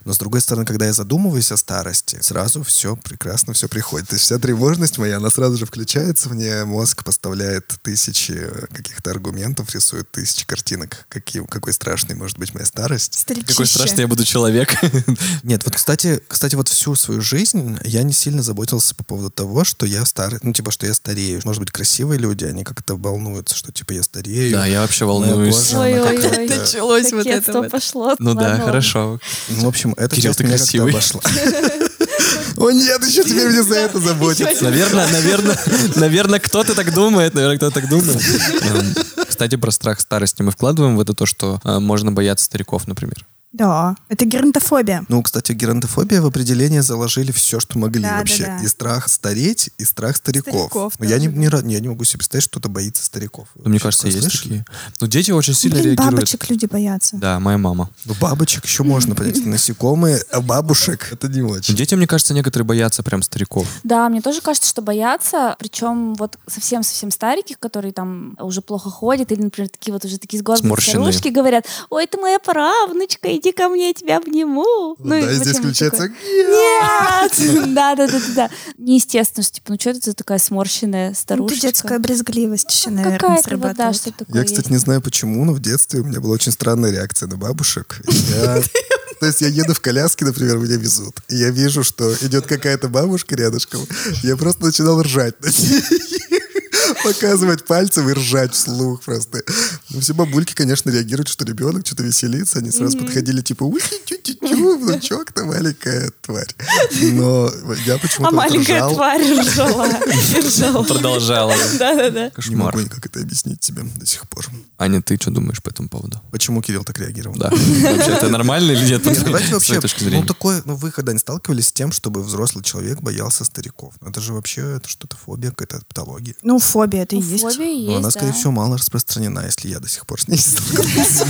Но 0.05 0.13
с 0.13 0.19
другой 0.19 0.41
стороны, 0.41 0.67
когда 0.67 0.87
я 0.87 0.93
задумываюсь 0.93 1.53
о 1.53 1.57
старости, 1.57 2.19
сразу 2.21 2.63
все 2.63 2.97
прекрасно, 2.97 3.53
все 3.53 3.69
приходит. 3.69 4.09
То 4.09 4.15
есть 4.15 4.25
вся 4.27 4.39
тревожность 4.39 4.99
моя, 4.99 5.17
она 5.17 5.31
сразу 5.31 5.57
же 5.57 5.67
включается, 5.67 6.29
мне 6.31 6.65
мозг 6.65 7.05
поставляет 7.05 7.67
тысячи 7.83 8.49
каких-то 8.73 9.11
аргументов, 9.11 9.75
рисует 9.75 10.11
тысячи 10.11 10.47
картинок, 10.47 11.07
какие, 11.09 11.45
какой 11.47 11.73
страшной 11.73 12.17
может 12.17 12.39
быть 12.39 12.55
моя 12.55 12.67
старость. 12.67 13.25
Какой 13.27 13.43
Старичище. 13.43 13.67
страшный 13.67 14.01
я 14.03 14.09
буду 14.09 14.25
человек. 14.25 14.75
Нет, 15.43 15.63
вот, 15.65 15.75
кстати, 15.75 16.21
кстати, 16.29 16.55
вот 16.55 16.69
всю 16.69 16.95
свою 16.95 17.21
жизнь 17.21 17.79
я 17.85 18.03
не 18.03 18.13
сильно 18.13 18.43
заботился 18.43 18.95
по 18.95 19.05
поводу 19.05 19.31
того, 19.31 19.65
что 19.65 19.87
я 19.87 20.05
старый, 20.05 20.39
ну, 20.43 20.53
типа, 20.53 20.71
что 20.71 20.87
я 20.87 20.95
старею. 20.95 21.41
Может 21.45 21.61
быть, 21.61 21.71
красивые 21.71 22.19
люди, 22.19 22.45
они 22.45 22.65
как-то 22.65 22.97
волнуются, 22.97 23.55
что, 23.55 23.73
типа, 23.73 23.93
я 23.93 24.03
старею. 24.03 24.53
Да, 24.53 24.67
я 24.67 24.81
вообще 24.81 25.05
волнуюсь. 25.05 25.73
Ой-ой-ой. 25.73 26.49
Началось 26.49 27.13
вот 27.13 27.27
это 27.27 27.63
пошло. 27.65 28.15
Ну 28.19 28.35
да, 28.35 28.59
хорошо. 28.59 29.21
Ну, 29.49 29.64
в 29.65 29.69
общем, 29.69 29.95
эта 29.97 30.15
Кирилл, 30.17 30.31
часть 30.35 30.39
ты 30.39 30.45
красивый. 30.47 30.93
обошла. 30.93 31.21
О 32.57 32.71
нет, 32.71 33.05
еще 33.05 33.25
теперь 33.25 33.49
мне 33.49 33.63
за 33.63 33.75
это 33.75 33.99
заботиться. 33.99 34.63
Наверное, 34.65 35.09
наверное, 35.09 35.59
наверное, 35.97 36.39
кто-то 36.39 36.75
так 36.75 36.95
думает, 36.95 37.35
наверное, 37.35 37.57
кто-то 37.57 37.81
так 37.81 37.89
думает. 37.89 38.21
Эм, 38.63 38.95
Кстати, 39.29 39.57
про 39.57 39.71
страх 39.73 40.01
старости 40.01 40.43
мы 40.43 40.53
вкладываем 40.53 40.97
в 40.97 41.01
это 41.01 41.15
то, 41.15 41.27
что 41.27 41.61
э, 41.65 41.79
можно 41.81 42.13
бояться 42.13 42.45
стариков, 42.45 42.87
например. 42.87 43.27
Да, 43.55 43.95
это 44.09 44.25
геронтофобия. 44.25 45.05
Ну, 45.09 45.23
кстати, 45.23 45.53
геронтофобия 45.53 46.21
в 46.21 46.27
определение 46.27 46.83
заложили 46.83 47.31
все, 47.31 47.61
что 47.61 47.79
могли 47.79 48.03
Да, 48.03 48.19
вообще. 48.19 48.47
да, 48.47 48.59
да. 48.59 48.65
И 48.65 48.69
страх 48.69 49.09
стареть, 49.09 49.71
и 49.79 49.85
страх 49.85 50.17
стариков. 50.17 50.53
Стариков 50.55 50.95
Но 50.99 51.07
я 51.07 51.19
не, 51.19 51.29
не, 51.29 51.47
я 51.73 51.81
не 51.81 51.89
могу 51.89 52.03
себе 52.03 52.19
представить, 52.19 52.43
что 52.43 52.51
кто-то 52.59 52.69
боится 52.69 53.05
стариков. 53.05 53.47
Ну, 53.55 53.71
Мне 53.71 53.79
кажется, 53.79 54.09
есть 54.09 54.21
слышали? 54.21 54.43
такие. 54.43 54.65
Ну, 55.01 55.07
дети 55.07 55.31
очень 55.31 55.55
сильно 55.55 55.77
Блин, 55.77 55.87
реагируют. 55.91 56.15
бабочек 56.15 56.51
люди 56.51 56.67
боятся. 56.67 57.17
Да, 57.17 57.39
моя 57.39 57.57
мама. 57.59 57.91
Ну, 58.05 58.15
бабочек 58.21 58.65
еще 58.65 58.83
можно 58.83 59.15
понять. 59.15 59.39
Это 59.39 59.49
Насекомые, 59.49 60.21
а 60.33 60.41
бабушек 60.41 61.09
это 61.13 61.29
не 61.29 61.43
очень. 61.43 61.77
Дети, 61.77 61.95
мне 61.95 62.09
кажется, 62.09 62.35
некоторые 62.35 62.67
боятся 62.67 63.05
прям 63.05 63.23
стариков. 63.23 63.69
Да, 63.85 64.09
мне 64.09 64.21
тоже 64.21 64.41
кажется, 64.41 64.69
что 64.69 64.83
боятся, 64.83 65.55
причем 65.61 66.15
вот 66.15 66.39
совсем-совсем 66.49 67.13
стареньких, 67.13 67.61
которые 67.61 67.93
там 67.93 68.37
уже 68.41 68.63
плохо 68.63 68.91
ходят, 68.91 69.31
или, 69.31 69.43
например, 69.43 69.69
такие 69.71 69.93
вот 69.93 70.05
уже 70.05 70.19
такие 70.19 70.41
сгорбленные 70.41 70.71
Сморщенные. 70.71 71.13
старушки 71.13 71.29
говорят, 71.33 71.67
ой, 71.91 72.07
ты 72.09 72.19
моя 72.19 72.39
правнучка, 72.41 73.29
иди 73.45 73.53
ко 73.53 73.69
мне, 73.69 73.89
я 73.89 73.95
тебя 73.95 74.17
обниму. 74.17 74.97
Да, 74.99 75.19
и 75.21 75.35
здесь 75.35 75.59
включается... 75.59 76.09
Нет! 76.09 77.33
Да, 77.75 77.95
да, 77.95 78.07
да, 78.07 78.21
да. 78.35 78.51
Неестественно, 78.79 79.43
что 79.43 79.55
типа, 79.55 79.73
ну 79.73 79.77
что 79.81 79.91
это 79.91 80.01
за 80.03 80.15
такая 80.15 80.39
сморщенная 80.39 81.11
Ну, 81.11 81.15
старушка? 81.15 81.55
это 81.57 81.63
детская 81.63 81.99
брезгливость 81.99 82.73
еще, 82.73 82.91
Ну, 82.91 82.97
наверное, 83.03 83.37
да, 83.37 83.43
срабатывает. 83.43 83.97
что 83.97 84.13
такое 84.13 84.41
Я, 84.41 84.45
кстати, 84.45 84.71
не 84.71 84.79
знаю 84.79 85.01
почему, 85.01 85.45
но 85.45 85.53
в 85.53 85.61
детстве 85.61 86.01
у 86.01 86.05
меня 86.05 86.21
была 86.21 86.35
очень 86.35 86.53
странная 86.53 86.91
реакция 86.91 87.29
на 87.29 87.37
бабушек. 87.37 88.01
То 89.21 89.27
есть 89.27 89.41
я 89.41 89.49
еду 89.49 89.75
в 89.75 89.81
коляске, 89.81 90.25
например, 90.25 90.59
меня 90.59 90.77
везут. 90.77 91.17
И 91.29 91.37
я 91.37 91.51
вижу, 91.51 91.83
что 91.85 92.13
идет 92.21 92.47
какая-то 92.47 92.89
бабушка 92.89 93.35
рядышком. 93.37 93.81
Я 94.23 94.37
просто 94.37 94.65
начинал 94.65 95.03
ржать 95.03 95.41
над 95.41 95.59
ней. 95.59 95.83
Показывать 97.03 97.65
пальцем 97.65 98.09
и 98.09 98.13
ржать 98.13 98.55
вслух 98.55 99.03
просто. 99.03 99.43
Ну, 99.91 100.01
все 100.01 100.15
бабульки, 100.15 100.55
конечно, 100.55 100.91
реагируют, 100.91 101.29
что 101.29 101.45
ребенок 101.45 101.87
что-то 101.87 102.03
веселится. 102.03 102.59
Они 102.59 102.71
сразу 102.71 102.99
подходили, 102.99 103.41
типа, 103.43 103.65
уй 103.65 103.81
тю 104.05 104.17
тю 104.19 104.35
тю 104.35 104.79
внучок-то 104.79 105.45
маленькая 105.45 106.11
тварь. 106.23 106.55
Но 107.03 107.51
я 107.87 107.99
почему-то 107.99 108.29
А 108.29 108.31
маленькая 108.33 108.77
ржал. 108.79 108.95
тварь 108.95 109.23
ржала. 109.23 110.83
Продолжала. 110.85 111.55
Да-да-да. 111.79 112.25
Не 112.25 112.31
Кошмар. 112.31 112.57
могу 112.75 112.81
никак 112.81 113.05
это 113.07 113.21
объяснить 113.21 113.61
тебе 113.61 113.83
до 113.83 114.07
сих 114.07 114.29
пор. 114.29 114.47
Аня, 114.79 115.03
ты 115.03 115.17
что 115.17 115.31
думаешь 115.31 115.63
по 115.63 115.71
этому 115.71 115.89
поводу? 115.89 116.21
Почему 116.31 116.63
Кирилл 116.63 116.85
так 116.85 116.99
реагировал? 116.99 117.37
Да. 117.37 117.51
Вообще, 117.51 118.13
это 118.13 118.29
нормально 118.29 118.73
или 118.73 118.85
нет? 118.87 119.05
Нет, 119.05 119.23
давайте 119.25 119.49
С 119.61 119.69
вообще, 119.69 119.81
ну 120.11 120.25
такое, 120.25 120.63
ну 120.65 120.75
вы 120.75 120.91
когда 120.91 121.13
не 121.13 121.19
сталкивались 121.19 121.69
с 121.69 121.73
тем, 121.73 121.93
чтобы 121.93 122.23
взрослый 122.23 122.65
человек 122.65 123.01
боялся 123.01 123.45
стариков? 123.45 123.95
Ну, 124.01 124.11
это 124.11 124.21
же 124.21 124.33
вообще 124.33 124.77
это 124.77 124.89
что-то 124.89 125.17
фобия, 125.17 125.51
какая-то 125.51 125.85
патология. 125.87 126.35
Ну, 126.43 126.59
фобия 126.65 127.03
это 127.03 127.17
и 127.17 127.21
есть. 127.21 127.43
Фобия 127.43 127.73
есть, 127.73 127.89
Но 127.89 127.97
она, 127.97 128.09
да. 128.09 128.11
скорее 128.11 128.33
всего, 128.33 128.53
мало 128.53 128.77
распространена, 128.79 129.45
если 129.47 129.69
я 129.69 129.81
до 129.81 129.89
сих 129.89 130.07
пор 130.07 130.21
с 130.21 130.29
ней 130.29 130.39
сталкивался. 130.39 131.27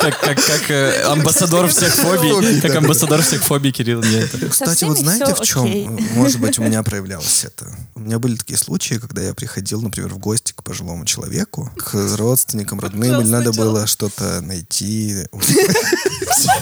Как, 0.00 0.70
э, 0.70 1.02
амбассадор 1.04 1.68
всех 1.68 1.94
фобий, 1.94 2.60
как 2.60 2.74
амбассадор 2.76 3.22
всех 3.22 3.42
фобий, 3.44 3.72
Кирилл, 3.72 4.02
нет. 4.02 4.30
Кстати, 4.50 4.84
вот 4.84 4.98
знаете, 4.98 5.34
в 5.34 5.40
чем, 5.42 5.98
может 6.14 6.40
быть, 6.40 6.58
у 6.58 6.62
меня 6.62 6.82
проявлялось 6.82 7.44
это? 7.44 7.66
У 7.94 8.00
меня 8.00 8.18
были 8.18 8.36
такие 8.36 8.58
случаи, 8.58 8.94
когда 8.94 9.22
я 9.22 9.34
приходил, 9.34 9.80
например, 9.80 10.12
в 10.14 10.18
гости 10.18 10.52
к 10.52 10.62
пожилому 10.62 11.04
человеку, 11.04 11.70
к 11.76 11.94
родственникам, 12.16 12.80
родным, 12.80 13.20
или 13.20 13.28
надо 13.28 13.52
было 13.52 13.86
что-то 13.86 14.40
найти. 14.40 15.26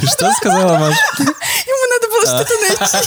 Что 0.04 0.33
сказала 0.35 0.78
Маша? 0.78 0.98
Было 2.20 2.42
что-то 2.42 2.54
найти. 2.61 2.98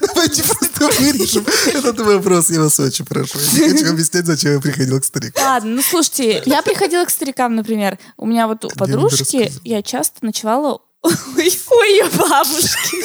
Давайте 0.00 0.42
просто 0.42 0.86
вырежем 1.00 1.46
этот 1.66 2.00
вопрос, 2.00 2.50
я 2.50 2.60
вас 2.60 2.80
очень 2.80 3.04
прошу. 3.04 3.38
Я 3.38 3.68
не 3.68 3.78
хочу 3.78 3.90
объяснять, 3.90 4.26
зачем 4.26 4.52
я 4.54 4.60
приходил 4.60 5.00
к 5.00 5.04
старику. 5.04 5.40
Ладно, 5.40 5.70
ну 5.70 5.82
слушайте, 5.82 6.42
я 6.46 6.62
приходила 6.62 7.04
к 7.04 7.10
старикам, 7.10 7.54
например. 7.54 7.98
У 8.16 8.26
меня 8.26 8.46
вот 8.46 8.64
у 8.64 8.70
подружки, 8.70 9.52
я 9.64 9.82
часто 9.82 10.24
ночевала 10.24 10.80
у 11.02 11.08
ее 11.08 12.06
бабушки. 12.16 13.04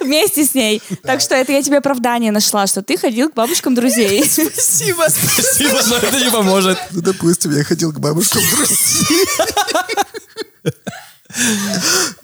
Вместе 0.00 0.44
с 0.44 0.54
ней. 0.54 0.82
Так 1.02 1.20
что 1.20 1.34
это 1.36 1.52
я 1.52 1.62
тебе 1.62 1.78
оправдание 1.78 2.32
нашла, 2.32 2.66
что 2.66 2.82
ты 2.82 2.98
ходил 2.98 3.30
к 3.30 3.34
бабушкам 3.34 3.74
друзей. 3.74 4.24
Спасибо. 4.28 5.06
Спасибо, 5.08 5.80
но 5.88 5.96
это 5.96 6.18
не 6.18 6.30
поможет. 6.30 6.78
Ну, 6.90 7.00
допустим, 7.00 7.56
я 7.56 7.62
ходил 7.62 7.92
к 7.92 8.00
бабушкам 8.00 8.42
России. 8.58 9.26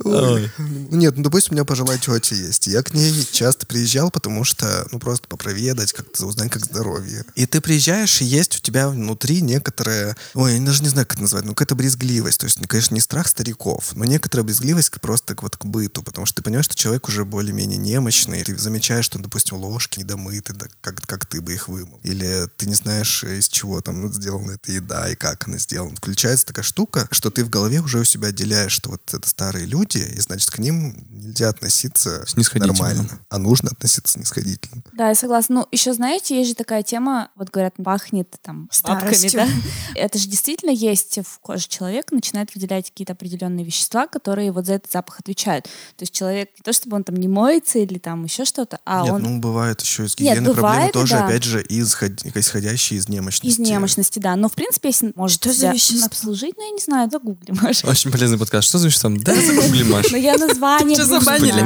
Нет, 0.05 1.17
ну, 1.17 1.23
допустим, 1.23 1.53
у 1.53 1.55
меня 1.55 1.65
пожилая 1.65 1.99
тетя 1.99 2.35
есть. 2.35 2.67
Я 2.67 2.83
к 2.83 2.95
ней 2.95 3.27
часто 3.33 3.67
приезжал, 3.67 4.11
потому 4.11 4.45
что, 4.45 4.87
ну, 4.93 4.99
просто 4.99 5.29
попроведать, 5.29 5.93
как-то 5.93 6.27
узнать, 6.27 6.51
как 6.51 6.65
здоровье. 6.65 7.25
И 7.35 7.47
ты 7.47 7.61
приезжаешь, 7.61 8.21
и 8.23 8.25
есть 8.25 8.57
у 8.57 8.61
тебя 8.61 8.89
внутри 8.89 9.41
некоторая, 9.41 10.17
ой, 10.35 10.57
я 10.57 10.61
даже 10.61 10.83
не 10.83 10.89
знаю, 10.89 11.07
как 11.07 11.15
это 11.15 11.23
назвать, 11.23 11.45
ну, 11.45 11.55
какая-то 11.55 11.75
брезгливость. 11.75 12.41
То 12.41 12.47
есть, 12.47 12.61
ну, 12.61 12.67
конечно, 12.67 12.95
не 12.95 13.01
страх 13.01 13.29
стариков, 13.29 13.93
но 13.95 14.05
некоторая 14.05 14.45
брезгливость 14.45 14.91
просто 15.01 15.35
к, 15.35 15.43
вот 15.43 15.57
к 15.57 15.65
быту, 15.65 16.03
потому 16.03 16.27
что 16.27 16.37
ты 16.37 16.43
понимаешь, 16.43 16.67
что 16.67 16.77
человек 16.77 17.09
уже 17.09 17.25
более-менее 17.25 17.79
немощный. 17.79 18.43
Ты 18.43 18.57
замечаешь, 18.57 19.05
что, 19.05 19.19
допустим, 19.19 19.57
ложки 19.57 20.01
недомыты, 20.01 20.55
да, 20.55 20.67
как, 20.81 21.01
как 21.03 21.27
ты 21.27 21.41
бы 21.41 21.53
их 21.53 21.69
вымыл. 21.69 22.01
Или 22.03 22.49
ты 22.57 22.67
не 22.67 22.75
знаешь, 22.75 23.25
из 23.25 23.49
чего 23.49 23.81
там 23.81 24.13
сделана 24.13 24.53
эта 24.53 24.73
еда 24.73 25.09
и 25.09 25.15
как 25.15 25.47
она 25.47 25.59
сделана. 25.59 25.97
Включается 25.97 26.47
такая 26.47 26.65
штука, 26.65 27.09
что 27.11 27.31
ты 27.31 27.45
в 27.45 27.51
голове 27.51 27.81
уже 27.81 27.99
у 27.99 28.05
себя 28.05 28.29
отделяешь, 28.29 28.73
что 28.73 28.94
вот 28.95 29.15
это 29.15 29.29
старые 29.29 29.67
люди, 29.67 29.99
и 29.99 30.21
значит, 30.21 30.51
к 30.51 30.59
ним 30.59 30.95
нельзя 31.11 31.49
относиться 31.49 32.25
нормально, 32.55 33.09
а 33.29 33.39
нужно 33.39 33.71
относиться 33.71 34.13
снисходительно. 34.15 34.83
Да, 34.93 35.09
я 35.09 35.15
согласна. 35.15 35.55
Ну, 35.55 35.69
еще, 35.71 35.93
знаете, 35.93 36.37
есть 36.37 36.51
же 36.51 36.55
такая 36.55 36.83
тема, 36.83 37.31
вот 37.37 37.51
говорят, 37.51 37.75
пахнет 37.83 38.29
там 38.43 38.69
бабками, 38.83 39.15
Старостью. 39.15 39.41
да? 39.41 39.49
Это 39.95 40.19
же 40.19 40.29
действительно 40.29 40.71
есть 40.71 41.19
в 41.25 41.39
коже 41.41 41.69
человека, 41.69 42.15
начинает 42.15 42.55
выделять 42.55 42.91
какие-то 42.91 43.13
определенные 43.13 43.65
вещества, 43.65 44.07
которые 44.07 44.53
вот 44.53 44.67
за 44.67 44.75
этот 44.75 44.91
запах 44.91 45.21
отвечают. 45.21 45.65
То 45.65 46.03
есть 46.03 46.13
человек 46.13 46.51
не 46.59 46.63
то, 46.63 46.73
чтобы 46.73 46.97
он 46.97 47.05
там 47.05 47.17
не 47.17 47.29
моется 47.29 47.79
или 47.79 47.99
там 47.99 48.25
еще 48.25 48.45
что-то, 48.45 48.79
а 48.85 49.03
Нет, 49.05 49.13
он 49.13 49.23
ну 49.23 49.39
бывает 49.39 49.81
еще 49.81 50.05
из 50.05 50.19
Нет, 50.19 50.39
гигиены 50.39 50.53
проблемы 50.53 50.55
бывает, 50.55 50.93
тоже, 50.93 51.15
да. 51.15 51.27
опять 51.27 51.45
же, 51.45 51.65
исход- 51.69 52.25
исходящие 52.35 52.99
из 52.99 53.09
немощности. 53.09 53.61
из 53.61 53.67
немощности, 53.67 54.19
да. 54.19 54.37
Но, 54.37 54.49
в 54.49 54.53
принципе, 54.55 54.89
если 54.89 55.13
может 55.15 55.41
Что 55.41 55.53
за 55.53 55.71
вещество? 55.73 56.07
обслужить, 56.07 56.55
ну, 56.57 56.65
я 56.67 56.71
не 56.73 56.81
знаю, 56.81 57.11
загугли, 57.11 57.53
Маша. 57.61 57.87
Очень 57.87 58.11
полезный 58.11 58.39
подкаст. 58.39 58.69
Что 58.69 58.79
за 58.79 58.84
вещество? 58.87 59.11
Да, 59.21 59.35
загугли, 59.35 59.83
Маш. 59.85 60.11
Но 60.11 60.17
я 60.17 60.37
название 60.37 60.97
Что 60.97 61.07
забанили? 61.07 61.65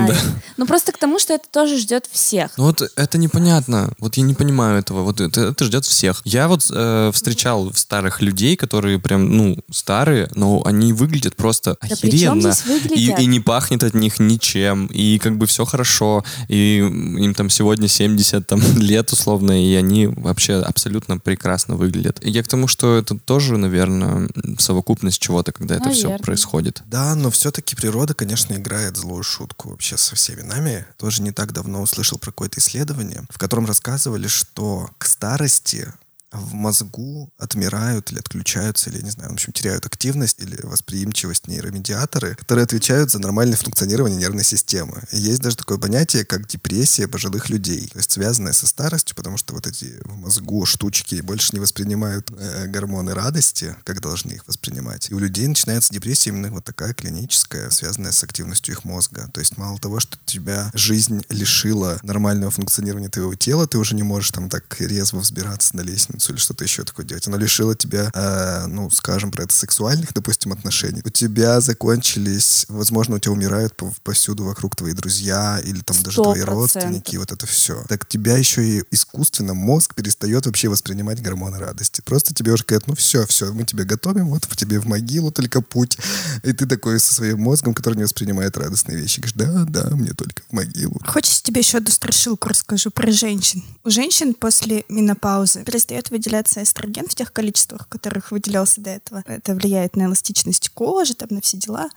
Ну, 0.57 0.66
просто 0.66 0.92
к 0.92 0.98
тому, 0.98 1.18
что 1.18 1.35
это 1.35 1.44
тоже 1.50 1.78
ждет 1.78 2.09
всех. 2.11 2.50
Ну 2.57 2.64
вот 2.64 2.83
это 2.96 3.18
непонятно. 3.18 3.92
Вот 3.98 4.16
я 4.16 4.22
не 4.24 4.35
понимаю 4.35 4.78
этого. 4.78 5.02
Вот 5.02 5.20
это, 5.20 5.40
это 5.42 5.64
ждет 5.64 5.85
всех. 5.85 6.20
Я 6.24 6.48
вот 6.48 6.66
э, 6.70 7.11
встречал 7.14 7.72
старых 7.74 8.20
людей, 8.20 8.57
которые 8.57 8.98
прям, 8.98 9.37
ну, 9.37 9.57
старые, 9.70 10.28
но 10.35 10.62
они 10.64 10.92
выглядят 10.92 11.37
просто 11.37 11.76
Да 11.81 11.88
охеренно. 11.94 12.48
И, 12.48 12.68
выглядят? 12.68 13.18
и 13.20 13.26
не 13.26 13.40
пахнет 13.40 13.85
от 13.85 13.94
них 13.94 14.18
ничем. 14.18 14.87
И 14.87 15.18
как 15.18 15.37
бы 15.38 15.46
все 15.46 15.64
хорошо. 15.64 16.24
И 16.48 16.78
им 16.78 17.35
там 17.35 17.50
сегодня 17.50 17.88
70 17.88 18.46
там, 18.46 18.61
лет 18.76 19.12
условно, 19.12 19.64
и 19.64 19.74
они 19.74 20.07
вообще 20.07 20.54
абсолютно 20.54 21.18
прекрасно 21.18 21.76
выглядят. 21.76 22.18
И 22.22 22.31
я 22.31 22.42
к 22.42 22.48
тому, 22.48 22.66
что 22.66 22.96
это 22.96 23.16
тоже, 23.16 23.57
наверное, 23.57 24.28
совокупность 24.59 25.20
чего-то, 25.20 25.52
когда 25.52 25.76
это 25.76 25.90
все 25.90 26.04
Наверное. 26.04 26.24
происходит. 26.24 26.83
Да, 26.87 27.08
но 27.14 27.31
все-таки 27.31 27.77
природа, 27.77 28.14
конечно, 28.14 28.55
играет 28.55 28.97
злую 28.97 29.23
шутку 29.23 29.71
вообще 29.71 29.97
со 29.97 30.16
всеми 30.16 30.42
нами. 30.42 30.87
Тоже 30.97 31.23
не 31.23 31.33
так 31.33 31.53
давно 31.53 31.83
услышал 31.83 32.18
про 32.18 32.31
какое-то 32.31 32.61
исследование, 32.61 33.25
в 33.31 33.38
котором 33.38 33.66
рассказывали, 33.66 34.27
что 34.27 34.90
к 34.99 35.07
старости 35.07 35.92
в 36.31 36.53
мозгу 36.53 37.33
отмирают 37.38 38.12
или 38.12 38.19
отключаются, 38.19 38.91
или, 38.91 39.03
не 39.03 39.11
знаю, 39.11 39.31
в 39.31 39.35
общем, 39.35 39.53
теряют 39.53 39.87
активность 39.87 40.41
или 40.41 40.59
восприимчивость 40.62 41.49
нейромедиаторы, 41.49 42.35
которые 42.35 42.64
отвечают 42.64 43.11
за 43.11 43.19
нормальное 43.19 43.57
функционирование 43.57 44.19
нервной 44.19 44.45
системы. 44.45 45.03
И 45.12 45.19
есть 45.19 45.41
даже 45.41 45.57
такое 45.57 45.79
понятие, 45.79 46.25
как 46.25 46.47
депрессия 46.47 47.09
пожилых 47.09 47.49
людей, 47.49 47.88
то 47.88 47.99
есть 47.99 48.11
связанная 48.11 48.53
со 48.53 48.67
старостью, 48.67 49.17
потому 49.17 49.38
что 49.38 49.55
вот 49.55 49.67
эти 49.67 49.97
в 50.05 50.17
мозгу 50.17 50.67
штучки 50.67 51.21
больше 51.23 51.51
не 51.53 51.61
воспринимают 51.61 52.31
э, 52.37 52.67
гормоны 52.67 53.14
радости, 53.14 53.75
как 53.85 54.01
должны 54.01 54.33
их 54.33 54.47
воспринимать. 54.47 55.11
И 55.11 55.14
у 55.14 55.19
людей 55.19 55.47
начинается 55.47 55.93
депрессия 55.93 56.31
именно 56.31 56.51
вот 56.51 56.64
такая 56.64 56.93
клиническая, 56.93 57.71
связанная 57.71 58.12
с 58.12 58.23
активностью 58.23 58.75
их 58.75 58.85
мозга. 58.85 59.31
То 59.33 59.41
есть 59.41 59.57
мало 59.57 59.79
того, 59.79 60.01
что 60.01 60.19
тебя 60.27 60.71
жизнь 60.75 61.23
лишила 61.31 61.99
нормального 62.03 62.51
функционирования 62.51 63.09
твоего 63.09 63.35
тела, 63.35 63.67
ты 63.67 63.79
уже 63.79 63.95
не 63.95 64.03
можешь 64.03 64.31
там 64.31 64.51
так 64.51 64.77
резво 64.81 65.21
взбираться 65.21 65.75
на 65.77 65.81
лестницу 65.81 66.17
или 66.28 66.38
что-то 66.38 66.64
еще 66.64 66.85
такое 66.85 67.07
делать. 67.07 67.26
Она 67.26 67.37
лишила 67.37 67.74
тебя, 67.74 68.11
э, 68.12 68.66
ну, 68.66 68.90
скажем 68.90 69.31
про 69.31 69.44
это, 69.44 69.54
сексуальных, 69.54 70.12
допустим, 70.12 70.52
отношений. 70.52 71.02
У 71.04 71.11
тебя 71.11 71.61
закончились, 71.61 72.66
возможно, 72.68 73.16
у 73.16 73.18
тебя 73.18 73.33
умирают 73.33 73.74
пов- 73.76 73.96
повсюду 74.02 74.44
вокруг 74.44 74.76
твои 74.76 74.92
друзья 74.92 75.61
или 75.64 75.81
там 75.81 75.96
даже 76.02 76.16
Сто 76.16 76.24
твои 76.24 76.42
родственники, 76.42 77.16
вот 77.16 77.33
это 77.33 77.46
все. 77.46 77.85
Так 77.88 78.07
тебя 78.07 78.37
еще 78.37 78.66
и 78.66 78.85
искусственно 78.90 79.54
мозг 79.54 79.94
перестает 79.94 80.46
вообще 80.46 80.68
воспринимать 80.68 81.22
гормоны 81.22 81.59
радости. 81.59 82.00
Просто 82.00 82.35
тебе 82.35 82.52
уже 82.52 82.64
говорят, 82.64 82.87
ну 82.87 82.94
все, 82.94 83.26
все, 83.26 83.52
мы 83.52 83.64
тебя 83.64 83.85
готовим, 83.85 84.28
вот 84.28 84.44
в 84.44 84.57
тебе 84.57 84.81
в 84.81 84.87
могилу 84.87 85.31
только 85.31 85.61
путь. 85.61 85.98
И 86.42 86.52
ты 86.52 86.66
такой 86.66 87.00
со 87.00 87.14
своим 87.14 87.40
мозгом, 87.40 87.74
который 87.74 87.94
не 87.94 88.04
воспринимает 88.04 88.57
радостные 88.57 88.98
вещи. 88.98 89.20
Говоришь, 89.20 89.35
да, 89.35 89.64
да, 89.64 89.96
мне 89.96 90.12
только 90.12 90.42
в 90.48 90.52
могилу. 90.52 91.00
Хочешь, 91.07 91.42
тебе 91.42 91.61
еще 91.61 91.78
одну 91.78 91.90
страшилку 91.90 92.48
расскажу 92.48 92.90
про 92.90 93.11
женщин. 93.11 93.62
У 93.85 93.90
женщин 93.90 94.35
после 94.35 94.85
менопаузы 94.88 95.64
перестает 95.64 96.08
выделяться 96.11 96.62
эстроген 96.62 97.07
в 97.09 97.14
тех 97.14 97.33
количествах, 97.33 97.83
в 97.87 97.88
которых 97.88 98.31
выделялся 98.31 98.81
до 98.81 98.90
этого. 98.90 99.23
Это 99.27 99.55
влияет 99.55 99.97
на 99.97 100.05
эластичность 100.05 100.68
кожи, 100.71 101.14
там, 101.14 101.29
на 101.31 101.40
все 101.40 101.57
дела. 101.57 101.88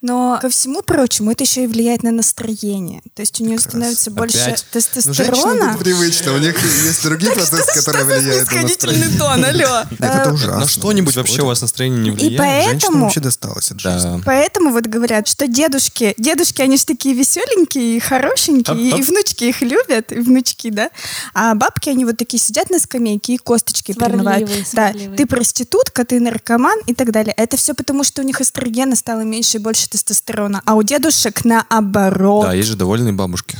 Но 0.00 0.38
ко 0.40 0.48
всему 0.48 0.82
прочему, 0.82 1.32
это 1.32 1.44
еще 1.44 1.64
и 1.64 1.66
влияет 1.66 2.02
на 2.02 2.10
настроение. 2.10 3.02
То 3.14 3.22
есть 3.22 3.40
у 3.40 3.44
нее 3.44 3.56
Как 3.56 3.66
раз. 3.66 3.70
становится 3.72 4.10
больше 4.10 4.38
Опять? 4.38 4.64
Ну, 4.74 4.80
тестостерона. 4.80 5.72
тут 5.74 5.82
привычно, 5.82 6.34
у 6.34 6.38
них 6.38 6.56
есть 6.62 7.02
другие 7.02 7.32
процессы, 7.32 7.72
которые 7.80 8.04
влияют 8.04 8.50
на 8.52 8.62
настроение. 8.62 9.18
тон, 9.18 9.44
алло. 9.44 9.84
Это 9.98 10.32
ужасно. 10.32 10.58
На 10.60 10.66
что-нибудь 10.68 11.16
вообще 11.16 11.42
у 11.42 11.46
вас 11.46 11.60
настроение 11.62 12.00
не 12.00 12.08
И 12.10 12.12
влияет? 12.12 12.38
поэтому- 12.38 12.68
Женщинам 12.70 13.00
вообще 13.02 13.20
досталось 13.20 13.70
от 13.70 13.80
жизни. 13.80 14.18
Да. 14.18 14.20
Поэтому 14.24 14.70
вот 14.72 14.86
говорят, 14.86 15.26
что 15.28 15.46
дедушки, 15.46 16.14
дедушки, 16.18 16.62
они 16.62 16.76
же 16.76 16.84
такие 16.84 17.14
веселенькие 17.14 17.96
и 17.96 18.00
хорошенькие, 18.00 18.76
и, 18.80 18.98
и 18.98 19.02
внучки 19.02 19.44
их 19.44 19.60
любят, 19.62 20.12
и 20.12 20.16
внучки, 20.20 20.70
да. 20.70 20.90
А 21.34 21.54
бабки, 21.54 21.88
они 21.88 22.04
вот 22.04 22.16
такие 22.16 22.40
сидят 22.40 22.70
на 22.70 22.78
скамейке 22.78 23.34
и 23.34 23.38
косточки 23.58 23.92
Сварливые, 23.92 24.44
примывают. 24.46 24.68
Да, 24.72 24.92
ты 25.16 25.26
проститутка, 25.26 26.04
ты 26.04 26.20
наркоман 26.20 26.78
и 26.86 26.94
так 26.94 27.10
далее. 27.12 27.34
Это 27.36 27.56
все 27.56 27.74
потому, 27.74 28.04
что 28.04 28.22
у 28.22 28.24
них 28.24 28.40
эстрогена 28.40 28.96
стало 28.96 29.22
меньше 29.22 29.58
и 29.58 29.60
больше 29.60 29.88
тестостерона. 29.88 30.62
А 30.64 30.74
у 30.74 30.82
дедушек 30.82 31.44
наоборот. 31.44 32.46
Да, 32.46 32.52
есть 32.52 32.68
же 32.68 32.76
довольные 32.76 33.12
бабушки. 33.12 33.58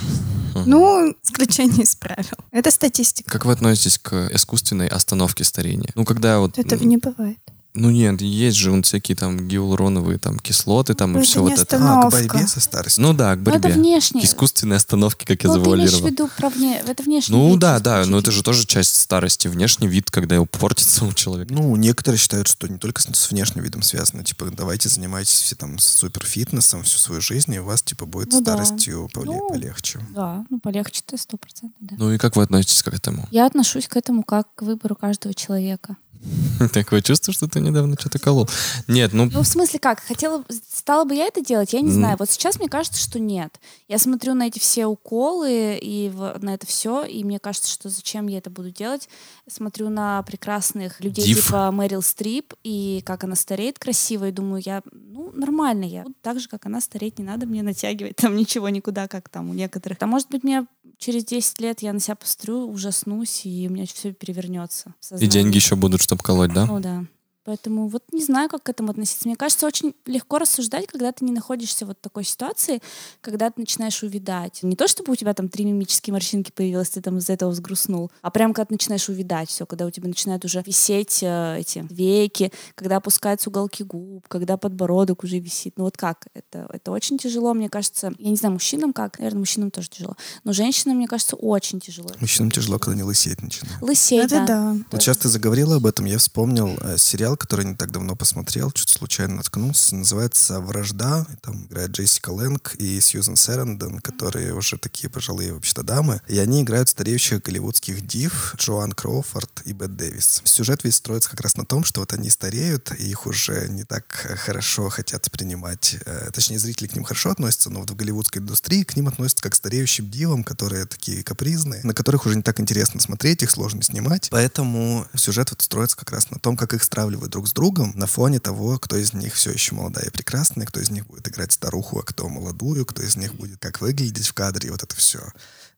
Ну, 0.66 1.14
исключение 1.22 1.82
из 1.82 1.94
правил. 1.94 2.36
Это 2.50 2.70
статистика. 2.70 3.30
Как 3.30 3.44
вы 3.44 3.52
относитесь 3.52 3.98
к 3.98 4.28
искусственной 4.32 4.88
остановке 4.88 5.44
старения? 5.44 5.90
Ну, 5.94 6.04
когда 6.04 6.40
вот... 6.40 6.58
Этого 6.58 6.82
не 6.82 6.96
бывает. 6.96 7.38
Ну, 7.74 7.90
нет, 7.90 8.20
есть 8.22 8.56
же 8.56 8.70
вон 8.72 8.82
всякие 8.82 9.14
там 9.14 9.46
гиалуроновые 9.46 10.18
там 10.18 10.38
кислоты 10.38 10.94
там 10.94 11.12
Ну, 11.12 11.18
и 11.18 11.22
это 11.22 11.30
все 11.30 11.42
вот 11.42 11.52
это. 11.52 11.60
А, 11.60 12.02
к 12.02 12.06
Остановка. 12.06 12.28
борьбе 12.32 12.46
со 12.48 12.60
старостью. 12.60 13.02
Ну 13.04 13.12
да, 13.12 13.36
к 13.36 13.38
Ну, 13.38 13.50
это 13.50 13.60
борьбе. 13.60 13.72
внешне. 13.80 14.20
К 14.20 14.24
искусственной 14.24 14.76
остановке, 14.76 15.24
как 15.26 15.42
я 15.44 15.48
Ну, 15.50 15.54
ты 15.54 15.60
имеешь 15.70 15.90
в 15.90 15.92
завуалировал. 15.92 16.08
виду 16.08 16.30
про 16.36 16.48
вне... 16.48 16.82
Это 16.86 17.02
внешне. 17.04 17.36
Ну 17.36 17.56
да, 17.56 17.78
да, 17.78 18.04
но 18.06 18.18
это 18.18 18.32
же 18.32 18.42
тоже 18.42 18.66
часть 18.66 18.96
старости, 18.96 19.46
внешний 19.48 19.86
вид, 19.86 20.10
когда 20.10 20.34
его 20.34 20.46
портится 20.46 21.04
у 21.04 21.12
человека. 21.12 21.52
Ну, 21.54 21.76
некоторые 21.76 22.18
считают, 22.18 22.48
что 22.48 22.66
не 22.68 22.78
только 22.78 23.00
с, 23.02 23.06
с 23.12 23.30
внешним 23.30 23.62
видом 23.62 23.82
связано. 23.82 24.24
Типа, 24.24 24.46
давайте 24.46 24.88
занимайтесь 24.88 25.34
все 25.34 25.54
там 25.54 25.78
суперфитнесом 25.78 26.82
всю 26.82 26.98
свою 26.98 27.20
жизнь, 27.20 27.52
и 27.54 27.58
у 27.60 27.64
вас, 27.64 27.82
типа, 27.82 28.06
будет 28.06 28.32
Ну 28.32 28.40
да. 28.40 28.54
старостью 28.54 29.08
поле- 29.12 29.36
Ну, 29.36 29.48
полегче. 29.48 30.00
Да, 30.14 30.44
ну 30.50 30.58
полегче-то 30.58 31.16
сто 31.16 31.36
процентов, 31.36 31.76
да. 31.80 31.96
Ну 31.98 32.12
и 32.12 32.18
как 32.18 32.34
вы 32.34 32.42
относитесь 32.42 32.82
к 32.82 32.88
этому? 32.88 33.28
Я 33.30 33.46
отношусь 33.46 33.86
к 33.88 33.96
этому 33.96 34.22
как 34.24 34.52
к 34.54 34.62
выбору 34.62 34.96
каждого 34.96 35.34
человека. 35.34 35.96
Такое 36.72 37.00
чувство, 37.00 37.32
что 37.32 37.48
ты 37.48 37.60
недавно 37.60 37.96
что-то 37.98 38.18
колол. 38.18 38.48
Нет, 38.86 39.12
ну, 39.12 39.30
Ну, 39.32 39.42
в 39.42 39.46
смысле 39.46 39.78
как? 39.78 40.00
Хотела, 40.00 40.44
стала 40.70 41.04
бы 41.04 41.14
я 41.14 41.26
это 41.26 41.40
делать? 41.40 41.72
Я 41.72 41.80
не 41.80 41.90
знаю. 41.90 42.16
Вот 42.18 42.30
сейчас 42.30 42.58
мне 42.58 42.68
кажется, 42.68 43.00
что 43.00 43.18
нет. 43.18 43.60
Я 43.88 43.98
смотрю 43.98 44.34
на 44.34 44.46
эти 44.48 44.58
все 44.58 44.86
уколы 44.86 45.78
и 45.80 46.10
на 46.40 46.54
это 46.54 46.66
все, 46.66 47.04
и 47.04 47.24
мне 47.24 47.38
кажется, 47.38 47.70
что 47.70 47.88
зачем 47.88 48.26
я 48.26 48.38
это 48.38 48.50
буду 48.50 48.70
делать? 48.70 49.08
Смотрю 49.48 49.88
на 49.88 50.22
прекрасных 50.22 51.00
людей 51.00 51.24
Див. 51.24 51.44
типа 51.44 51.70
Мэрил 51.70 52.02
Стрип 52.02 52.54
и 52.64 53.02
как 53.04 53.24
она 53.24 53.36
стареет 53.36 53.78
красиво, 53.78 54.28
и 54.28 54.32
думаю, 54.32 54.62
я, 54.64 54.82
ну, 54.92 55.30
нормально 55.34 55.84
я. 55.84 56.04
Так 56.22 56.40
же, 56.40 56.48
как 56.48 56.66
она 56.66 56.80
стареть, 56.80 57.18
не 57.18 57.24
надо 57.24 57.46
мне 57.46 57.62
натягивать 57.62 58.16
там 58.16 58.36
ничего 58.36 58.68
никуда, 58.68 59.08
как 59.08 59.28
там 59.28 59.50
у 59.50 59.54
некоторых. 59.54 59.98
А 60.00 60.06
может 60.06 60.28
быть, 60.28 60.44
мне 60.44 60.66
через 60.98 61.24
10 61.24 61.60
лет 61.60 61.80
я 61.82 61.92
на 61.92 62.00
себя 62.00 62.16
посмотрю, 62.16 62.70
ужаснусь, 62.70 63.46
и 63.46 63.66
у 63.68 63.72
меня 63.72 63.86
все 63.86 64.12
перевернется. 64.12 64.94
и 65.18 65.26
деньги 65.26 65.56
еще 65.56 65.76
будут, 65.76 66.02
чтобы 66.02 66.22
колоть, 66.22 66.52
да? 66.52 66.66
Ну 66.66 66.80
да. 66.80 67.04
Поэтому 67.48 67.88
вот 67.88 68.02
не 68.12 68.22
знаю, 68.22 68.50
как 68.50 68.64
к 68.64 68.68
этому 68.68 68.90
относиться. 68.90 69.26
Мне 69.26 69.34
кажется, 69.34 69.66
очень 69.66 69.94
легко 70.04 70.36
рассуждать, 70.36 70.86
когда 70.86 71.12
ты 71.12 71.24
не 71.24 71.32
находишься 71.32 71.86
вот 71.86 71.96
в 71.96 72.02
такой 72.02 72.24
ситуации, 72.24 72.82
когда 73.22 73.48
ты 73.48 73.60
начинаешь 73.62 74.02
увидать. 74.02 74.62
Не 74.62 74.76
то, 74.76 74.86
чтобы 74.86 75.14
у 75.14 75.16
тебя 75.16 75.32
там 75.32 75.48
три 75.48 75.64
мимические 75.64 76.12
морщинки 76.12 76.50
появилось, 76.50 76.90
ты 76.90 77.00
там 77.00 77.16
из-за 77.16 77.32
этого 77.32 77.48
взгрустнул, 77.48 78.10
а 78.20 78.30
прям 78.30 78.52
когда 78.52 78.66
ты 78.66 78.74
начинаешь 78.74 79.08
увидать 79.08 79.48
все, 79.48 79.64
когда 79.64 79.86
у 79.86 79.90
тебя 79.90 80.08
начинают 80.08 80.44
уже 80.44 80.60
висеть 80.60 81.22
э, 81.22 81.60
эти 81.60 81.86
веки, 81.88 82.52
когда 82.74 82.96
опускаются 82.96 83.48
уголки 83.48 83.82
губ, 83.82 84.28
когда 84.28 84.58
подбородок 84.58 85.24
уже 85.24 85.38
висит. 85.38 85.78
Ну 85.78 85.84
вот 85.84 85.96
как? 85.96 86.26
Это, 86.34 86.68
это 86.70 86.90
очень 86.90 87.16
тяжело, 87.16 87.54
мне 87.54 87.70
кажется. 87.70 88.12
Я 88.18 88.28
не 88.28 88.36
знаю, 88.36 88.52
мужчинам 88.52 88.92
как? 88.92 89.18
Наверное, 89.20 89.38
мужчинам 89.38 89.70
тоже 89.70 89.88
тяжело. 89.88 90.18
Но 90.44 90.52
женщинам, 90.52 90.98
мне 90.98 91.08
кажется, 91.08 91.34
очень 91.34 91.80
тяжело. 91.80 92.10
Мужчинам 92.20 92.50
тяжело, 92.50 92.78
когда 92.78 92.92
они 92.92 93.04
лысеть 93.04 93.40
начинают. 93.40 93.80
Лысеть, 93.80 94.24
Это 94.32 94.44
да. 94.46 94.76
Вот 94.92 95.00
сейчас 95.00 95.16
ты 95.16 95.30
заговорила 95.30 95.76
об 95.76 95.86
этом, 95.86 96.04
я 96.04 96.18
вспомнил 96.18 96.76
э, 96.82 96.98
сериал, 96.98 97.37
который 97.38 97.64
не 97.64 97.74
так 97.74 97.90
давно 97.90 98.16
посмотрел, 98.16 98.70
чуть 98.72 98.88
случайно 98.88 99.36
наткнулся, 99.36 99.96
называется 99.96 100.60
«Вражда», 100.60 101.26
там 101.42 101.66
играет 101.66 101.90
Джессика 101.90 102.30
Лэнг 102.30 102.74
и 102.78 103.00
Сьюзен 103.00 103.36
Сэрендон, 103.36 104.00
которые 104.00 104.54
уже 104.54 104.78
такие 104.78 105.08
пожилые 105.08 105.54
вообще-то 105.54 105.82
дамы, 105.82 106.20
и 106.28 106.38
они 106.38 106.62
играют 106.62 106.88
стареющих 106.88 107.42
голливудских 107.42 108.06
див 108.06 108.54
Джоан 108.56 108.92
Кроуфорд 108.92 109.62
и 109.64 109.72
Бет 109.72 109.96
Дэвис. 109.96 110.42
Сюжет 110.44 110.84
весь 110.84 110.96
строится 110.96 111.30
как 111.30 111.40
раз 111.40 111.56
на 111.56 111.64
том, 111.64 111.84
что 111.84 112.00
вот 112.00 112.12
они 112.12 112.30
стареют, 112.30 112.92
и 112.98 113.08
их 113.08 113.26
уже 113.26 113.68
не 113.68 113.84
так 113.84 114.04
хорошо 114.12 114.88
хотят 114.88 115.30
принимать, 115.30 115.96
э, 116.04 116.30
точнее, 116.32 116.58
зрители 116.58 116.88
к 116.88 116.94
ним 116.94 117.04
хорошо 117.04 117.30
относятся, 117.30 117.70
но 117.70 117.80
вот 117.80 117.90
в 117.90 117.96
голливудской 117.96 118.42
индустрии 118.42 118.82
к 118.82 118.96
ним 118.96 119.08
относятся 119.08 119.42
как 119.42 119.52
к 119.52 119.56
стареющим 119.56 120.10
дивам, 120.10 120.44
которые 120.44 120.86
такие 120.86 121.22
капризные, 121.22 121.80
на 121.84 121.94
которых 121.94 122.26
уже 122.26 122.36
не 122.36 122.42
так 122.42 122.60
интересно 122.60 123.00
смотреть, 123.00 123.42
их 123.42 123.50
сложно 123.50 123.82
снимать. 123.82 124.28
Поэтому 124.30 125.06
сюжет 125.14 125.50
вот 125.50 125.62
строится 125.62 125.96
как 125.96 126.10
раз 126.10 126.30
на 126.30 126.38
том, 126.38 126.56
как 126.56 126.74
их 126.74 126.82
стравливают 126.82 127.27
друг 127.28 127.48
с 127.48 127.52
другом 127.52 127.92
на 127.94 128.06
фоне 128.06 128.40
того, 128.40 128.78
кто 128.78 128.96
из 128.96 129.12
них 129.12 129.34
все 129.34 129.52
еще 129.52 129.74
молодая 129.74 130.06
и 130.06 130.10
прекрасная, 130.10 130.66
кто 130.66 130.80
из 130.80 130.90
них 130.90 131.06
будет 131.06 131.28
играть 131.28 131.52
старуху, 131.52 131.98
а 131.98 132.02
кто 132.02 132.28
молодую, 132.28 132.86
кто 132.86 133.02
из 133.02 133.16
них 133.16 133.34
будет 133.34 133.58
как 133.58 133.80
выглядеть 133.80 134.26
в 134.26 134.34
кадре, 134.34 134.70
вот 134.70 134.82
это 134.82 134.96
все. 134.96 135.20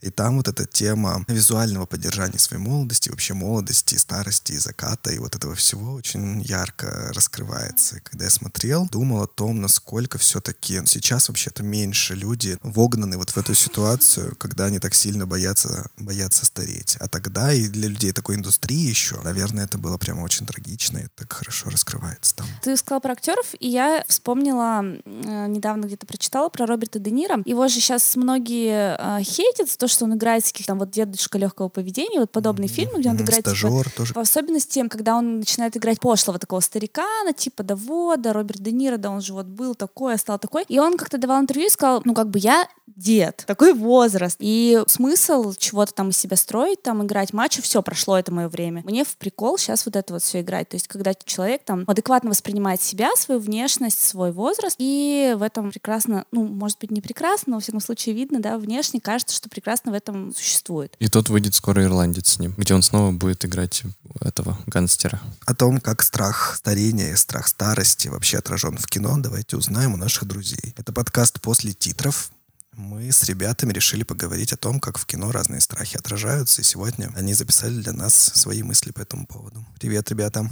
И 0.01 0.11
там 0.11 0.37
вот 0.37 0.49
эта 0.49 0.67
тема 0.67 1.25
визуального 1.29 1.87
поддержания 1.87 2.39
своей 2.39 2.63
молодости, 2.63 3.11
вообще 3.11 3.35
молодости, 3.35 3.97
старости, 3.97 4.57
заката, 4.57 5.11
и 5.11 5.19
вот 5.19 5.37
этого 5.37 5.55
всего 5.55 5.93
очень 5.93 6.41
ярко 6.43 7.13
раскрывается. 7.15 7.97
И 7.97 8.01
когда 8.01 8.25
я 8.25 8.31
смотрел, 8.31 8.89
думал 8.91 9.23
о 9.23 9.27
том, 9.27 9.61
насколько 9.61 10.19
все-таки 10.19 10.81
сейчас 10.87 11.29
вообще-то 11.29 11.63
меньше 11.63 12.15
люди 12.15 12.59
вогнаны 12.63 13.19
вот 13.19 13.31
в 13.31 13.37
эту 13.37 13.55
ситуацию, 13.55 14.35
когда 14.37 14.67
они 14.67 14.79
так 14.79 14.95
сильно 14.95 15.27
боятся, 15.27 15.91
боятся 15.99 16.47
стареть. 16.47 16.97
А 17.01 17.09
тогда 17.09 17.53
и 17.53 17.69
для 17.69 17.89
людей 17.89 18.13
такой 18.13 18.37
индустрии 18.37 18.89
еще, 18.89 19.21
наверное, 19.23 19.65
это 19.65 19.79
было 19.79 19.99
прямо 19.99 20.23
очень 20.23 20.47
трагично, 20.47 20.99
и 20.99 21.07
так 21.15 21.33
хорошо 21.33 21.69
раскрывается 21.69 22.37
там. 22.37 22.47
Ты 22.63 22.77
сказал 22.77 23.01
про 23.01 23.13
актеров, 23.13 23.55
и 23.59 23.69
я 23.69 24.05
вспомнила, 24.09 24.83
э, 24.83 25.47
недавно 25.49 25.85
где-то 25.87 26.07
прочитала 26.07 26.49
про 26.49 26.67
Роберта 26.67 26.99
Де 26.99 27.11
Ниро. 27.11 27.43
Его 27.45 27.69
же 27.69 27.75
сейчас 27.75 28.17
многие 28.17 28.97
э, 28.99 29.23
хейтят 29.23 29.71
за 29.71 29.77
то, 29.77 29.89
что 29.90 30.05
он 30.05 30.14
играет 30.14 30.44
таких 30.44 30.66
там 30.66 30.79
вот 30.79 30.90
дедушка 30.90 31.38
легкого 31.38 31.68
поведения, 31.68 32.20
вот 32.20 32.31
подобные 32.31 32.68
фильмы, 32.68 33.00
где 33.00 33.11
он 33.11 33.16
М, 33.16 33.22
играет 33.22 33.44
типа, 33.44 33.57
Стажер 33.57 33.90
тоже. 33.90 34.14
в 34.14 34.18
особенности, 34.18 34.87
когда 34.88 35.16
он 35.16 35.38
начинает 35.40 35.76
играть 35.76 36.00
пошлого 36.00 36.38
такого 36.38 36.61
старикана, 36.61 37.33
типа, 37.33 37.62
да 37.62 37.76
вот, 37.76 38.20
да, 38.22 38.33
Роберт 38.33 38.61
Де 38.61 38.72
Ниро, 38.72 38.96
да 38.96 39.11
он 39.11 39.20
же 39.20 39.33
вот 39.35 39.46
был 39.46 39.74
такой, 39.74 40.14
а 40.14 40.18
стал 40.18 40.38
такой. 40.38 40.64
И 40.68 40.79
он 40.79 40.96
как-то 40.96 41.18
давал 41.18 41.40
интервью 41.40 41.66
и 41.66 41.70
сказал, 41.70 42.03
ну, 42.05 42.14
как 42.14 42.31
бы 42.31 42.38
я 42.38 42.66
дед, 43.01 43.45
такой 43.47 43.73
возраст. 43.73 44.37
И 44.39 44.83
смысл 44.87 45.55
чего-то 45.57 45.95
там 45.95 46.11
из 46.11 46.19
себя 46.19 46.37
строить, 46.37 46.83
там 46.83 47.05
играть 47.05 47.33
матчи, 47.33 47.63
все, 47.63 47.83
прошло 47.83 48.19
это 48.19 48.33
мое 48.33 48.49
время. 48.49 48.83
Мне 48.85 49.05
в 49.05 49.17
прикол 49.17 49.59
сейчас 49.59 49.87
вот 49.87 49.97
это 49.97 50.13
вот 50.13 50.23
все 50.23 50.41
играть. 50.41 50.69
То 50.69 50.77
есть, 50.77 50.87
когда 50.89 51.15
человек 51.15 51.63
там 51.65 51.85
адекватно 51.87 52.31
воспринимает 52.31 52.83
себя, 52.83 53.11
свою 53.17 53.41
внешность, 53.41 54.01
свой 54.01 54.33
возраст, 54.33 54.77
и 54.79 55.35
в 55.37 55.43
этом 55.43 55.71
прекрасно, 55.71 56.25
ну, 56.31 56.45
может 56.45 56.79
быть, 56.79 56.91
не 56.91 57.01
прекрасно, 57.01 57.53
но, 57.53 57.57
во 57.57 57.61
всяком 57.61 57.81
случае, 57.81 58.15
видно, 58.15 58.41
да, 58.41 58.59
внешне 58.59 59.01
кажется, 59.01 59.35
что 59.35 59.49
прекрасно 59.49 59.93
в 59.93 59.95
этом 59.95 60.35
существует. 60.35 60.95
И 60.99 61.09
тут 61.09 61.29
выйдет 61.29 61.55
скоро 61.55 61.83
ирландец 61.83 62.35
с 62.35 62.39
ним, 62.39 62.55
где 62.57 62.75
он 62.75 62.83
снова 62.83 63.13
будет 63.13 63.45
играть 63.45 63.83
этого 64.21 64.59
гангстера. 64.67 65.21
О 65.47 65.55
том, 65.55 65.81
как 65.81 66.03
страх 66.03 66.57
старения 66.57 67.13
и 67.13 67.17
страх 67.17 67.49
старости 67.49 68.09
вообще 68.09 68.39
отражен 68.39 68.77
в 68.77 68.87
кино, 68.87 69.17
давайте 69.19 69.57
узнаем 69.57 69.95
у 69.95 69.97
наших 69.97 70.27
друзей. 70.27 70.75
Это 70.77 70.93
подкаст 70.93 71.41
«После 71.41 71.73
титров». 71.73 72.31
Мы 72.76 73.11
с 73.11 73.24
ребятами 73.24 73.72
решили 73.72 74.04
поговорить 74.04 74.52
о 74.52 74.56
том, 74.56 74.78
как 74.78 74.96
в 74.96 75.04
кино 75.04 75.33
разные 75.33 75.61
страхи 75.61 75.96
отражаются, 75.96 76.61
и 76.61 76.64
сегодня 76.64 77.11
они 77.16 77.35
записали 77.35 77.74
для 77.74 77.92
нас 77.92 78.14
свои 78.14 78.62
мысли 78.62 78.92
по 78.92 79.00
этому 79.00 79.26
поводу. 79.26 79.64
Привет, 79.80 80.09
ребята! 80.11 80.48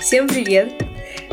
Всем 0.00 0.28
привет! 0.28 0.80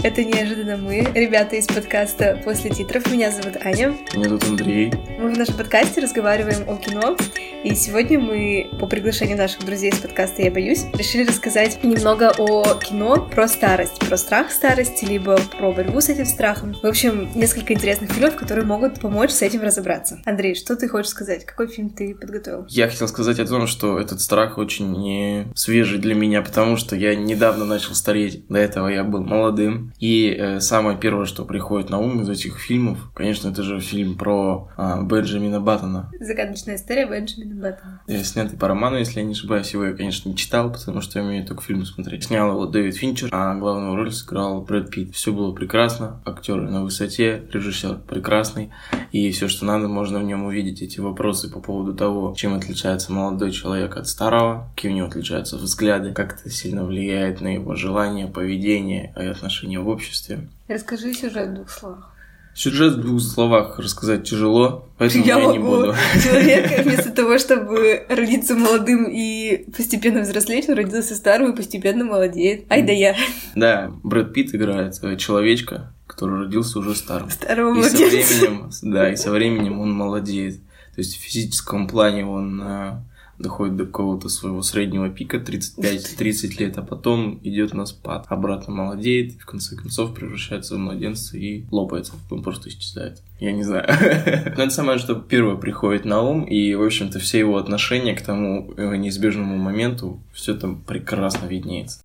Это 0.02 0.24
неожиданно 0.24 0.78
мы, 0.78 1.02
ребята 1.14 1.56
из 1.56 1.68
подкаста 1.68 2.42
«После 2.44 2.72
титров». 2.72 3.12
Меня 3.12 3.32
зовут 3.32 3.58
Аня. 3.64 3.96
Меня 4.14 4.30
тут 4.30 4.44
Андрей. 4.46 4.92
Мы 5.20 5.34
в 5.34 5.38
нашем 5.38 5.56
подкасте 5.56 6.02
разговариваем 6.02 6.68
о 6.68 6.78
кино. 6.78 7.16
И 7.64 7.76
сегодня 7.76 8.20
мы, 8.20 8.70
по 8.80 8.88
приглашению 8.88 9.38
наших 9.38 9.64
друзей 9.66 9.92
из 9.92 10.00
подкаста 10.00 10.42
«Я 10.42 10.52
боюсь», 10.52 10.84
решили 10.94 11.26
рассказать 11.28 11.82
немного 11.84 12.34
о 12.38 12.78
кино 12.80 13.30
про 13.34 13.48
старость, 13.48 14.00
про 14.00 14.18
страх 14.18 14.52
старости, 14.52 15.06
либо 15.06 15.38
про 15.58 15.72
борьбу 15.72 16.02
с 16.02 16.10
этим 16.10 16.26
страхом. 16.26 16.74
В 16.74 16.86
общем, 16.86 17.32
несколько 17.36 17.74
интересных 17.74 18.12
фильмов, 18.12 18.36
которые 18.36 18.66
могут 18.66 19.00
помочь 19.00 19.32
с 19.32 19.42
этим 19.42 19.62
разобраться. 19.62 20.22
Андрей, 20.26 20.56
что 20.56 20.76
ты 20.76 20.88
хочешь 20.88 21.12
сказать? 21.12 21.46
Какой 21.46 21.68
фильм 21.68 21.90
ты 21.90 22.16
подготовил? 22.16 22.66
Я 22.70 22.88
хотел 22.88 23.08
сказать 23.08 23.40
о 23.40 23.46
том, 23.46 23.68
что 23.68 24.00
этот 24.00 24.22
страх 24.22 24.58
очень 24.58 24.92
не 24.92 25.48
свежий 25.56 26.00
для 26.00 26.16
меня, 26.16 26.42
потому 26.42 26.78
что 26.78 26.96
я 26.96 27.16
недавно 27.16 27.66
начал 27.66 27.94
стареть. 27.94 28.48
До 28.48 28.58
этого 28.58 28.88
я 28.88 29.04
был 29.04 29.24
молодым. 29.24 29.92
И 30.00 30.36
э, 30.38 30.60
самое 30.62 30.98
первое, 30.98 31.26
что 31.26 31.44
приходит 31.44 31.90
на 31.90 32.00
ум 32.00 32.22
из 32.22 32.30
этих 32.30 32.58
фильмов, 32.58 33.00
конечно, 33.14 33.50
это 33.50 33.64
же 33.64 33.80
фильм 33.80 34.18
про 34.18 34.70
а, 34.78 35.02
Бенджамина 35.02 35.60
Баттона. 35.60 36.10
Загадочная 36.20 36.76
история 36.76 37.06
Бенджамина 37.06 37.56
Баттона. 37.56 38.02
Э, 38.08 38.24
Снятый 38.24 38.58
по 38.58 38.68
роману, 38.68 38.98
если 38.98 39.20
я 39.20 39.26
не 39.26 39.34
ошибаюсь, 39.34 39.74
его 39.74 39.86
я, 39.86 39.94
конечно, 39.94 40.30
не 40.30 40.38
читал, 40.38 40.72
потому 40.72 41.02
что 41.02 41.20
я 41.20 41.26
умею 41.26 41.46
только 41.46 41.64
фильмы 41.64 41.86
смотреть. 41.86 42.24
Снял 42.24 42.50
его 42.52 42.66
Дэвид 42.66 42.96
Финчер, 42.96 43.30
а 43.32 43.56
главную 43.56 43.96
роль 43.96 44.12
сыграл 44.12 44.62
Брэд 44.62 44.90
Питт. 44.90 45.16
Все 45.16 45.34
было 45.34 45.54
прекрасно, 45.54 46.22
актеры 46.26 46.62
на 46.70 46.84
высоте, 46.84 47.44
режиссер 47.52 48.00
прекрасный, 48.08 48.72
и 49.12 49.30
все, 49.32 49.48
что 49.48 49.66
надо, 49.66 49.88
можно 49.88 50.13
в 50.20 50.24
нем 50.24 50.46
увидеть 50.46 50.82
эти 50.82 51.00
вопросы 51.00 51.50
по 51.50 51.60
поводу 51.60 51.94
того, 51.94 52.34
чем 52.36 52.54
отличается 52.54 53.12
молодой 53.12 53.52
человек 53.52 53.98
от 53.98 54.08
старого, 54.08 54.70
какие 54.76 54.92
у 54.92 54.96
него 54.96 55.08
отличаются 55.08 55.58
взгляды, 55.58 56.14
как 56.14 56.40
это 56.40 56.50
сильно 56.50 56.86
влияет 56.86 57.42
на 57.42 57.54
его 57.54 57.76
желания, 57.76 58.28
поведение 58.28 59.14
и 59.18 59.26
отношения 59.26 59.80
в 59.80 59.88
обществе. 59.88 60.48
Расскажи 60.68 61.14
сюжет 61.14 61.50
в 61.50 61.54
двух 61.56 61.70
словах. 61.70 62.13
Сюжет 62.56 62.94
в 62.94 63.02
двух 63.02 63.20
словах 63.20 63.80
рассказать 63.80 64.30
тяжело, 64.30 64.88
поэтому 65.00 65.26
я, 65.26 65.46
не 65.46 65.58
буду. 65.58 65.96
Человек 66.24 66.84
вместо 66.86 67.10
того, 67.10 67.40
чтобы 67.40 68.06
родиться 68.10 68.54
молодым 68.54 69.08
и 69.10 69.66
постепенно 69.76 70.22
взрослеть, 70.22 70.70
он 70.70 70.76
родился 70.76 71.16
старым 71.16 71.52
и 71.52 71.56
постепенно 71.56 72.06
молодеет. 72.06 72.72
Ай 72.72 72.84
да 72.84 72.92
я. 72.92 73.16
Да, 73.56 73.92
Брэд 74.04 74.34
Питт 74.34 74.54
играет 74.54 74.94
человечка, 75.18 75.94
который 76.06 76.42
родился 76.42 76.78
уже 76.78 76.94
старым. 76.94 77.32
Старого 77.32 77.80
И 77.80 77.84
со 77.84 77.98
временем, 77.98 78.70
да, 78.84 79.12
и 79.12 79.16
со 79.16 79.32
временем 79.32 79.80
он 79.80 79.92
молодеет. 79.92 80.58
То 80.94 81.00
есть 81.00 81.18
в 81.18 81.22
физическом 81.22 81.88
плане 81.88 82.24
он 82.24 82.62
э, 82.62 82.98
доходит 83.40 83.76
до 83.76 83.86
какого-то 83.86 84.30
своего 84.30 84.62
среднего 84.62 85.10
пика 85.10 85.38
35-30 85.38 86.58
лет, 86.60 86.78
а 86.78 86.82
потом 86.82 87.40
идет 87.44 87.74
на 87.74 87.86
спад. 87.86 88.26
Обратно 88.30 88.74
молодеет, 88.74 89.34
в 89.40 89.46
конце 89.46 89.76
концов 89.76 90.14
превращается 90.14 90.76
в 90.76 90.80
младенца 90.80 91.38
и 91.38 91.66
лопается. 91.72 92.14
Он 92.30 92.44
просто 92.44 92.70
исчезает. 92.70 93.22
Я 93.40 93.52
не 93.52 93.64
знаю. 93.64 93.86
Но 94.58 94.64
это 94.64 94.70
самое, 94.70 95.00
что 95.00 95.16
первое 95.16 95.56
приходит 95.56 96.06
на 96.06 96.22
ум, 96.22 96.44
и, 96.44 96.74
в 96.76 96.84
общем-то, 96.84 97.20
все 97.20 97.40
его 97.40 97.58
отношения 97.58 98.16
к 98.16 98.22
тому 98.22 98.74
э, 98.78 98.96
неизбежному 98.96 99.58
моменту, 99.58 100.22
все 100.32 100.54
там 100.54 100.82
прекрасно 100.82 101.46
виднеется. 101.48 102.02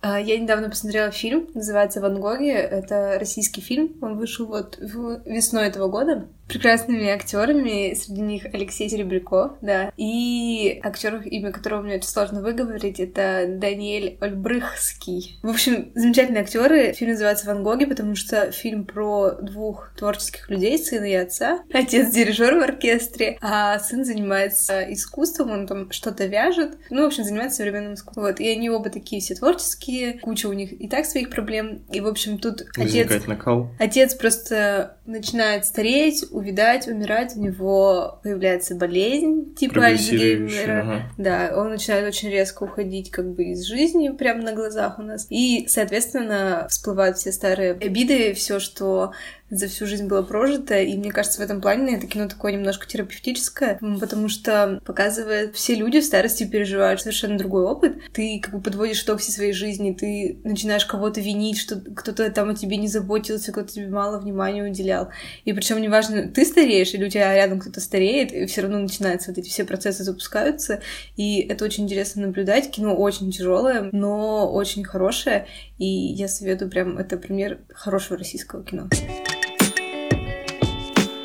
А, 0.00 0.18
Я 0.18 0.38
недавно 0.38 0.70
посмотрела 0.70 1.10
фильм, 1.10 1.48
называется 1.54 2.00
«Ван 2.00 2.20
Гоги». 2.20 2.50
Это 2.50 3.18
российский 3.18 3.60
фильм, 3.60 3.90
он 4.00 4.16
вышел 4.16 4.46
вот 4.46 4.78
весной 4.78 5.66
этого 5.66 5.88
года. 5.88 6.28
Прекрасными 6.48 7.08
актерами, 7.08 7.94
среди 7.94 8.20
них 8.22 8.46
Алексей 8.52 8.88
Серебряко, 8.88 9.56
да. 9.60 9.92
И 9.96 10.80
актер, 10.82 11.22
имя 11.22 11.52
которого 11.52 11.82
мне 11.82 11.96
очень 11.96 12.08
сложно 12.08 12.42
выговорить, 12.42 13.00
это 13.00 13.44
Даниэль 13.46 14.16
Ольбрыхский. 14.20 15.38
В 15.42 15.50
общем, 15.50 15.92
замечательные 15.94 16.42
актеры. 16.42 16.92
Фильм 16.94 17.12
называется 17.12 17.46
«Ван 17.46 17.62
Гоги», 17.62 17.84
потому 17.84 18.14
что 18.14 18.50
фильм 18.50 18.84
про 18.86 19.32
двух 19.42 19.92
творческих 19.96 20.48
людей, 20.48 20.78
сына 20.78 21.04
и 21.04 21.14
отца. 21.14 21.60
Отец 21.72 22.10
дирижер 22.10 22.54
в 22.54 22.62
оркестре, 22.62 23.38
а 23.40 23.78
сын 23.78 24.04
занимается 24.04 24.82
искусством, 24.92 25.50
он 25.50 25.66
там 25.66 25.90
что-то 25.90 26.26
вяжет. 26.26 26.78
Ну, 26.90 27.02
в 27.02 27.06
общем, 27.06 27.24
занимается 27.24 27.58
современным 27.58 27.94
искусством. 27.94 28.24
Вот. 28.24 28.40
И 28.40 28.48
они 28.48 28.70
оба 28.70 28.90
такие 28.90 29.20
все 29.20 29.34
творческие, 29.34 30.18
куча 30.18 30.46
у 30.46 30.52
них 30.52 30.72
и 30.72 30.88
так 30.88 31.04
своих 31.04 31.30
проблем. 31.30 31.82
И, 31.92 32.00
в 32.00 32.06
общем, 32.06 32.38
тут 32.38 32.62
отец... 32.62 32.78
Возникает 32.78 33.26
накал. 33.28 33.70
Отец 33.78 34.14
просто 34.14 34.96
начинает 35.06 35.66
стареть, 35.66 36.24
увидать, 36.38 36.88
умирать, 36.88 37.36
у 37.36 37.40
него 37.40 38.20
появляется 38.22 38.74
болезнь 38.74 39.54
типа 39.54 39.84
Альцгеймера. 39.84 40.80
ага. 40.80 41.02
Да, 41.18 41.52
он 41.56 41.70
начинает 41.70 42.06
очень 42.06 42.30
резко 42.30 42.64
уходить 42.64 43.10
как 43.10 43.30
бы 43.34 43.44
из 43.44 43.64
жизни 43.64 44.08
прямо 44.10 44.42
на 44.42 44.52
глазах 44.52 44.98
у 44.98 45.02
нас. 45.02 45.26
И, 45.30 45.66
соответственно, 45.68 46.66
всплывают 46.70 47.18
все 47.18 47.32
старые 47.32 47.72
обиды, 47.72 48.32
все, 48.34 48.58
что 48.60 49.12
за 49.50 49.68
всю 49.68 49.86
жизнь 49.86 50.06
было 50.06 50.22
прожито, 50.22 50.78
и 50.80 50.96
мне 50.96 51.10
кажется, 51.10 51.40
в 51.40 51.44
этом 51.44 51.60
плане 51.60 51.96
это 51.96 52.06
кино 52.06 52.28
такое 52.28 52.52
немножко 52.52 52.86
терапевтическое, 52.86 53.78
потому 54.00 54.28
что 54.28 54.80
показывает, 54.84 55.54
все 55.54 55.74
люди 55.74 56.00
в 56.00 56.04
старости 56.04 56.44
переживают 56.44 57.00
совершенно 57.00 57.38
другой 57.38 57.64
опыт. 57.64 57.98
Ты 58.12 58.40
как 58.42 58.54
бы 58.54 58.60
подводишь 58.60 59.02
итог 59.02 59.20
всей 59.20 59.32
своей 59.32 59.52
жизни, 59.52 59.92
ты 59.92 60.38
начинаешь 60.44 60.84
кого-то 60.84 61.20
винить, 61.20 61.58
что 61.58 61.76
кто-то 61.76 62.30
там 62.30 62.50
о 62.50 62.54
тебе 62.54 62.76
не 62.76 62.88
заботился, 62.88 63.52
кто-то 63.52 63.72
тебе 63.72 63.88
мало 63.88 64.18
внимания 64.18 64.62
уделял. 64.62 65.08
И 65.44 65.52
причем 65.52 65.80
неважно, 65.80 66.28
ты 66.28 66.44
стареешь 66.44 66.92
или 66.94 67.06
у 67.06 67.10
тебя 67.10 67.34
рядом 67.34 67.60
кто-то 67.60 67.80
стареет, 67.80 68.32
и 68.32 68.46
все 68.46 68.62
равно 68.62 68.78
начинаются 68.78 69.30
вот 69.30 69.38
эти 69.38 69.48
все 69.48 69.64
процессы 69.64 70.04
запускаются, 70.04 70.80
и 71.16 71.40
это 71.40 71.64
очень 71.64 71.84
интересно 71.84 72.26
наблюдать. 72.26 72.70
Кино 72.70 72.94
очень 72.94 73.30
тяжелое, 73.30 73.88
но 73.92 74.52
очень 74.52 74.84
хорошее, 74.84 75.46
и 75.78 75.86
я 75.86 76.28
советую 76.28 76.70
прям, 76.70 76.98
это 76.98 77.16
пример 77.16 77.60
хорошего 77.72 78.18
российского 78.18 78.62
кино. 78.62 78.88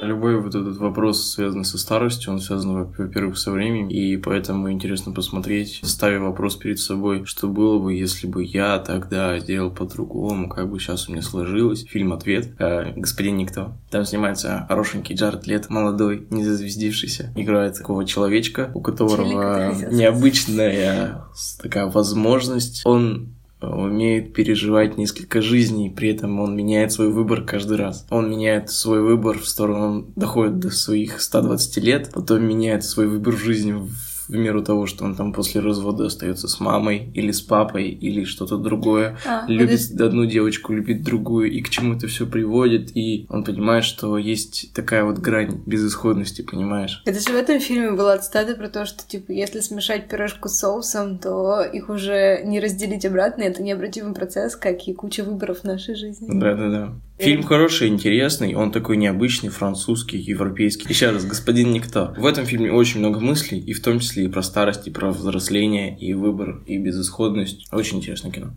Любой 0.04 0.40
вот 0.40 0.54
этот 0.56 0.78
вопрос, 0.78 1.32
связанный 1.32 1.66
со 1.66 1.78
старостью, 1.78 2.34
он 2.34 2.40
связан, 2.40 2.74
во- 2.74 2.94
во-первых, 2.98 3.38
со 3.38 3.52
временем, 3.52 3.90
и 3.90 4.18
поэтому 4.18 4.72
интересно 4.72 5.12
посмотреть, 5.14 5.80
ставя 5.84 6.20
вопрос 6.20 6.56
перед 6.56 6.80
собой, 6.80 7.26
что 7.26 7.48
было 7.48 7.80
бы, 7.80 7.94
если 7.94 8.28
бы 8.28 8.44
я 8.44 8.78
тогда 8.80 9.40
сделал 9.40 9.72
по-другому, 9.72 10.50
как 10.50 10.70
бы 10.70 10.80
сейчас 10.80 11.08
у 11.08 11.12
меня 11.12 11.22
сложилось. 11.22 11.86
Фильм 11.86 12.14
«Ответ», 12.14 12.54
э, 12.60 12.94
«Господин 12.96 13.38
Никто». 13.38 13.74
Там 13.90 14.06
снимается 14.06 14.66
хорошенький 14.68 15.14
Джаред 15.16 15.48
Лет, 15.48 15.70
молодой, 15.70 16.28
не 16.30 16.44
зазвездившийся. 16.44 17.32
Играет 17.36 17.78
такого 17.78 18.06
человечка, 18.06 18.72
у 18.74 18.82
которого 18.82 19.74
необычная 19.92 21.24
такая 21.62 21.88
возможность. 21.88 22.82
Он 22.86 23.36
умеет 23.68 24.34
переживать 24.34 24.98
несколько 24.98 25.42
жизней, 25.42 25.90
при 25.90 26.10
этом 26.10 26.40
он 26.40 26.56
меняет 26.56 26.92
свой 26.92 27.10
выбор 27.10 27.44
каждый 27.44 27.78
раз. 27.78 28.06
Он 28.10 28.30
меняет 28.30 28.70
свой 28.70 29.02
выбор 29.02 29.40
в 29.40 29.48
сторону, 29.48 29.86
он 29.86 30.14
доходит 30.16 30.60
до 30.60 30.70
своих 30.70 31.22
120 31.22 31.78
лет, 31.78 32.12
потом 32.14 32.44
меняет 32.44 32.84
свой 32.84 33.08
выбор 33.08 33.36
в 33.36 33.44
жизни 33.44 33.74
в 33.74 34.13
в 34.28 34.34
меру 34.34 34.64
того, 34.64 34.86
что 34.86 35.06
он 35.06 35.16
там 35.16 35.34
после 35.34 35.62
развода 35.62 36.06
остается 36.06 36.48
с 36.48 36.60
мамой 36.60 37.12
или 37.14 37.32
с 37.32 37.42
папой 37.42 37.90
или 37.90 38.24
что-то 38.24 38.58
другое. 38.58 39.18
А, 39.26 39.46
любит 39.48 39.82
подожди. 39.82 40.04
одну 40.04 40.26
девочку, 40.26 40.74
любит 40.74 41.04
другую, 41.04 41.52
и 41.52 41.62
к 41.62 41.70
чему 41.70 41.96
это 41.96 42.08
все 42.08 42.26
приводит, 42.26 42.96
и 42.96 43.26
он 43.30 43.44
понимает, 43.44 43.84
что 43.84 44.18
есть 44.18 44.74
такая 44.74 45.04
вот 45.04 45.20
грань 45.20 45.62
безысходности, 45.66 46.42
понимаешь? 46.42 47.02
Это 47.06 47.20
же 47.20 47.34
в 47.34 47.36
этом 47.36 47.60
фильме 47.60 47.92
была 47.92 48.18
цитата 48.18 48.56
про 48.56 48.70
то, 48.70 48.86
что, 48.86 49.08
типа, 49.08 49.32
если 49.32 49.60
смешать 49.60 50.08
пирожку 50.08 50.50
с 50.50 50.58
соусом, 50.58 51.20
то 51.20 51.62
их 51.64 51.90
уже 51.90 52.42
не 52.44 52.60
разделить 52.60 53.06
обратно, 53.06 53.44
это 53.44 53.62
необратимый 53.62 54.14
процесс, 54.14 54.56
как 54.56 54.88
и 54.88 54.94
куча 54.94 55.24
выборов 55.24 55.60
в 55.60 55.64
нашей 55.64 55.96
жизни. 55.96 56.28
Да-да-да. 56.30 56.94
Фильм 57.18 57.44
хороший, 57.44 57.90
интересный, 57.90 58.56
он 58.56 58.72
такой 58.72 58.98
необычный, 58.98 59.50
французский, 59.50 60.18
европейский. 60.18 60.88
Еще 60.90 61.12
раз, 61.12 61.24
господин 61.26 61.72
Никто. 61.72 62.14
В 62.18 62.26
этом 62.26 62.46
фильме 62.46 62.72
очень 62.72 63.00
много 63.00 63.20
мыслей, 63.20 63.60
и 63.60 63.74
в 63.74 63.82
том 63.84 64.00
числе 64.00 64.26
и 64.26 64.28
про 64.28 64.42
старость, 64.42 64.88
и 64.88 64.92
про 64.92 65.12
взросление, 65.12 65.98
и 65.98 66.14
выбор, 66.16 66.64
и 66.66 66.78
безысходность. 66.80 67.68
Очень 67.72 68.00
интересное 68.00 68.32
кино. 68.32 68.54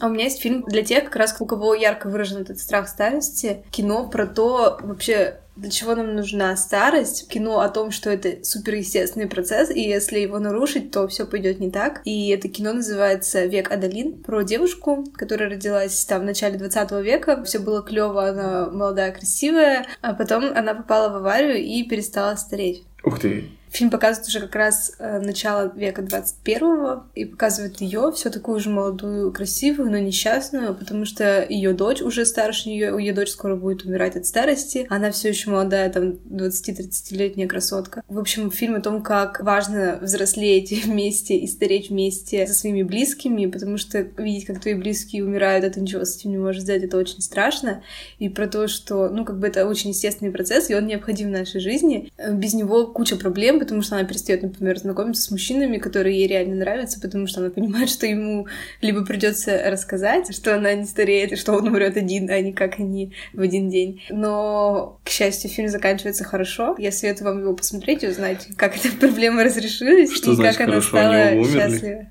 А 0.00 0.08
у 0.08 0.10
меня 0.10 0.24
есть 0.24 0.42
фильм 0.42 0.64
для 0.66 0.82
тех, 0.82 1.04
как 1.04 1.14
раз 1.14 1.36
у 1.38 1.46
кого 1.46 1.76
ярко 1.76 2.08
выражен 2.08 2.38
этот 2.38 2.58
страх 2.58 2.88
старости. 2.88 3.64
Кино 3.70 4.08
про 4.08 4.26
то, 4.26 4.80
вообще, 4.82 5.41
для 5.56 5.70
чего 5.70 5.94
нам 5.94 6.14
нужна 6.14 6.56
старость. 6.56 7.28
Кино 7.28 7.60
о 7.60 7.68
том, 7.68 7.90
что 7.90 8.10
это 8.10 8.44
суперестественный 8.44 9.28
процесс, 9.28 9.70
и 9.70 9.80
если 9.80 10.18
его 10.18 10.38
нарушить, 10.38 10.90
то 10.90 11.06
все 11.08 11.26
пойдет 11.26 11.60
не 11.60 11.70
так. 11.70 12.00
И 12.04 12.28
это 12.30 12.48
кино 12.48 12.72
называется 12.72 13.44
«Век 13.44 13.70
Адалин», 13.70 14.22
про 14.22 14.42
девушку, 14.42 15.04
которая 15.14 15.50
родилась 15.50 16.04
там 16.04 16.22
в 16.22 16.24
начале 16.24 16.58
20 16.58 16.90
века. 17.02 17.42
Все 17.44 17.58
было 17.58 17.82
клево, 17.82 18.28
она 18.28 18.70
молодая, 18.70 19.12
красивая, 19.12 19.86
а 20.00 20.14
потом 20.14 20.44
она 20.54 20.74
попала 20.74 21.10
в 21.10 21.16
аварию 21.16 21.58
и 21.58 21.82
перестала 21.84 22.36
стареть. 22.36 22.84
Ух 23.04 23.18
ты. 23.18 23.50
Фильм 23.72 23.90
показывает 23.90 24.28
уже 24.28 24.40
как 24.40 24.54
раз 24.54 24.92
э, 24.98 25.18
начало 25.18 25.72
века 25.74 26.02
21 26.02 27.04
и 27.14 27.24
показывает 27.24 27.80
ее, 27.80 28.12
все 28.14 28.28
такую 28.28 28.60
же 28.60 28.68
молодую, 28.68 29.32
красивую, 29.32 29.90
но 29.90 29.96
несчастную, 29.96 30.74
потому 30.74 31.06
что 31.06 31.42
ее 31.48 31.72
дочь 31.72 32.02
уже 32.02 32.26
старше 32.26 32.68
нее, 32.68 32.94
ее 32.98 33.14
дочь 33.14 33.30
скоро 33.30 33.56
будет 33.56 33.84
умирать 33.84 34.14
от 34.14 34.26
старости. 34.26 34.86
Она 34.90 35.10
все 35.10 35.30
еще 35.30 35.48
молодая, 35.48 35.90
там 35.90 36.18
20-30-летняя 36.28 37.48
красотка. 37.48 38.02
В 38.08 38.18
общем, 38.18 38.50
фильм 38.50 38.74
о 38.74 38.82
том, 38.82 39.02
как 39.02 39.40
важно 39.40 39.98
взрослеть 40.02 40.70
вместе 40.84 41.36
и 41.38 41.46
стареть 41.46 41.88
вместе 41.88 42.46
со 42.46 42.52
своими 42.52 42.82
близкими, 42.82 43.46
потому 43.46 43.78
что 43.78 44.02
видеть, 44.18 44.44
как 44.44 44.60
твои 44.60 44.74
близкие 44.74 45.24
умирают, 45.24 45.64
это 45.64 45.80
ничего 45.80 46.04
с 46.04 46.16
этим 46.18 46.32
не 46.32 46.38
можешь 46.38 46.60
сделать, 46.60 46.84
это 46.84 46.98
очень 46.98 47.22
страшно. 47.22 47.82
И 48.18 48.28
про 48.28 48.46
то, 48.48 48.68
что, 48.68 49.08
ну, 49.08 49.24
как 49.24 49.38
бы 49.38 49.46
это 49.46 49.66
очень 49.66 49.90
естественный 49.90 50.30
процесс, 50.30 50.68
и 50.68 50.74
он 50.74 50.86
необходим 50.86 51.28
в 51.28 51.32
нашей 51.32 51.62
жизни. 51.62 52.12
Э, 52.18 52.34
Без 52.34 52.52
него 52.52 52.88
куча 52.92 53.16
проблем, 53.16 53.58
потому 53.58 53.82
что 53.82 53.96
она 53.96 54.04
перестает, 54.04 54.42
например, 54.42 54.78
знакомиться 54.78 55.22
с 55.22 55.30
мужчинами, 55.30 55.78
которые 55.78 56.18
ей 56.18 56.26
реально 56.26 56.56
нравятся, 56.56 57.00
потому 57.00 57.26
что 57.26 57.40
она 57.40 57.50
понимает, 57.50 57.90
что 57.90 58.06
ему 58.06 58.46
либо 58.80 59.04
придется 59.04 59.70
рассказать, 59.70 60.34
что 60.34 60.54
она 60.54 60.74
не 60.74 60.84
стареет, 60.84 61.32
и 61.32 61.36
что 61.36 61.52
он 61.52 61.68
умрет 61.68 61.96
один, 61.96 62.30
а 62.30 62.40
не 62.40 62.52
как 62.52 62.78
они 62.78 63.12
в 63.32 63.40
один 63.40 63.68
день. 63.68 64.02
Но, 64.10 65.00
к 65.04 65.08
счастью, 65.08 65.50
фильм 65.50 65.68
заканчивается 65.68 66.24
хорошо. 66.24 66.74
Я 66.78 66.92
советую 66.92 67.28
вам 67.28 67.40
его 67.40 67.54
посмотреть 67.54 68.04
и 68.04 68.08
узнать, 68.08 68.48
как 68.56 68.76
эта 68.76 68.94
проблема 69.00 69.44
разрешилась 69.44 70.12
Что 70.12 70.32
и 70.32 70.34
значит 70.34 70.58
как 70.58 70.68
она 70.68 70.80
хорошо? 70.80 70.88
Стала 70.88 71.44
счастлива 71.44 72.06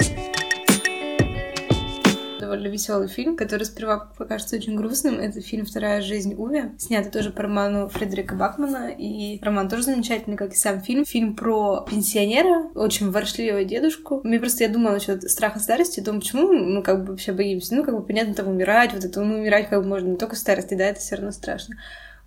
довольно 2.61 2.71
веселый 2.71 3.07
фильм, 3.07 3.35
который 3.35 3.63
сперва 3.63 4.11
покажется 4.17 4.55
очень 4.55 4.75
грустным. 4.75 5.19
Это 5.19 5.41
фильм 5.41 5.65
«Вторая 5.65 6.01
жизнь 6.01 6.35
Уви», 6.35 6.71
снятый 6.77 7.11
тоже 7.11 7.31
по 7.31 7.43
роману 7.43 7.89
Фредерика 7.89 8.35
Бакмана. 8.35 8.91
И 8.91 9.39
роман 9.41 9.67
тоже 9.69 9.83
замечательный, 9.83 10.37
как 10.37 10.53
и 10.53 10.55
сам 10.55 10.81
фильм. 10.81 11.05
Фильм 11.05 11.35
про 11.35 11.85
пенсионера, 11.89 12.69
очень 12.75 13.11
воршливого 13.11 13.63
дедушку. 13.63 14.21
Мне 14.23 14.39
просто, 14.39 14.63
я 14.63 14.69
думала 14.69 14.93
насчет 14.93 15.29
страха 15.29 15.59
старости, 15.59 16.01
том, 16.01 16.19
почему 16.19 16.51
мы 16.51 16.83
как 16.83 17.03
бы 17.03 17.11
вообще 17.11 17.31
боимся. 17.31 17.75
Ну, 17.75 17.83
как 17.83 17.95
бы 17.95 18.03
понятно, 18.03 18.33
там 18.33 18.47
умирать, 18.47 18.93
вот 18.93 19.03
это, 19.03 19.21
ну, 19.21 19.35
умирать 19.35 19.69
как 19.69 19.81
бы 19.81 19.87
можно 19.87 20.09
не 20.09 20.17
только 20.17 20.35
старости, 20.35 20.75
да, 20.75 20.85
это 20.85 20.99
все 20.99 21.15
равно 21.15 21.31
страшно. 21.31 21.75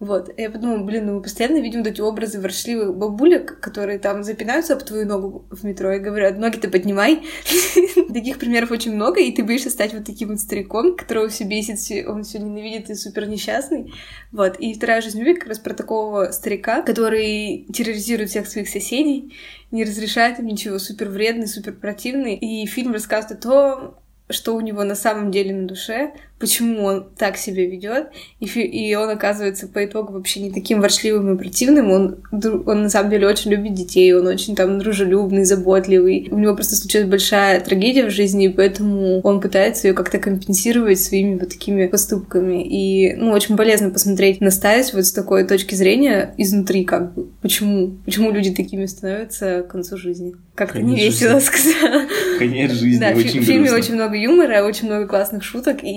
Вот. 0.00 0.28
И 0.36 0.42
я 0.42 0.50
подумала, 0.50 0.82
блин, 0.82 1.06
ну 1.06 1.14
мы 1.14 1.22
постоянно 1.22 1.60
видим 1.60 1.80
вот 1.80 1.88
эти 1.88 2.00
образы 2.00 2.40
воршливых 2.40 2.96
бабулек, 2.96 3.60
которые 3.60 3.98
там 3.98 4.24
запинаются 4.24 4.74
об 4.74 4.82
твою 4.82 5.06
ногу 5.06 5.46
в 5.50 5.64
метро 5.64 5.92
и 5.92 5.98
говорят, 5.98 6.38
ноги-то 6.38 6.68
поднимай. 6.68 7.22
Таких 8.12 8.38
примеров 8.38 8.70
очень 8.70 8.94
много, 8.94 9.20
и 9.20 9.32
ты 9.32 9.44
боишься 9.44 9.70
стать 9.70 9.94
вот 9.94 10.04
таким 10.04 10.30
вот 10.30 10.40
стариком, 10.40 10.96
которого 10.96 11.28
все 11.28 11.44
бесит, 11.44 11.78
он 12.06 12.24
все 12.24 12.38
ненавидит 12.38 12.90
и 12.90 12.94
супер 12.94 13.26
несчастный. 13.26 13.92
Вот. 14.32 14.58
И 14.58 14.74
вторая 14.74 15.00
жизнь 15.00 15.20
Уви 15.20 15.34
как 15.34 15.48
раз 15.48 15.58
про 15.58 15.74
такого 15.74 16.32
старика, 16.32 16.82
который 16.82 17.66
терроризирует 17.72 18.30
всех 18.30 18.48
своих 18.48 18.68
соседей, 18.68 19.34
не 19.70 19.84
разрешает 19.84 20.38
им 20.38 20.46
ничего, 20.46 20.78
супер 20.78 21.08
вредный, 21.08 21.46
супер 21.46 21.72
противный. 21.72 22.36
И 22.36 22.66
фильм 22.66 22.92
рассказывает 22.92 23.44
о 23.44 23.48
том, 23.48 23.94
что 24.34 24.54
у 24.54 24.60
него 24.60 24.84
на 24.84 24.94
самом 24.94 25.30
деле 25.30 25.54
на 25.54 25.66
душе, 25.66 26.12
почему 26.38 26.84
он 26.84 27.06
так 27.16 27.36
себя 27.36 27.64
ведет, 27.64 28.08
и, 28.40 28.46
и 28.46 28.94
он 28.94 29.08
оказывается 29.08 29.66
по 29.66 29.84
итогу 29.84 30.12
вообще 30.12 30.40
не 30.40 30.50
таким 30.50 30.80
воршливым 30.80 31.34
и 31.34 31.38
противным, 31.38 31.90
он, 31.90 32.16
он 32.32 32.82
на 32.82 32.90
самом 32.90 33.10
деле 33.10 33.26
очень 33.26 33.50
любит 33.50 33.74
детей, 33.74 34.12
он 34.12 34.26
очень 34.26 34.54
там 34.54 34.78
дружелюбный, 34.78 35.44
заботливый, 35.44 36.28
у 36.30 36.38
него 36.38 36.54
просто 36.54 36.76
случилась 36.76 37.08
большая 37.08 37.60
трагедия 37.60 38.04
в 38.06 38.10
жизни, 38.10 38.46
и 38.46 38.48
поэтому 38.50 39.20
он 39.20 39.40
пытается 39.40 39.88
ее 39.88 39.94
как-то 39.94 40.18
компенсировать 40.18 41.00
своими 41.00 41.38
вот 41.38 41.48
такими 41.48 41.86
поступками, 41.86 42.62
и, 42.62 43.14
ну, 43.14 43.30
очень 43.30 43.56
полезно 43.56 43.90
посмотреть 43.90 44.40
на 44.40 44.50
старость 44.50 44.92
вот 44.92 45.06
с 45.06 45.12
такой 45.12 45.44
точки 45.44 45.74
зрения 45.74 46.34
изнутри, 46.36 46.84
как 46.84 47.14
бы, 47.14 47.28
почему, 47.40 47.96
почему 48.04 48.32
люди 48.32 48.52
такими 48.52 48.86
становятся 48.86 49.62
к 49.62 49.68
концу 49.68 49.96
жизни. 49.96 50.34
Как-то 50.54 50.80
не 50.80 50.94
весело 50.94 51.40
сказала. 51.40 52.06
Конец 52.38 52.72
жизни 52.72 53.00
Да, 53.00 53.10
очень 53.10 53.40
в 53.40 53.44
фильме 53.44 53.72
очень 53.72 53.94
много 53.94 54.16
юмора, 54.16 54.62
очень 54.62 54.86
много 54.86 55.06
классных 55.06 55.42
шуток, 55.42 55.82
и 55.82 55.88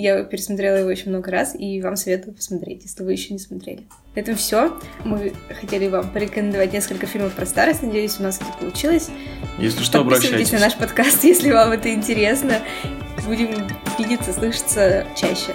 я 0.00 0.22
пересмотрела 0.24 0.76
его 0.76 0.88
очень 0.88 1.10
много 1.10 1.30
раз, 1.30 1.54
и 1.58 1.80
вам 1.80 1.96
советую 1.96 2.34
посмотреть, 2.34 2.82
если 2.82 3.02
вы 3.02 3.12
еще 3.12 3.32
не 3.32 3.38
смотрели. 3.38 3.84
На 4.14 4.20
этом 4.20 4.34
все. 4.36 4.78
Мы 5.04 5.32
хотели 5.60 5.88
вам 5.88 6.10
порекомендовать 6.10 6.72
несколько 6.72 7.06
фильмов 7.06 7.32
про 7.32 7.46
старость. 7.46 7.82
Надеюсь, 7.82 8.18
у 8.18 8.22
нас 8.22 8.36
это 8.36 8.46
получилось. 8.58 9.08
Если 9.58 9.82
что, 9.82 10.00
обращайтесь. 10.00 10.52
на 10.52 10.58
наш 10.58 10.74
подкаст, 10.74 11.24
если 11.24 11.50
вам 11.50 11.72
это 11.72 11.92
интересно. 11.92 12.60
Будем 13.26 13.66
видеться, 13.98 14.32
слышаться 14.32 15.06
чаще. 15.16 15.54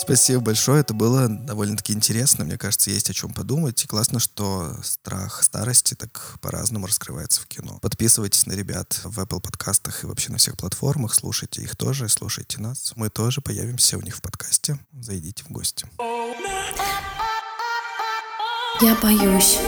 Спасибо 0.00 0.40
большое, 0.40 0.80
это 0.80 0.94
было 0.94 1.28
довольно-таки 1.28 1.92
интересно. 1.92 2.44
Мне 2.44 2.58
кажется, 2.58 2.90
есть 2.90 3.08
о 3.10 3.14
чем 3.14 3.32
подумать. 3.32 3.84
И 3.84 3.86
классно, 3.86 4.18
что 4.18 4.76
страх 4.82 5.42
старости 5.42 5.94
так 5.94 6.38
по-разному 6.40 6.86
раскрывается 6.86 7.40
в 7.40 7.46
кино. 7.46 7.78
Подписывайтесь 7.80 8.46
на 8.46 8.52
ребят 8.54 9.00
в 9.04 9.18
Apple 9.20 9.40
подкастах 9.40 10.02
и 10.02 10.06
вообще 10.06 10.32
на 10.32 10.38
всех 10.38 10.56
платформах. 10.56 11.14
Слушайте 11.14 11.62
их 11.62 11.76
тоже, 11.76 12.08
слушайте 12.08 12.60
нас. 12.60 12.92
Мы 12.96 13.10
тоже 13.10 13.40
появимся 13.40 13.96
у 13.96 14.00
них 14.00 14.16
в 14.16 14.22
подкасте. 14.22 14.78
Зайдите 14.92 15.44
в 15.44 15.50
гости. 15.50 15.86
Я 18.80 18.96
боюсь. 18.96 19.58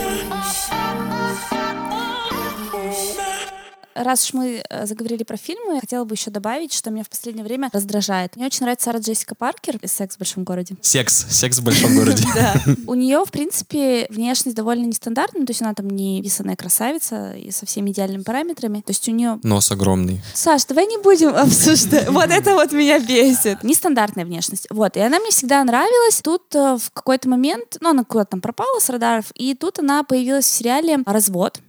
Раз 3.94 4.24
уж 4.24 4.34
мы 4.34 4.64
э, 4.68 4.86
заговорили 4.86 5.22
про 5.22 5.36
фильмы, 5.36 5.80
хотела 5.80 6.04
бы 6.04 6.14
еще 6.14 6.30
добавить, 6.30 6.72
что 6.72 6.90
меня 6.90 7.04
в 7.04 7.08
последнее 7.08 7.44
время 7.44 7.70
раздражает. 7.72 8.36
Мне 8.36 8.46
очень 8.46 8.62
нравится 8.62 8.86
Сара 8.86 8.98
Джессика 8.98 9.34
Паркер 9.34 9.76
из 9.82 9.92
«Секс 9.92 10.16
в 10.16 10.18
большом 10.18 10.44
городе». 10.44 10.76
Секс. 10.80 11.26
Секс 11.30 11.58
в 11.58 11.64
большом 11.64 11.94
городе. 11.96 12.24
Да. 12.34 12.60
У 12.86 12.94
нее, 12.94 13.24
в 13.24 13.30
принципе, 13.30 14.06
внешность 14.10 14.56
довольно 14.56 14.86
нестандартная, 14.86 15.46
то 15.46 15.50
есть 15.50 15.62
она 15.62 15.72
там 15.74 15.88
не 15.88 16.20
писаная 16.20 16.56
красавица 16.56 17.32
и 17.34 17.50
со 17.52 17.64
всеми 17.64 17.90
идеальными 17.90 18.22
параметрами. 18.22 18.80
То 18.80 18.90
есть 18.90 19.08
у 19.08 19.12
нее... 19.12 19.38
Нос 19.44 19.70
огромный. 19.70 20.20
Саш, 20.34 20.64
давай 20.64 20.86
не 20.86 20.98
будем 20.98 21.28
обсуждать. 21.36 22.08
Вот 22.08 22.30
это 22.30 22.54
вот 22.54 22.72
меня 22.72 22.98
бесит. 22.98 23.62
Нестандартная 23.62 24.24
внешность. 24.24 24.66
Вот. 24.70 24.96
И 24.96 25.00
она 25.00 25.20
мне 25.20 25.30
всегда 25.30 25.62
нравилась. 25.62 26.20
Тут 26.22 26.42
э, 26.54 26.76
в 26.76 26.90
какой-то 26.92 27.28
момент, 27.28 27.76
ну, 27.80 27.90
она 27.90 28.04
куда-то 28.04 28.32
там 28.32 28.40
пропала 28.40 28.80
с 28.80 28.88
радаров, 28.88 29.26
и 29.34 29.54
тут 29.54 29.78
она 29.78 30.02
появилась 30.02 30.46
в 30.46 30.52
сериале 30.52 30.98
«Развод». 31.06 31.60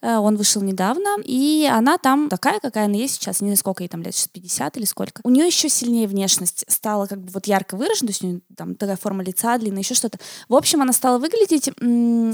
Э, 0.00 0.16
Он 0.16 0.36
вышел 0.36 0.62
недавно, 0.62 1.16
и 1.24 1.68
она 1.70 1.98
там 1.98 2.28
такая, 2.28 2.60
какая 2.60 2.86
она 2.86 2.96
есть 2.96 3.14
сейчас. 3.14 3.40
Не 3.40 3.48
знаю, 3.48 3.56
сколько 3.56 3.82
ей 3.82 3.88
там 3.88 4.02
лет, 4.02 4.14
сейчас 4.14 4.28
50 4.28 4.76
или 4.76 4.84
сколько. 4.84 5.20
У 5.24 5.30
нее 5.30 5.46
еще 5.46 5.68
сильнее 5.68 6.06
внешность 6.06 6.64
стала 6.68 7.06
как 7.06 7.20
бы 7.20 7.30
вот 7.32 7.46
ярко 7.46 7.76
выражена, 7.76 8.08
то 8.08 8.12
есть 8.12 8.24
у 8.24 8.26
нее 8.26 8.40
там 8.56 8.74
такая 8.74 8.96
форма 8.96 9.22
лица 9.22 9.58
длинная, 9.58 9.82
еще 9.82 9.94
что-то. 9.94 10.18
В 10.48 10.54
общем, 10.54 10.82
она 10.82 10.92
стала 10.92 11.18
выглядеть, 11.18 11.70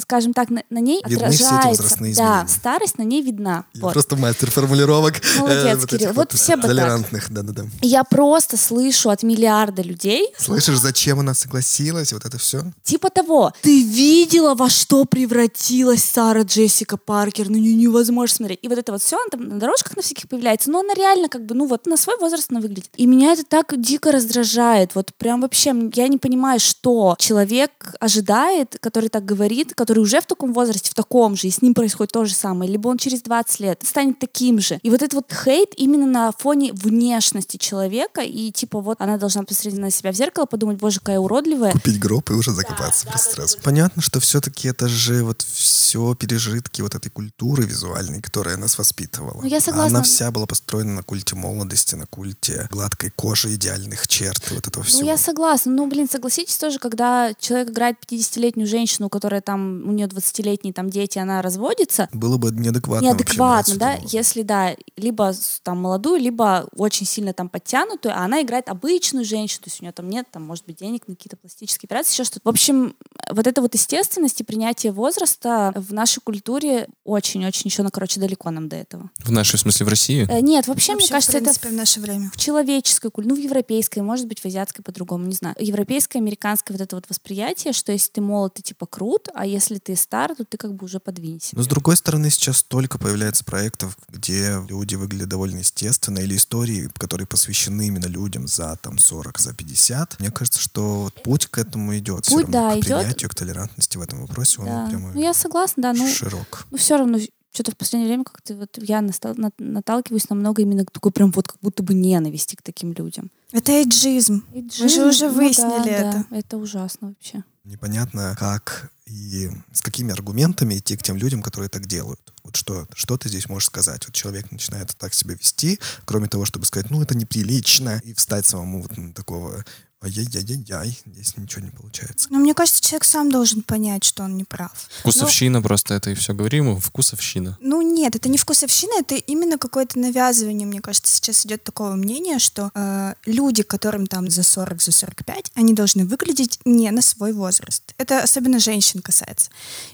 скажем 0.02 0.32
так, 0.32 0.50
на, 0.50 0.62
на 0.70 0.78
ней 0.78 1.02
Видны 1.06 1.30
все 1.30 1.44
эти 1.44 1.80
отражается. 1.80 2.16
Да, 2.16 2.46
старость 2.46 2.98
на 2.98 3.02
ней 3.02 3.22
видна. 3.22 3.64
Я 3.74 3.82
Вот. 3.82 3.92
Просто 3.92 4.16
мастер 4.16 4.50
формулировок. 4.50 5.14
Молодец, 5.38 5.78
вот 5.78 5.86
Кирилл. 5.88 6.06
этих 6.10 6.16
Вот 6.16 6.32
все 6.32 6.56
бы. 6.56 6.62
Толерантных, 6.62 7.30
да-да-да. 7.30 7.64
Я 7.82 8.04
просто 8.04 8.56
слышу 8.56 9.10
от 9.10 9.22
миллиарда 9.22 9.82
людей, 9.82 10.32
Слышишь, 10.38 10.78
зачем 10.78 11.20
она 11.20 11.34
согласилась? 11.34 12.12
Вот 12.12 12.24
это 12.24 12.38
все. 12.38 12.64
Типа 12.82 13.10
того. 13.10 13.52
Ты 13.62 13.82
видела, 13.82 14.54
во 14.54 14.68
что 14.68 15.04
превратилась 15.04 16.04
Сара 16.04 16.42
Джессика 16.42 16.96
Паркер? 17.26 17.50
Ну, 17.50 17.56
не- 17.58 17.74
невозможно 17.74 18.36
смотреть. 18.36 18.60
И 18.62 18.68
вот 18.68 18.78
это 18.78 18.92
вот 18.92 19.02
все, 19.02 19.16
она 19.16 19.26
там 19.30 19.48
на 19.48 19.58
дорожках 19.58 19.96
на 19.96 20.02
всяких 20.02 20.28
появляется. 20.28 20.70
Но 20.70 20.80
она 20.80 20.94
реально 20.94 21.28
как 21.28 21.44
бы, 21.44 21.54
ну 21.56 21.66
вот 21.66 21.86
на 21.86 21.96
свой 21.96 22.16
возраст 22.20 22.46
она 22.50 22.60
выглядит. 22.60 22.90
И 22.96 23.06
меня 23.06 23.32
это 23.32 23.42
так 23.44 23.78
дико 23.80 24.12
раздражает. 24.12 24.94
Вот 24.94 25.12
прям 25.14 25.40
вообще, 25.40 25.74
я 25.94 26.06
не 26.06 26.18
понимаю, 26.18 26.60
что 26.60 27.16
человек 27.18 27.94
ожидает, 27.98 28.76
который 28.80 29.08
так 29.08 29.24
говорит, 29.24 29.74
который 29.74 29.98
уже 29.98 30.20
в 30.20 30.26
таком 30.26 30.52
возрасте, 30.52 30.90
в 30.90 30.94
таком 30.94 31.34
же, 31.36 31.48
и 31.48 31.50
с 31.50 31.62
ним 31.62 31.74
происходит 31.74 32.12
то 32.12 32.24
же 32.24 32.32
самое. 32.32 32.70
Либо 32.70 32.88
он 32.88 32.98
через 32.98 33.22
20 33.22 33.60
лет 33.60 33.82
станет 33.84 34.18
таким 34.20 34.60
же. 34.60 34.78
И 34.82 34.90
вот 34.90 35.02
этот 35.02 35.14
вот 35.14 35.32
хейт 35.32 35.70
именно 35.76 36.06
на 36.06 36.32
фоне 36.32 36.72
внешности 36.72 37.56
человека. 37.56 38.20
И 38.20 38.52
типа 38.52 38.80
вот 38.80 39.00
она 39.00 39.16
должна 39.16 39.42
посмотреть 39.42 39.80
на 39.80 39.90
себя 39.90 40.12
в 40.12 40.14
зеркало, 40.14 40.46
подумать, 40.46 40.78
боже, 40.78 41.00
какая 41.00 41.18
уродливая. 41.18 41.72
Купить 41.72 41.98
гроб 41.98 42.30
и 42.30 42.34
уже 42.34 42.52
закопаться 42.52 43.06
просто 43.06 43.34
сразу. 43.34 43.58
Понятно, 43.64 44.00
что 44.00 44.20
все-таки 44.20 44.68
это 44.68 44.88
же 44.88 45.24
вот 45.24 45.42
все 45.42 46.14
пережитки 46.14 46.82
вот 46.82 46.94
этой 46.94 47.10
культуры 47.16 47.64
визуальной, 47.64 48.20
которая 48.20 48.58
нас 48.58 48.76
воспитывала. 48.76 49.40
Ну, 49.40 49.48
я 49.48 49.58
согласна. 49.58 49.98
Она 49.98 50.02
вся 50.02 50.30
была 50.30 50.44
построена 50.44 50.96
на 50.96 51.02
культе 51.02 51.34
молодости, 51.34 51.94
на 51.94 52.06
культе 52.06 52.68
гладкой 52.70 53.08
кожи, 53.08 53.54
идеальных 53.54 54.06
черт 54.06 54.50
вот 54.50 54.68
этого 54.68 54.84
всего. 54.84 55.00
Ну, 55.00 55.06
я 55.06 55.16
согласна. 55.16 55.72
Ну, 55.72 55.86
блин, 55.86 56.10
согласитесь 56.10 56.58
тоже, 56.58 56.78
когда 56.78 57.32
человек 57.40 57.70
играет 57.70 57.96
50-летнюю 58.06 58.66
женщину, 58.66 59.08
которая 59.08 59.40
там, 59.40 59.88
у 59.88 59.92
нее 59.92 60.08
20-летние 60.08 60.74
там 60.74 60.90
дети, 60.90 61.18
она 61.18 61.40
разводится, 61.40 62.10
Было 62.12 62.36
бы 62.36 62.50
неадекватно 62.50 63.08
вообще 63.08 63.24
неадекватно, 63.24 63.74
брать 63.76 64.02
да, 64.02 64.08
если, 64.10 64.42
да, 64.42 64.76
либо 64.98 65.32
там 65.62 65.80
молодую, 65.80 66.20
либо 66.20 66.68
очень 66.76 67.06
сильно 67.06 67.32
там 67.32 67.48
подтянутую, 67.48 68.14
а 68.14 68.26
она 68.26 68.42
играет 68.42 68.68
обычную 68.68 69.24
женщину, 69.24 69.62
то 69.64 69.70
есть 69.70 69.80
у 69.80 69.84
нее 69.84 69.92
там 69.92 70.10
нет, 70.10 70.26
там, 70.30 70.42
может 70.42 70.66
быть, 70.66 70.76
денег 70.76 71.08
на 71.08 71.14
какие-то 71.14 71.38
пластические 71.38 71.86
операции, 71.86 72.12
еще 72.12 72.24
что-то. 72.24 72.42
В 72.44 72.50
общем, 72.50 72.94
вот 73.30 73.46
эта 73.46 73.62
вот 73.62 73.72
естественность 73.72 74.42
и 74.42 74.44
принятие 74.44 74.92
возраста 74.92 75.72
в 75.74 75.94
нашей 75.94 76.20
культуре 76.20 76.88
очень-очень 77.06 77.62
еще, 77.70 77.82
ну, 77.82 77.90
короче, 77.90 78.20
далеко 78.20 78.50
нам 78.50 78.68
до 78.68 78.76
этого. 78.76 79.10
В 79.18 79.30
нашей, 79.30 79.56
в 79.56 79.60
смысле, 79.60 79.86
в 79.86 79.88
России? 79.88 80.26
Э, 80.28 80.40
Нет, 80.40 80.66
вообще, 80.66 80.92
мне 80.92 80.96
Вообще, 81.02 81.12
кажется, 81.12 81.38
в 81.38 81.40
принципе, 81.42 81.68
это 81.68 81.74
в 81.74 81.78
наше 81.78 82.00
время. 82.00 82.30
в 82.34 82.36
человеческой 82.36 83.10
культуре, 83.10 83.34
ну, 83.34 83.40
в 83.40 83.44
европейской, 83.44 84.00
может 84.00 84.26
быть, 84.26 84.40
в 84.40 84.44
азиатской 84.46 84.84
по-другому, 84.84 85.26
не 85.26 85.34
знаю. 85.34 85.54
Европейское, 85.58 86.20
американское 86.20 86.76
вот 86.76 86.82
это 86.82 86.96
вот 86.96 87.04
восприятие, 87.08 87.72
что 87.72 87.92
если 87.92 88.10
ты 88.10 88.20
молод, 88.20 88.54
ты 88.54 88.62
типа 88.62 88.86
крут, 88.86 89.28
а 89.34 89.46
если 89.46 89.78
ты 89.78 89.96
стар, 89.96 90.34
то 90.34 90.44
ты 90.44 90.56
как 90.56 90.74
бы 90.74 90.84
уже 90.84 91.00
подвинься. 91.00 91.56
Но 91.56 91.62
с 91.62 91.66
другой 91.66 91.96
стороны, 91.96 92.30
сейчас 92.30 92.58
столько 92.58 92.98
появляется 92.98 93.44
проектов, 93.44 93.96
где 94.08 94.56
люди 94.68 94.94
выглядят 94.96 95.28
довольно 95.28 95.58
естественно, 95.58 96.18
или 96.18 96.36
истории, 96.36 96.90
которые 96.98 97.26
посвящены 97.26 97.86
именно 97.86 98.06
людям 98.06 98.46
за 98.46 98.76
там 98.82 98.98
40, 98.98 99.38
за 99.38 99.54
50. 99.54 100.20
Мне 100.20 100.30
кажется, 100.30 100.60
что 100.60 101.02
вот 101.04 101.22
путь 101.22 101.46
к 101.46 101.58
этому 101.58 101.96
идет. 101.98 102.26
Путь, 102.26 102.42
равно, 102.44 102.52
да, 102.52 102.70
к 102.74 102.78
идет. 102.78 102.84
принятию, 102.98 103.30
к 103.30 103.34
толерантности 103.34 103.96
в 103.96 104.00
этом 104.00 104.20
вопросе, 104.26 104.60
он 104.60 104.66
Да. 104.66 104.86
прямо 104.88 105.12
Ну, 105.12 105.20
я 105.20 105.34
согласна, 105.34 105.82
да, 105.82 105.92
ну, 105.92 106.08
широк. 106.08 106.66
ну 106.70 106.78
все 106.78 106.95
равно 106.98 107.18
что-то 107.56 107.72
в 107.72 107.76
последнее 107.76 108.08
время 108.08 108.24
как-то 108.24 108.54
вот 108.54 108.78
я 108.82 109.00
наталкиваюсь 109.00 110.28
на 110.28 110.36
много 110.36 110.62
именно 110.62 110.84
такой 110.84 111.10
прям 111.10 111.30
вот 111.32 111.48
как 111.48 111.58
будто 111.62 111.82
бы 111.82 111.94
ненависти 111.94 112.54
к 112.54 112.62
таким 112.62 112.92
людям. 112.92 113.30
Это 113.50 113.72
эйджизм. 113.72 114.44
Мы 114.52 114.70
же 114.70 114.84
Эйджизм, 114.84 115.08
уже 115.08 115.26
ну 115.26 115.32
да, 115.32 115.38
выяснили 115.38 115.84
да, 115.84 115.90
это. 115.90 116.26
Это 116.30 116.56
ужасно 116.58 117.08
вообще. 117.08 117.44
Непонятно, 117.64 118.36
как 118.38 118.92
и 119.06 119.50
с 119.72 119.80
какими 119.80 120.12
аргументами 120.12 120.76
идти 120.76 120.96
к 120.96 121.02
тем 121.02 121.16
людям, 121.16 121.42
которые 121.42 121.68
так 121.70 121.86
делают. 121.86 122.20
Вот 122.44 122.56
что, 122.56 122.86
что 122.94 123.16
ты 123.16 123.28
здесь 123.28 123.48
можешь 123.48 123.68
сказать? 123.68 124.04
Вот 124.06 124.14
человек 124.14 124.50
начинает 124.52 124.94
так 124.96 125.14
себя 125.14 125.34
вести, 125.34 125.80
кроме 126.04 126.28
того, 126.28 126.44
чтобы 126.44 126.66
сказать, 126.66 126.90
ну, 126.90 127.02
это 127.02 127.16
неприлично, 127.16 128.00
и 128.04 128.12
встать 128.12 128.46
самому 128.46 128.82
вот 128.82 128.96
на 128.96 129.12
такого 129.12 129.64
ай-яй-яй-яй, 130.06 130.98
здесь 131.06 131.36
ничего 131.36 131.64
не 131.64 131.70
получается. 131.70 132.28
Но 132.30 132.38
мне 132.38 132.54
кажется, 132.54 132.82
человек 132.82 133.04
сам 133.04 133.30
должен 133.30 133.62
понять, 133.62 134.04
что 134.04 134.22
он 134.22 134.36
не 134.36 134.44
прав. 134.44 134.72
Вкусовщина 135.00 135.62
просто 135.62 135.94
это 135.94 136.10
и 136.10 136.14
все 136.14 136.34
говорим, 136.34 136.66
ему 136.66 136.80
вкусовщина. 136.80 137.58
Ну 137.60 137.82
нет, 137.82 138.16
это 138.16 138.28
не 138.28 138.38
вкусовщина, 138.38 139.00
это 139.00 139.14
именно 139.14 139.58
какое-то 139.58 139.98
навязывание, 139.98 140.66
мне 140.66 140.80
кажется, 140.80 141.12
сейчас 141.12 141.44
идет 141.46 141.64
такого 141.64 141.94
мнения, 141.94 142.38
что 142.38 142.70
э, 142.74 143.14
люди, 143.26 143.62
которым 143.62 144.06
там 144.06 144.30
за 144.30 144.42
40, 144.42 144.80
за 144.80 144.92
45, 144.92 145.52
они 145.54 145.74
должны 145.74 146.04
выглядеть 146.04 146.60
не 146.64 146.90
на 146.90 147.02
свой 147.02 147.32
возраст. 147.32 147.94
Это 147.98 148.22
особенно 148.22 148.58
женщин 148.58 149.00
касается. 149.00 149.50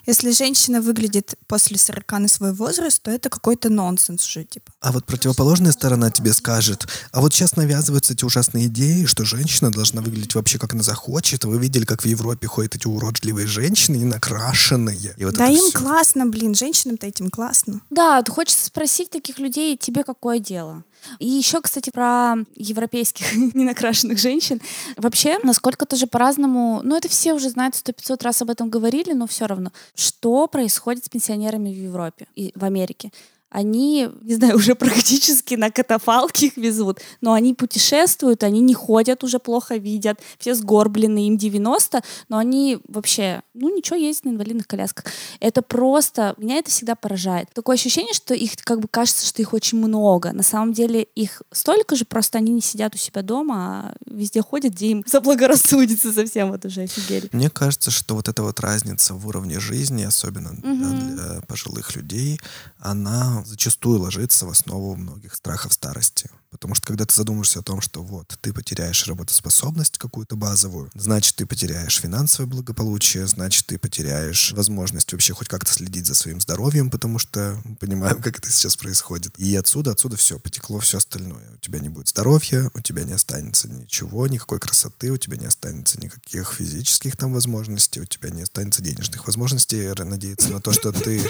Если 0.07 0.31
женщина 0.31 0.81
выглядит 0.81 1.35
после 1.47 1.79
40 1.79 2.13
на 2.13 2.29
свой 2.29 2.53
возраст, 2.53 3.03
то 3.03 3.11
это 3.11 3.31
какой-то 3.31 3.71
нонсенс 3.71 4.27
уже, 4.27 4.45
типа. 4.45 4.73
А 4.81 4.93
вот 4.93 5.07
противоположная 5.07 5.73
сторона 5.73 6.11
тебе 6.11 6.33
скажет, 6.33 6.87
а 7.13 7.21
вот 7.21 7.33
сейчас 7.33 7.57
навязываются 7.57 8.13
эти 8.13 8.25
ужасные 8.25 8.67
идеи, 8.67 9.07
что 9.07 9.25
женщина 9.25 9.71
должна 9.71 10.02
выглядеть 10.03 10.35
вообще 10.35 10.59
как 10.59 10.75
она 10.75 10.83
захочет. 10.83 11.45
Вы 11.45 11.59
видели, 11.59 11.85
как 11.85 12.03
в 12.03 12.07
Европе 12.07 12.47
ходят 12.47 12.75
эти 12.75 12.87
уродливые 12.87 13.47
женщины, 13.47 13.97
и 13.97 14.05
накрашенные. 14.05 15.15
И 15.17 15.25
вот 15.25 15.35
да 15.35 15.49
им 15.49 15.69
всё. 15.69 15.79
классно, 15.79 16.27
блин, 16.27 16.55
женщинам-то 16.55 17.07
этим 17.07 17.31
классно. 17.31 17.81
Да, 17.91 18.23
хочется 18.29 18.67
спросить 18.67 19.11
таких 19.11 19.39
людей, 19.39 19.77
тебе 19.77 20.05
какое 20.05 20.39
дело? 20.39 20.85
И 21.19 21.29
еще, 21.29 21.61
кстати, 21.61 21.91
про 21.91 22.37
европейских 22.55 23.33
ненакрашенных 23.55 24.19
женщин. 24.19 24.61
Вообще, 24.97 25.39
насколько 25.43 25.87
тоже 25.87 26.07
по-разному, 26.07 26.81
ну 26.85 26.97
это 26.97 27.09
все 27.09 27.35
уже 27.35 27.51
знают, 27.51 27.75
сто 27.75 27.93
500 27.93 28.23
раз 28.23 28.43
об 28.43 28.51
этом 28.51 28.71
говорили, 28.71 29.13
но 29.13 29.27
все 29.27 29.47
равно. 29.47 29.73
Что 29.95 30.47
происходит 30.47 31.05
с 31.05 31.09
пенсионерами 31.09 31.71
в 31.71 31.77
Европе 31.77 32.27
и 32.35 32.53
в 32.55 32.65
Америке? 32.65 33.11
Они, 33.53 34.09
не 34.23 34.35
знаю, 34.35 34.57
уже 34.57 34.75
практически 34.75 35.55
на 35.55 35.71
катафалке 35.71 36.47
их 36.47 36.57
везут, 36.57 37.01
но 37.21 37.35
они 37.35 37.55
путешествуют, 37.55 38.43
они 38.43 38.61
не 38.61 38.75
ходят, 38.75 39.23
уже 39.25 39.39
плохо 39.39 39.77
видят, 39.77 40.19
все 40.39 40.55
сгорблены, 40.55 41.29
им 41.29 41.37
90, 41.37 42.03
но 42.29 42.39
они 42.39 42.79
вообще, 42.89 43.43
ну 43.55 43.75
ничего, 43.75 43.97
ездят 43.97 44.25
на 44.25 44.31
инвалидных 44.31 44.67
колясках. 44.67 45.05
Это 45.41 45.63
просто, 45.63 46.35
меня 46.39 46.57
это 46.57 46.71
всегда 46.71 46.95
поражает. 46.95 47.49
Такое 47.53 47.75
ощущение, 47.77 48.15
что 48.15 48.35
их 48.35 48.53
как 48.65 48.81
бы 48.81 48.89
кажется, 48.89 49.27
что 49.27 49.43
их 49.43 49.53
очень 49.53 49.79
много. 49.79 50.33
На 50.33 50.43
самом 50.43 50.73
деле 50.73 51.03
их 51.15 51.43
столько 51.53 51.95
же, 51.95 52.05
просто 52.05 52.39
они 52.39 52.53
не 52.53 52.61
сидят 52.63 52.95
у 52.95 52.99
себя 52.99 53.23
дома, 53.23 53.55
а 53.57 53.95
везде 54.07 54.41
ходят, 54.43 54.73
где 54.73 54.87
им 54.89 55.05
заблагорассудится 55.07 56.13
совсем, 56.13 56.51
вот 56.51 56.65
уже 56.65 56.83
офигели. 56.83 57.29
Мне 57.33 57.51
кажется, 57.51 57.91
что 57.91 58.15
вот 58.15 58.29
эта 58.29 58.43
вот 58.43 58.61
разница 58.61 59.15
в 59.15 59.27
уровне 59.27 59.61
жизни, 59.61 60.03
особенно 60.05 60.51
да, 60.53 60.69
Мгм. 60.69 60.97
для 61.17 61.41
пожилых 61.43 61.95
людей, 61.97 62.41
она 62.79 63.42
зачастую 63.45 64.01
ложится 64.01 64.47
в 64.47 64.51
основу 64.51 64.97
многих 64.97 65.35
страхов 65.35 65.73
старости. 65.73 66.31
Потому 66.51 66.75
что 66.75 66.87
когда 66.87 67.07
ты 67.07 67.15
задумаешься 67.15 67.61
о 67.61 67.63
том, 67.63 67.81
что 67.81 68.03
вот 68.03 68.37
ты 68.43 68.53
потеряешь 68.53 69.07
работоспособность 69.07 69.97
какую-то 69.97 70.37
базовую, 70.37 70.91
значит 70.95 71.37
ты 71.37 71.47
потеряешь 71.47 71.99
финансовое 71.99 72.49
благополучие, 72.49 73.27
значит 73.27 73.67
ты 73.67 73.79
потеряешь 73.79 74.53
возможность 74.53 75.11
вообще 75.13 75.33
хоть 75.33 75.49
как-то 75.49 75.73
следить 75.73 76.07
за 76.07 76.15
своим 76.15 76.43
здоровьем, 76.43 76.91
потому 76.91 77.19
что 77.19 77.59
мы 77.65 77.77
понимаем, 77.77 78.21
как 78.21 78.39
это 78.39 78.51
сейчас 78.51 78.77
происходит. 78.77 79.39
И 79.39 79.57
отсюда, 79.57 79.93
отсюда 79.93 80.17
все, 80.17 80.39
потекло 80.39 80.79
все 80.81 80.99
остальное. 80.99 81.55
У 81.55 81.59
тебя 81.59 81.79
не 81.79 81.89
будет 81.89 82.09
здоровья, 82.09 82.71
у 82.75 82.81
тебя 82.81 83.05
не 83.05 83.15
останется 83.15 83.69
ничего, 83.69 84.27
никакой 84.27 84.61
красоты, 84.61 85.11
у 85.11 85.17
тебя 85.17 85.39
не 85.39 85.47
останется 85.47 85.99
никаких 85.99 86.53
физических 86.53 87.17
там 87.17 87.33
возможностей, 87.33 88.01
у 88.01 88.05
тебя 88.05 88.29
не 88.29 88.43
останется 88.43 88.83
денежных 88.83 89.27
возможностей 89.27 89.91
надеяться 90.05 90.51
на 90.51 90.61
то, 90.61 90.73
что 90.73 90.93
ты 90.93 91.23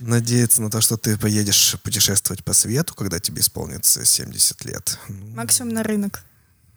надеяться 0.00 0.62
на 0.62 0.70
то, 0.70 0.80
что 0.80 0.96
ты 0.96 1.16
поедешь 1.16 1.76
путешествовать 1.82 2.44
по 2.44 2.52
свету, 2.52 2.94
когда 2.94 3.18
тебе 3.20 3.40
исполнится 3.40 4.04
70 4.04 4.64
лет. 4.64 4.98
Максимум 5.08 5.74
на 5.74 5.82
рынок 5.82 6.22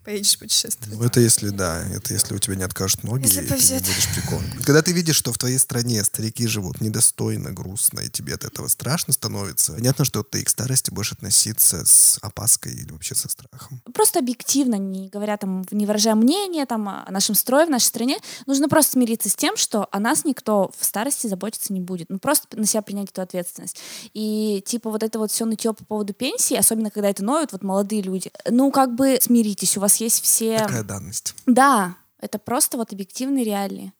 поедешь 0.10 0.39
путешествовать. 0.39 0.99
Ну, 0.99 1.05
это 1.05 1.20
если, 1.20 1.49
да, 1.49 1.86
это 1.93 2.14
если 2.14 2.34
у 2.34 2.39
тебя 2.39 2.55
не 2.55 2.64
откажут 2.64 3.03
ноги, 3.03 3.28
Если 3.28 3.41
и 3.41 3.45
ты 3.45 3.53
не 3.53 3.57
повезет. 3.57 3.84
будешь 3.84 4.16
прикол. 4.16 4.41
Когда 4.66 4.82
ты 4.82 4.91
видишь, 4.91 5.16
что 5.16 5.32
в 5.32 5.38
твоей 5.38 5.60
стране 5.60 6.03
старики 6.03 6.47
живут 6.47 6.82
недостойно, 6.82 7.51
грустно, 7.51 7.99
и 7.99 8.10
тебе 8.10 8.34
от 8.34 8.43
этого 8.43 8.68
страшно 8.70 9.14
становится, 9.14 9.74
понятно, 9.74 10.05
что 10.05 10.24
ты 10.24 10.43
к 10.43 10.49
старости 10.49 10.89
будешь 10.89 11.12
относиться 11.12 11.86
с 11.86 12.18
опаской 12.24 12.74
или 12.74 12.91
вообще 12.91 13.14
со 13.14 13.30
страхом. 13.30 13.84
Просто 13.93 14.18
объективно, 14.18 14.76
не 14.76 15.10
говоря 15.10 15.38
там, 15.38 15.64
не 15.70 15.86
выражая 15.86 16.16
мнение 16.16 16.66
там, 16.66 16.89
о 16.89 17.05
нашем 17.12 17.36
строе 17.36 17.68
в 17.68 17.70
нашей 17.70 17.86
стране, 17.86 18.18
нужно 18.47 18.68
просто 18.68 18.93
смириться 18.93 19.30
с 19.30 19.36
тем, 19.36 19.57
что 19.57 19.88
о 19.91 19.99
нас 19.99 20.26
никто 20.26 20.72
в 20.76 20.86
старости 20.86 21.28
заботиться 21.28 21.72
не 21.72 21.82
будет. 21.82 22.10
Ну, 22.10 22.18
просто 22.18 22.57
на 22.57 22.66
себя 22.66 22.82
принять 22.82 23.12
эту 23.12 23.22
ответственность. 23.22 23.78
И, 24.16 24.64
типа, 24.66 24.89
вот 24.89 25.03
это 25.03 25.20
вот 25.20 25.30
все 25.32 25.45
нытье 25.45 25.72
по 25.74 25.86
поводу 25.86 26.16
пенсии, 26.16 26.55
особенно 26.57 26.89
когда 26.89 27.10
это 27.10 27.24
ноют 27.24 27.51
вот 27.51 27.62
молодые 27.62 28.01
люди, 28.01 28.32
ну, 28.49 28.72
как 28.72 28.95
бы 28.95 29.20
смиритесь, 29.22 29.78
у 29.78 29.82
вас 29.82 29.98
есть 29.99 30.23
все... 30.23 30.59
Такая 30.59 30.83
данность. 30.83 31.35
Да, 31.45 31.95
это 32.19 32.39
просто 32.39 32.77
вот 32.77 32.91
объективные 32.93 33.43
реалии. 33.45 33.93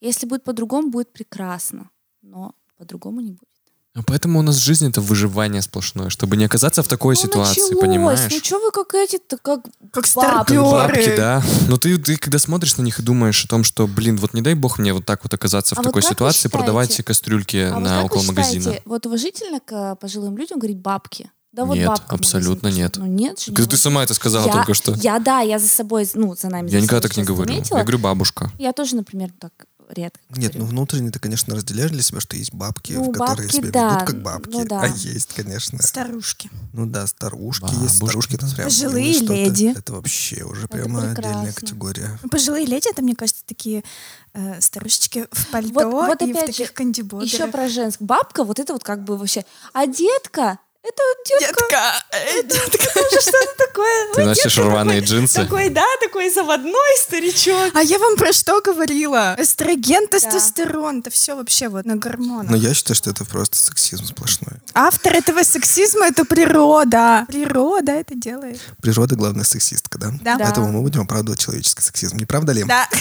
Если 0.00 0.26
будет 0.26 0.44
по-другому, 0.44 0.90
будет 0.90 1.12
прекрасно. 1.12 1.90
Но 2.22 2.54
по-другому 2.76 3.20
не 3.20 3.32
будет. 3.32 3.48
А 3.94 4.00
Поэтому 4.06 4.38
у 4.38 4.42
нас 4.42 4.56
жизнь 4.56 4.88
это 4.88 5.02
выживание 5.02 5.60
сплошное, 5.60 6.08
чтобы 6.08 6.38
не 6.38 6.46
оказаться 6.46 6.82
в 6.82 6.88
такой 6.88 7.14
Ну, 7.14 7.20
ситуации, 7.20 7.60
началось. 7.60 7.80
понимаешь? 7.80 8.20
Ну 8.32 8.38
что 8.38 8.58
вы 8.58 8.70
как 8.70 8.94
эти-то, 8.94 9.36
как 9.36 9.66
Как 9.92 10.06
старпёры. 10.06 10.62
Бабки, 10.88 11.14
да. 11.14 11.42
Но 11.68 11.76
ты, 11.76 11.98
ты 11.98 12.16
когда 12.16 12.38
смотришь 12.38 12.78
на 12.78 12.82
них 12.82 13.00
и 13.00 13.02
думаешь 13.02 13.44
о 13.44 13.48
том, 13.48 13.64
что, 13.64 13.86
блин, 13.86 14.16
вот 14.16 14.32
не 14.32 14.40
дай 14.40 14.54
бог 14.54 14.78
мне 14.78 14.94
вот 14.94 15.04
так 15.04 15.22
вот 15.24 15.34
оказаться 15.34 15.74
А 15.74 15.76
в 15.76 15.78
вот 15.78 15.84
такой 15.90 16.00
ситуации, 16.02 16.38
считаете- 16.48 16.56
продавать 16.58 17.04
кастрюльки 17.04 17.56
А 17.58 17.74
вот 17.74 17.80
на 17.80 17.96
как 17.96 18.04
около 18.06 18.20
вы 18.20 18.26
магазина. 18.28 18.60
считаете, 18.62 18.82
вот 18.86 19.04
уважительно 19.06 19.60
к 19.60 19.96
пожилым 19.96 20.38
людям 20.38 20.58
говорить 20.58 20.78
бабки? 20.78 21.30
Да 21.52 21.64
вот 21.66 21.74
Нет, 21.76 21.86
бабка 21.88 22.16
в 22.16 22.20
абсолютно 22.20 22.68
нет. 22.68 22.96
Ну 22.96 23.06
нет 23.06 23.38
же. 23.38 23.52
Ты, 23.52 23.62
ну 23.62 23.68
ты 23.68 23.76
сама 23.76 24.02
это 24.02 24.14
сказала 24.14 24.46
я, 24.46 24.52
только 24.52 24.72
что. 24.74 24.92
Я, 24.94 25.18
да, 25.18 25.40
я 25.40 25.58
за 25.58 25.68
собой, 25.68 26.08
ну, 26.14 26.34
за 26.34 26.48
нами. 26.48 26.70
Я 26.70 26.78
за 26.78 26.84
никогда 26.84 27.06
так 27.06 27.16
не 27.16 27.24
говорю. 27.24 27.52
заметила. 27.52 27.76
Я 27.78 27.82
говорю 27.84 27.98
бабушка. 27.98 28.50
Я 28.58 28.72
тоже, 28.72 28.96
например, 28.96 29.30
так 29.38 29.52
редко 29.90 30.18
Нет, 30.30 30.54
ну 30.54 30.60
говорю. 30.60 30.70
внутренне 30.76 31.10
ты, 31.10 31.18
конечно, 31.18 31.54
разделяешь 31.54 31.90
для 31.90 32.00
себя, 32.00 32.20
что 32.20 32.34
есть 32.36 32.54
бабки, 32.54 32.94
Ну, 32.94 33.12
которые 33.12 33.48
бабки, 33.48 33.56
себя 33.56 33.70
да. 33.70 33.90
ведут 33.94 34.06
как 34.06 34.22
бабки. 34.22 34.50
Ну, 34.50 34.64
да. 34.64 34.80
А 34.80 34.86
есть, 34.86 35.34
конечно. 35.34 35.82
Старушки. 35.82 36.50
Ну 36.72 36.86
да, 36.86 37.06
старушки 37.06 37.62
Бабушки, 37.64 37.82
есть. 37.82 37.96
Старушки 37.96 38.34
это 38.36 38.46
прям 38.46 38.68
Пожилые 38.68 39.20
ну, 39.20 39.34
леди. 39.34 39.74
Это 39.76 39.92
вообще 39.92 40.44
уже 40.44 40.62
Это 40.64 40.68
прямо 40.68 41.00
отдельная 41.00 41.14
прекрасно. 41.14 41.52
категория. 41.52 42.18
Ну, 42.22 42.28
Пожилые 42.30 42.64
леди, 42.64 42.88
это, 42.90 43.02
мне 43.02 43.14
кажется, 43.14 43.42
такие 43.44 43.84
э, 44.32 44.58
старушечки 44.62 45.26
в 45.30 45.46
пальто 45.48 45.90
Вот, 45.90 46.06
вот 46.06 46.22
и 46.22 46.32
в 46.32 46.36
опять 46.36 46.46
таких 46.46 46.68
же, 46.68 46.72
кандибоберах. 46.72 47.30
еще 47.30 47.46
про 47.48 47.68
женск. 47.68 48.00
Бабка, 48.00 48.44
вот 48.44 48.58
это 48.58 48.72
вот 48.72 48.84
как 48.84 49.04
бы 49.04 49.18
вообще. 49.18 49.44
А 49.74 49.86
детка, 49.86 50.58
это 50.84 51.02
вот 51.08 51.18
детка. 51.40 52.02
детка. 52.42 52.92
Тоже 52.94 53.20
что-то 53.22 53.54
такое. 53.66 54.12
Ты 54.14 54.24
носишь 54.24 54.58
рваные 54.58 55.00
джинсы. 55.00 55.34
Такой, 55.42 55.68
да, 55.68 55.84
такой 56.00 56.30
заводной 56.30 56.96
старичок. 56.98 57.72
А 57.74 57.82
я 57.82 57.98
вам 57.98 58.16
про 58.16 58.32
что 58.32 58.60
говорила? 58.60 59.34
Эстроген, 59.38 60.08
тестостерон, 60.08 61.00
это 61.00 61.10
все 61.10 61.36
вообще 61.36 61.68
вот 61.68 61.84
на 61.86 61.96
гормонах. 61.96 62.50
Но 62.50 62.56
я 62.56 62.74
считаю, 62.74 62.96
что 62.96 63.10
это 63.10 63.24
просто 63.24 63.56
сексизм 63.56 64.04
сплошной. 64.06 64.52
Автор 64.74 65.14
этого 65.14 65.42
сексизма— 65.44 66.06
это 66.08 66.24
природа. 66.24 67.24
Природа 67.28 67.92
это 67.92 68.14
делает. 68.14 68.60
Природа 68.82 69.14
главная 69.16 69.44
сексистка, 69.44 69.98
да? 69.98 70.12
Да. 70.22 70.36
Поэтому 70.38 70.66
Да. 70.66 70.72
мы 70.72 70.80
будем 70.82 71.02
оправдывать 71.02 71.40
человеческий 71.40 71.82
сексизм. 71.82 72.16
Не 72.16 72.24
правда 72.24 72.52
ли? 72.52 72.64
Да. 72.64 72.88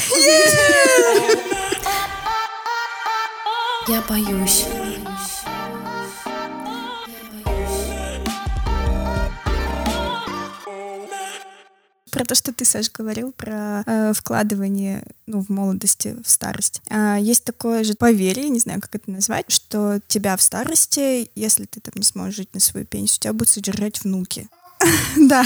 Я 3.88 4.02
боюсь. 4.08 4.66
Про 12.12 12.26
то, 12.26 12.36
что 12.36 12.54
ты, 12.54 12.66
Саш, 12.66 12.92
говорил 12.92 13.32
про 13.32 13.84
э, 13.86 14.14
вкладывание 14.14 15.04
ну, 15.28 15.42
в 15.42 15.50
молодости, 15.50 16.18
в 16.24 16.30
старость. 16.30 16.82
А, 16.90 17.18
есть 17.18 17.46
такое 17.46 17.84
же 17.84 17.96
поверье, 17.96 18.50
не 18.50 18.60
знаю, 18.60 18.82
как 18.82 18.96
это 18.96 19.10
назвать, 19.10 19.46
что 19.50 20.00
тебя 20.08 20.36
в 20.36 20.42
старости, 20.42 21.32
если 21.36 21.66
ты 21.66 21.80
там 21.80 21.94
не 21.96 22.04
сможешь 22.04 22.36
жить 22.36 22.54
на 22.54 22.60
свою 22.60 22.86
пенсию, 22.86 23.22
тебя 23.22 23.34
будут 23.34 23.50
содержать 23.50 24.04
внуки. 24.04 24.50
Да. 25.18 25.46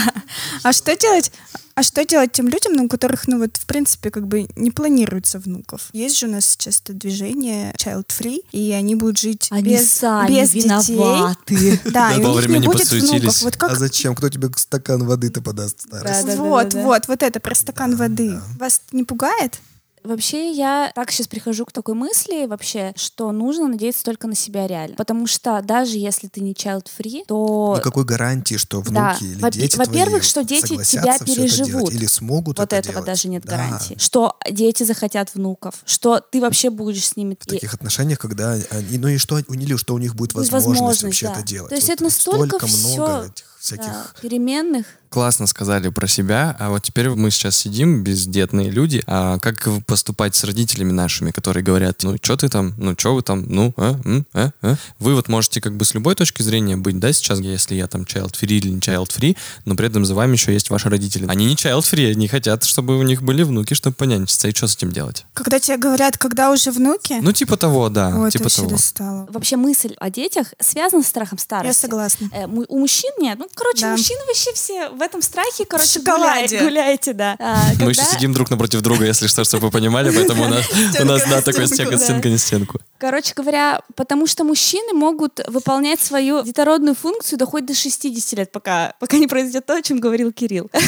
А 0.64 0.74
что 0.74 0.96
делать? 0.96 1.32
А 1.76 1.84
что 1.84 2.06
делать 2.06 2.32
тем 2.32 2.48
людям, 2.48 2.72
ну, 2.74 2.86
у 2.86 2.88
которых, 2.88 3.28
ну, 3.28 3.38
вот, 3.38 3.58
в 3.58 3.66
принципе, 3.66 4.10
как 4.10 4.28
бы 4.28 4.48
не 4.56 4.72
планируется 4.72 5.40
внуков? 5.40 5.90
Есть 5.92 6.18
же 6.18 6.28
у 6.28 6.32
нас 6.32 6.46
сейчас 6.46 6.80
это 6.82 6.94
движение 6.94 7.74
Child 7.74 8.08
Free, 8.08 8.46
и 8.54 8.72
они 8.72 8.96
будут 8.96 9.20
жить 9.20 9.50
Они 9.52 9.74
без, 9.74 9.92
сами 9.92 10.40
без 10.40 10.52
детей. 10.52 10.94
виноваты. 10.96 11.82
Да, 11.92 12.14
и 12.14 12.24
у 12.24 12.40
них 12.40 12.48
не 12.48 12.60
будет 12.60 12.90
внуков. 12.90 13.42
Вот 13.42 13.58
как 13.58 13.72
А 13.74 13.76
зачем? 13.76 14.16
Кто 14.16 14.30
тебе 14.30 14.50
стакан 14.56 15.04
воды-то 15.06 15.42
подаст? 15.42 15.86
Да, 15.92 16.02
да, 16.02 16.36
вот, 16.38 16.70
да, 16.70 16.78
да. 16.78 16.84
вот, 16.84 17.08
вот 17.10 17.22
это 17.22 17.40
про 17.42 17.54
стакан 17.54 17.98
воды. 17.98 18.40
Вас 18.58 18.82
не 18.94 19.04
пугает? 19.04 19.60
Вообще, 20.06 20.52
я 20.52 20.92
так 20.96 21.12
сейчас 21.12 21.28
прихожу 21.28 21.66
к 21.66 21.72
такой 21.72 21.96
мысли 21.96 22.46
вообще, 22.46 22.94
что 22.96 23.32
нужно 23.32 23.68
надеяться 23.68 24.04
только 24.04 24.28
на 24.28 24.36
себя 24.36 24.68
реально. 24.68 24.96
Потому 24.96 25.28
что 25.28 25.62
даже 25.64 25.98
если 25.98 26.28
ты 26.28 26.42
не 26.42 26.54
child-free, 26.54 27.24
то 27.28 27.76
Никакой 27.78 28.06
гарантии, 28.06 28.56
что 28.56 28.82
внуки 28.82 28.94
Да. 28.94 29.18
или 29.22 29.42
Во- 29.42 29.52
дети 29.52 29.78
во-первых, 29.78 30.24
что 30.24 30.44
дети 30.44 30.78
тебя 30.84 31.18
переживут. 31.20 31.92
или 31.94 32.06
смогут 32.06 32.60
вот 32.60 32.64
это 32.68 32.76
этого 32.76 32.94
делать. 32.94 33.06
даже 33.08 33.28
нет 33.28 33.44
Да. 33.46 33.58
гарантии. 33.58 33.96
Что 33.98 34.36
дети 34.50 34.84
захотят 34.84 35.34
внуков, 35.34 35.76
что 35.86 36.20
ты 36.20 36.40
вообще 36.42 36.70
будешь 36.70 37.06
с 37.08 37.16
ними... 37.16 37.36
В 37.40 37.46
таких 37.46 37.74
отношениях, 37.74 38.20
когда 38.20 38.54
они, 38.70 38.98
ну 38.98 39.08
и 39.08 39.18
что, 39.18 39.36
у 39.48 39.54
или 39.54 39.76
что 39.76 39.94
у 39.94 39.98
них 39.98 40.16
будет 40.16 40.34
возможность, 40.34 40.66
возможность, 40.82 41.04
вообще 41.04 41.28
да. 41.28 41.34
это 41.34 41.44
делать. 41.44 41.70
То 41.70 41.76
есть 41.76 41.88
Вот 41.88 41.94
это 41.96 42.04
настолько 42.04 42.48
столько 42.48 42.68
всё, 42.68 42.96
много 42.96 43.26
этих 43.28 43.46
всяких 43.60 43.86
да, 43.86 44.06
переменных. 44.22 44.86
Классно 45.10 45.48
сказали 45.48 45.90
про 45.90 46.08
себя, 46.08 46.56
а 46.60 46.70
вот 46.70 46.84
теперь 46.84 47.10
мы 47.10 47.32
сейчас 47.32 47.56
сидим, 47.56 48.04
бездетные 48.04 48.70
люди, 48.70 49.02
а 49.08 49.38
как 49.40 49.68
поступать 49.86 50.36
с 50.36 50.44
родителями 50.44 50.92
нашими, 50.92 51.32
которые 51.32 51.64
говорят, 51.64 52.04
ну, 52.04 52.18
что 52.22 52.36
ты 52.38 52.50
там, 52.50 52.74
ну, 52.78 52.96
что 52.98 53.16
вы 53.16 53.22
там, 53.22 53.46
ну, 53.48 53.74
а, 53.78 54.00
м, 54.04 54.26
а, 54.34 54.52
а?» 54.62 54.76
Вы 55.00 55.16
вот 55.16 55.30
можете 55.30 55.62
как 55.62 55.78
бы 55.78 55.86
с 55.86 55.94
любой 55.94 56.16
точки 56.16 56.42
зрения 56.42 56.76
быть, 56.78 57.00
да, 57.00 57.14
сейчас, 57.14 57.40
если 57.40 57.76
я 57.76 57.88
там 57.88 58.02
child-free 58.04 58.58
или 58.58 58.70
не 58.70 58.80
child-free, 58.80 59.38
но 59.66 59.76
при 59.76 59.88
этом 59.88 60.06
за 60.06 60.16
вами 60.16 60.34
еще 60.34 60.52
есть 60.54 60.70
ваши 60.70 60.90
родители. 60.90 61.26
Они 61.28 61.46
не 61.46 61.56
child-free, 61.56 62.12
они 62.12 62.28
хотят, 62.28 62.64
чтобы 62.64 62.98
у 62.98 63.04
них 63.04 63.22
были 63.24 63.44
внуки, 63.44 63.74
чтобы 63.74 63.96
понянчиться. 63.96 64.48
И 64.48 64.54
что 64.54 64.68
с 64.68 64.76
этим 64.76 64.92
делать? 64.92 65.26
Когда 65.34 65.60
тебе 65.60 65.78
говорят, 65.78 66.18
когда 66.18 66.52
уже 66.52 66.72
внуки? 66.72 67.18
Ну, 67.22 67.32
типа 67.32 67.58
того, 67.58 67.90
да, 67.90 68.10
вот 68.10 68.32
типа 68.32 68.46
вообще 68.46 68.58
того. 68.58 68.70
достало. 68.72 69.28
Вообще 69.30 69.56
мысль 69.56 69.94
о 70.00 70.10
детях 70.10 70.48
связана 70.60 71.04
с 71.04 71.08
страхом 71.08 71.38
старости. 71.38 71.68
Я 71.68 71.74
согласна. 71.74 72.30
Э, 72.34 72.46
у 72.48 72.80
мужчин 72.80 73.12
нет. 73.20 73.38
Ну, 73.40 73.48
короче, 73.54 73.82
Да. 73.82 73.92
мужчины 73.92 74.20
вообще 74.28 74.52
все 74.54 74.90
в 74.90 75.02
этом 75.06 75.22
страхе, 75.22 75.66
короче, 75.66 76.00
гуляй- 76.00 76.48
гуляете, 76.64 77.14
да. 77.14 77.36
А, 77.40 77.58
Мы 77.74 77.78
когда- 77.78 77.92
еще 77.92 78.06
сидим 78.06 78.34
друг 78.34 78.50
напротив 78.50 78.82
друга, 78.82 79.06
если 79.06 79.28
что, 79.28 79.44
чтобы 79.44 79.68
вы 79.68 79.72
понимали, 79.72 80.12
поэтому 80.12 80.46
у 80.46 80.48
нас, 80.48 80.66
у 81.00 81.06
нас 81.06 81.24
да, 81.30 81.42
такой 81.42 81.68
стенка, 81.68 81.98
стенка 81.98 82.30
не 82.30 82.38
стенку. 82.38 82.80
Короче 82.98 83.34
говоря, 83.36 83.82
потому 83.96 84.26
что 84.28 84.44
мужчины 84.44 84.94
могут 84.94 85.40
выполнять 85.48 86.00
свою 86.00 86.44
детородную 86.44 86.96
функцию 86.96 87.38
до 87.40 87.46
хоть 87.46 87.66
до 87.66 87.74
60 87.76 88.34
лет, 88.40 88.52
пока, 88.52 88.94
пока 89.00 89.18
не 89.18 89.28
произойдет 89.28 89.66
то, 89.66 89.76
о 89.76 89.82
чем 89.82 90.00
говорил 90.00 90.32
Кирилл. 90.32 90.70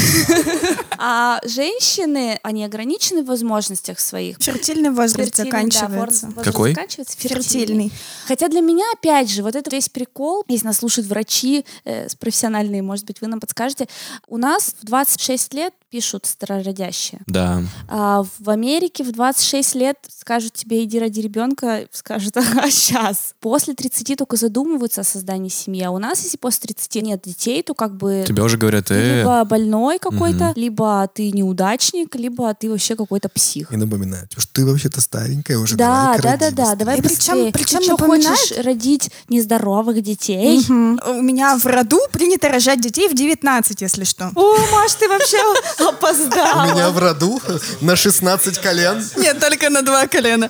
А 1.00 1.40
женщины, 1.46 2.40
они 2.42 2.66
ограничены 2.66 3.22
в 3.22 3.28
возможностях 3.28 4.00
своих. 4.00 4.38
Фертильный 4.40 4.90
возраст 4.90 5.36
Фертильный, 5.38 5.52
да, 5.52 5.58
заканчивается. 5.58 6.26
возраст 6.28 6.44
Какой? 6.44 6.72
заканчивается, 6.72 7.18
Фертильный. 7.20 7.92
Хотя 8.28 8.48
для 8.48 8.62
меня, 8.62 8.84
опять 8.94 9.30
же, 9.30 9.44
вот 9.44 9.56
это 9.56 9.70
весь 9.70 9.90
прикол, 9.90 10.44
если 10.48 10.66
нас 10.66 10.78
слушают 10.78 11.08
врачи 11.08 11.66
э, 11.86 12.08
профессиональные, 12.20 12.82
может 12.82 13.06
быть, 13.06 13.22
вы 13.22 13.28
нам 13.28 13.40
подскажете, 13.40 13.88
у 14.28 14.38
нас 14.38 14.76
в 14.82 14.86
26 14.86 15.54
лет 15.54 15.74
пишут 15.90 16.26
старородящие. 16.26 17.22
Да. 17.28 17.62
А 17.88 18.24
в 18.40 18.50
Америке 18.50 19.04
в 19.04 19.12
26 19.12 19.76
лет 19.76 19.98
скажут 20.10 20.54
тебе, 20.54 20.84
иди 20.84 21.00
ради 21.00 21.20
ребенка, 21.22 21.86
скажут, 21.92 22.36
а 22.38 22.70
сейчас. 22.70 23.34
После 23.40 23.74
30 23.74 24.18
только 24.18 24.36
задумываются 24.36 25.02
о 25.02 25.04
создании 25.04 25.50
семьи. 25.50 25.84
А 25.84 25.92
у 25.92 25.98
нас, 25.98 26.24
если 26.24 26.38
после 26.38 26.68
30 26.76 27.04
нет 27.04 27.22
детей, 27.24 27.64
то 27.64 27.74
как 27.74 27.96
бы 27.96 28.24
Тебя 28.28 28.44
уже 28.44 28.58
говорят, 28.58 28.92
э, 28.92 29.20
либо 29.20 29.44
больной 29.46 30.00
какой-то, 30.00 30.54
либо 30.56 31.10
ты 31.14 31.32
неудачник, 31.32 32.16
либо 32.16 32.54
ты 32.54 32.70
вообще 32.70 32.96
какой-то 32.96 33.30
псих. 33.30 33.72
И 33.72 33.78
напоминать, 33.78 34.32
что 34.38 34.54
ты 34.54 34.66
вообще-то 34.66 35.02
старенькая 35.02 35.58
уже. 35.58 35.76
Да, 35.78 36.18
давай-ка 36.18 36.22
да, 36.22 36.38
да, 36.38 36.52
да, 36.52 36.76
давай 36.76 37.00
И 37.00 37.02
причем- 37.02 37.52
причем 37.52 37.80
ты 37.82 37.88
напоминает- 37.92 38.38
хочешь 38.40 38.58
родить 38.66 39.10
нездоровых 39.30 40.02
детей? 40.02 40.60
Мгм. 40.68 41.00
У 41.08 41.22
меня 41.22 41.58
в 41.58 41.66
роду 41.66 42.00
принято 42.12 42.50
рожать 42.50 42.82
детей 42.82 43.08
в 43.08 43.16
19, 43.16 43.82
если 43.82 44.04
что. 44.04 44.32
О, 44.36 44.58
Маш, 44.72 44.94
ты 44.94 45.08
вообще 45.08 45.38
У 45.80 45.84
опоздала. 45.84 46.72
меня 46.72 46.90
в 46.90 46.98
роду 46.98 47.42
на 47.82 47.96
16 47.96 48.60
колен. 48.60 49.04
Нет, 49.18 49.40
только 49.40 49.70
на 49.70 49.82
два 49.82 50.08
колена. 50.08 50.50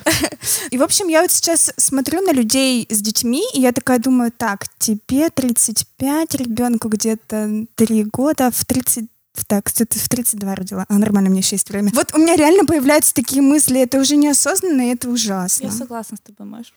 И, 0.71 0.77
в 0.77 0.83
общем, 0.83 1.07
я 1.07 1.21
вот 1.21 1.31
сейчас 1.31 1.71
смотрю 1.77 2.21
на 2.21 2.31
людей 2.31 2.87
с 2.89 3.01
детьми, 3.01 3.43
и 3.53 3.61
я 3.61 3.71
такая 3.71 3.99
думаю, 3.99 4.31
так, 4.31 4.65
тебе 4.79 5.29
35, 5.29 6.35
ребенку 6.35 6.89
где-то 6.89 7.65
3 7.75 8.03
года, 8.05 8.51
в 8.51 8.65
30 8.65 9.05
так, 9.45 9.65
кстати, 9.65 9.97
в 9.97 10.09
32 10.09 10.55
родила. 10.55 10.85
А, 10.87 10.93
нормально, 10.95 11.29
мне 11.29 11.39
еще 11.39 11.55
есть 11.55 11.69
время. 11.69 11.91
Вот 11.93 12.13
у 12.13 12.17
меня 12.17 12.35
реально 12.35 12.65
появляются 12.65 13.13
такие 13.13 13.41
мысли, 13.41 13.81
это 13.81 13.99
уже 13.99 14.15
неосознанно, 14.15 14.89
и 14.89 14.93
это 14.93 15.09
ужасно. 15.09 15.65
Я 15.65 15.71
согласна 15.71 16.17
с 16.17 16.19
тобой, 16.21 16.49
Маш. 16.51 16.73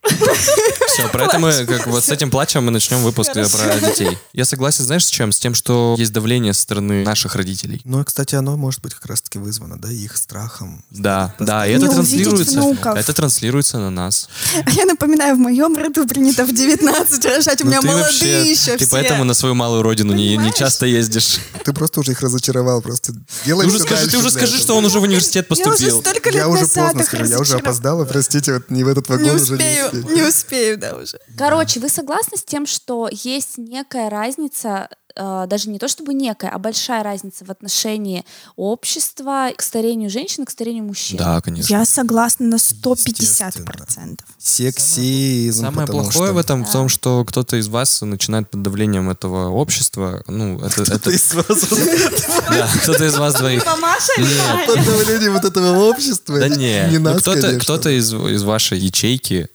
Все, 0.89 1.09
про 1.09 1.25
это 1.27 1.39
мы, 1.39 1.53
как 1.67 1.87
вот 1.87 2.05
с 2.05 2.11
этим 2.11 2.31
плачем 2.31 2.65
мы 2.65 2.71
начнем 2.71 2.99
выпуск 2.99 3.33
про 3.33 3.81
детей. 3.81 4.19
Я 4.33 4.45
согласен, 4.45 4.85
знаешь, 4.85 5.07
с 5.07 5.09
чем? 5.09 5.33
С 5.33 5.39
тем, 5.39 5.55
что 5.55 5.95
есть 5.99 6.13
давление 6.13 6.53
со 6.53 6.63
стороны 6.63 7.05
наших 7.05 7.35
родителей. 7.37 7.81
Ну, 7.85 8.05
кстати, 8.05 8.35
оно 8.35 8.57
может 8.57 8.83
быть 8.83 8.95
как 8.95 9.07
раз-таки 9.07 9.39
вызвано, 9.39 9.79
да, 9.79 9.91
их 9.91 10.17
страхом. 10.17 10.85
Да, 10.91 11.35
да, 11.39 11.67
и 11.67 11.73
это 11.73 11.89
транслируется, 11.89 12.77
это 12.97 13.13
транслируется 13.13 13.79
на 13.79 13.91
нас. 13.91 14.29
А 14.65 14.71
я 14.71 14.85
напоминаю, 14.85 15.37
в 15.37 15.39
моем 15.39 15.77
роду 15.77 16.07
принято 16.07 16.45
в 16.45 16.53
19 16.53 17.25
рожать, 17.25 17.61
у 17.61 17.65
Ну, 17.65 17.71
меня 17.71 17.81
ты 17.81 17.87
молодые 17.87 18.51
еще 18.51 18.77
Ты 18.77 18.87
поэтому 18.89 19.25
на 19.25 19.35
свою 19.35 19.55
малую 19.55 19.83
родину 19.83 20.13
не, 20.13 20.53
часто 20.53 20.87
ездишь. 20.87 21.39
Ты 21.65 21.73
просто 21.73 22.01
уже 22.01 22.13
их 22.13 22.21
разочаровал, 22.21 22.50
просто 22.83 23.13
делай 23.45 23.67
Ты 23.67 23.69
уже 23.71 23.79
скажи, 23.81 24.11
ты 24.11 24.19
уже 24.19 24.31
скажи, 24.31 24.59
что 24.59 24.77
он 24.77 24.85
уже 24.85 25.01
в 25.01 25.03
университет 25.03 25.47
Я 25.51 25.55
уже 25.55 25.65
поступил. 25.65 26.01
столько 26.01 26.31
лет 26.31 26.37
Я 26.39 26.49
уже 26.49 26.67
поздно 26.67 27.03
скажу, 27.05 27.25
я 27.25 27.39
уже 27.41 27.57
опоздала, 27.57 28.05
простите, 28.05 28.55
вот 28.55 28.71
не 28.71 28.85
в 28.85 28.89
этот 28.89 29.09
вагон 29.09 29.25
Не 29.25 29.31
уже 29.33 29.55
успею, 29.55 29.91
не 29.93 29.99
успею. 30.01 30.17
не 30.17 30.23
успею, 30.23 30.79
да, 30.79 30.95
уже. 30.97 31.19
Короче, 31.37 31.81
вы 31.81 31.89
согласны 31.89 32.37
с 32.37 32.45
тем, 32.45 32.67
что 32.67 33.09
есть 33.11 33.59
некая 33.59 34.09
разница, 34.11 34.89
даже 35.17 35.69
не 35.71 35.79
то 35.79 35.89
чтобы 35.89 36.15
некая, 36.15 36.51
а 36.51 36.59
большая 36.59 37.03
разница 37.03 37.45
в 37.45 37.51
отношении 37.51 38.25
общества 38.57 39.51
к 39.57 39.63
старению 39.63 40.11
женщин 40.11 40.45
и 40.45 40.47
к 40.47 40.51
старению 40.51 40.85
мужчин? 40.85 41.17
Да, 41.19 41.41
конечно. 41.41 41.73
Я 41.73 41.85
согласна 41.85 42.47
на 42.47 42.57
150%. 42.57 44.19
Сексизм. 44.39 45.65
Самое 45.65 45.87
плохое 45.87 46.11
что 46.11 46.33
в 46.35 46.39
этом 46.39 46.65
в 46.65 46.73
том, 46.73 46.89
что 46.89 47.25
кто-то 47.25 47.57
из 47.57 47.69
вас 47.69 48.01
начинает 48.03 48.51
под 48.51 48.63
давлением 48.63 49.11
этого 49.11 49.49
общества, 49.51 50.23
ну, 50.27 50.59
это, 50.61 50.83
это, 50.83 50.99
Кто-то 50.99 51.11
из 51.11 51.35
вас 51.35 51.47
да, 52.51 52.69
кто-то 52.83 53.05
из 53.05 53.17
вас 53.17 53.35
двоих. 53.35 53.65
Нет, 54.19 54.67
под 54.67 54.85
давлением 54.85 55.33
вот 55.35 55.45
этого 55.45 55.85
общества. 55.85 56.39
да 56.39 56.49
не- 56.49 56.87
не, 56.91 56.91
Не 56.93 56.99
ну, 56.99 57.19
кто-то, 57.19 57.91
из, 57.91 58.13
из 58.13 58.43
вашей 58.43 58.79
ячейки 58.79 59.49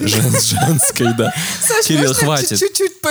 женской, 0.00 1.14
да. 1.16 1.32
Кирилл, 1.84 2.14
хватит. 2.14 2.60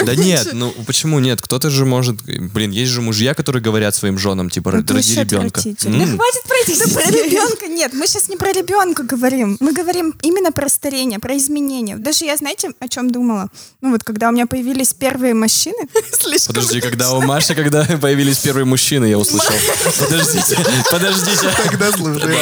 Да 0.06 0.16
нет, 0.16 0.50
ну 0.54 0.74
почему 0.86 1.20
нет? 1.20 1.42
Кто-то 1.52 1.70
же 1.70 1.86
может, 1.86 2.16
блин, 2.24 2.72
есть 2.72 2.94
же 2.94 3.02
мужья, 3.02 3.34
которые 3.34 3.62
говорят 3.62 3.94
своим 3.94 4.18
женам, 4.18 4.50
типа, 4.50 4.72
роди 4.72 4.94
вообще 4.94 5.16
ребенка. 5.16 5.60
отвратительно. 5.60 6.04
М, 6.04 6.18
Хватит 6.18 6.44
про 6.44 6.78
Да 6.78 6.94
про 6.94 7.12
ребенка 7.12 7.68
нет, 7.68 7.92
мы 7.94 8.08
сейчас 8.08 8.30
не 8.30 8.38
про 8.38 8.54
ребенка 8.54 9.04
говорим. 9.04 9.58
Мы 9.60 9.74
говорим 9.74 10.14
именно 10.22 10.54
про 10.54 10.70
старение, 10.70 11.20
про 11.20 11.36
изменения. 11.36 11.98
Даже 11.98 12.24
я, 12.24 12.38
знаете, 12.38 12.72
о 12.80 12.88
чем 12.88 13.12
думала? 13.12 13.50
Ну 13.82 13.92
вот, 13.92 14.06
когда 14.06 14.30
у 14.30 14.32
меня 14.32 14.48
появились 14.48 14.94
первые 14.94 15.34
мужчины, 15.34 15.90
Подожди, 16.48 16.80
когда 16.80 17.12
у 17.12 17.22
Маши, 17.22 17.54
когда 17.54 17.84
появились 18.02 18.38
первые 18.38 18.64
мужчины, 18.64 19.08
я 19.08 19.18
услышал. 19.18 19.54
Подождите, 19.98 20.58
подождите. 20.90 21.50
Когда 21.70 21.92
слушай, 21.92 22.34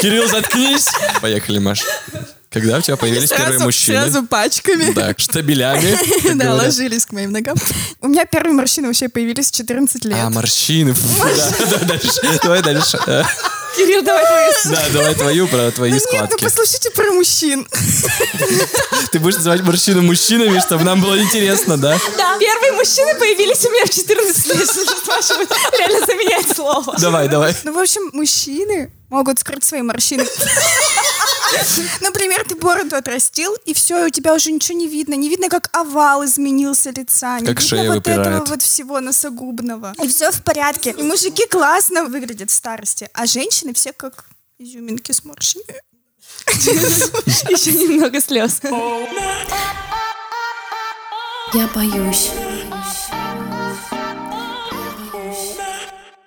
Кирилл, 0.00 0.28
заткнись. 0.28 0.86
Поехали, 1.20 1.58
Маш. 1.58 1.82
Когда 2.54 2.78
у 2.78 2.80
тебя 2.80 2.96
появились 2.96 3.30
первые 3.30 3.48
сразу, 3.48 3.64
мужчины? 3.64 4.00
сразу 4.02 4.26
пачками. 4.26 4.92
Да, 4.92 5.12
штабелями. 5.16 5.98
Да, 6.34 6.44
говорят. 6.44 6.66
ложились 6.66 7.04
к 7.04 7.10
моим 7.10 7.32
ногам. 7.32 7.56
У 8.00 8.06
меня 8.06 8.24
первые 8.26 8.54
морщины 8.54 8.86
вообще 8.86 9.08
появились 9.08 9.50
в 9.50 9.54
14 9.56 10.04
лет. 10.04 10.16
А, 10.16 10.30
морщины. 10.30 10.94
Давай 12.44 12.62
дальше. 12.62 12.98
Кирилл, 13.76 14.02
давай 14.04 14.24
твою 14.24 14.52
Да, 14.70 14.88
давай 14.92 15.14
твою 15.16 15.48
про 15.48 15.70
твои 15.72 15.90
Да 15.90 15.96
нет, 15.96 16.04
ну 16.12 16.16
складки. 16.18 16.44
послушайте 16.44 16.90
про 16.92 17.12
мужчин. 17.12 17.66
Ты 19.10 19.18
будешь 19.18 19.34
называть 19.34 19.62
морщины 19.62 20.00
мужчинами, 20.00 20.60
чтобы 20.60 20.84
нам 20.84 21.00
было 21.02 21.20
интересно, 21.20 21.76
да? 21.76 21.98
Да. 22.16 22.38
Первые 22.38 22.72
мужчины 22.74 23.16
появились 23.18 23.64
у 23.66 23.70
меня 23.72 23.84
в 23.84 23.90
14 23.90 24.46
лет. 24.46 24.68
Реально 25.76 26.06
заменять 26.06 26.54
слово. 26.54 26.94
Давай, 27.00 27.28
давай. 27.28 27.56
Ну, 27.64 27.72
в 27.72 27.78
общем, 27.78 28.10
мужчины 28.12 28.92
могут 29.10 29.40
скрыть 29.40 29.64
свои 29.64 29.82
морщины. 29.82 30.24
Например, 32.00 32.44
ты 32.48 32.54
бороду 32.56 32.96
отрастил, 32.96 33.54
и 33.64 33.74
все, 33.74 34.06
у 34.06 34.10
тебя 34.10 34.34
уже 34.34 34.50
ничего 34.52 34.78
не 34.78 34.88
видно. 34.88 35.14
Не 35.14 35.28
видно, 35.28 35.48
как 35.48 35.68
овал 35.72 36.24
изменился 36.24 36.90
лица. 36.90 37.38
Не 37.40 37.46
Как 37.46 37.60
видно 37.60 37.68
шея 37.68 37.88
вот 37.88 37.94
выпирает. 37.96 38.26
этого 38.26 38.44
вот 38.46 38.62
всего 38.62 39.00
носогубного. 39.00 39.94
И 40.02 40.08
все 40.08 40.30
в 40.30 40.42
порядке. 40.42 40.90
И 40.96 41.02
мужики 41.02 41.46
классно 41.46 42.04
выглядят 42.04 42.50
в 42.50 42.54
старости, 42.54 43.08
а 43.14 43.26
женщины 43.26 43.72
все 43.74 43.92
как 43.92 44.26
изюминки 44.58 45.12
с 45.12 45.24
морщинами. 45.24 45.80
Еще 46.46 47.72
немного 47.72 48.20
слез. 48.20 48.60
Я 51.52 51.68
боюсь. 51.74 52.30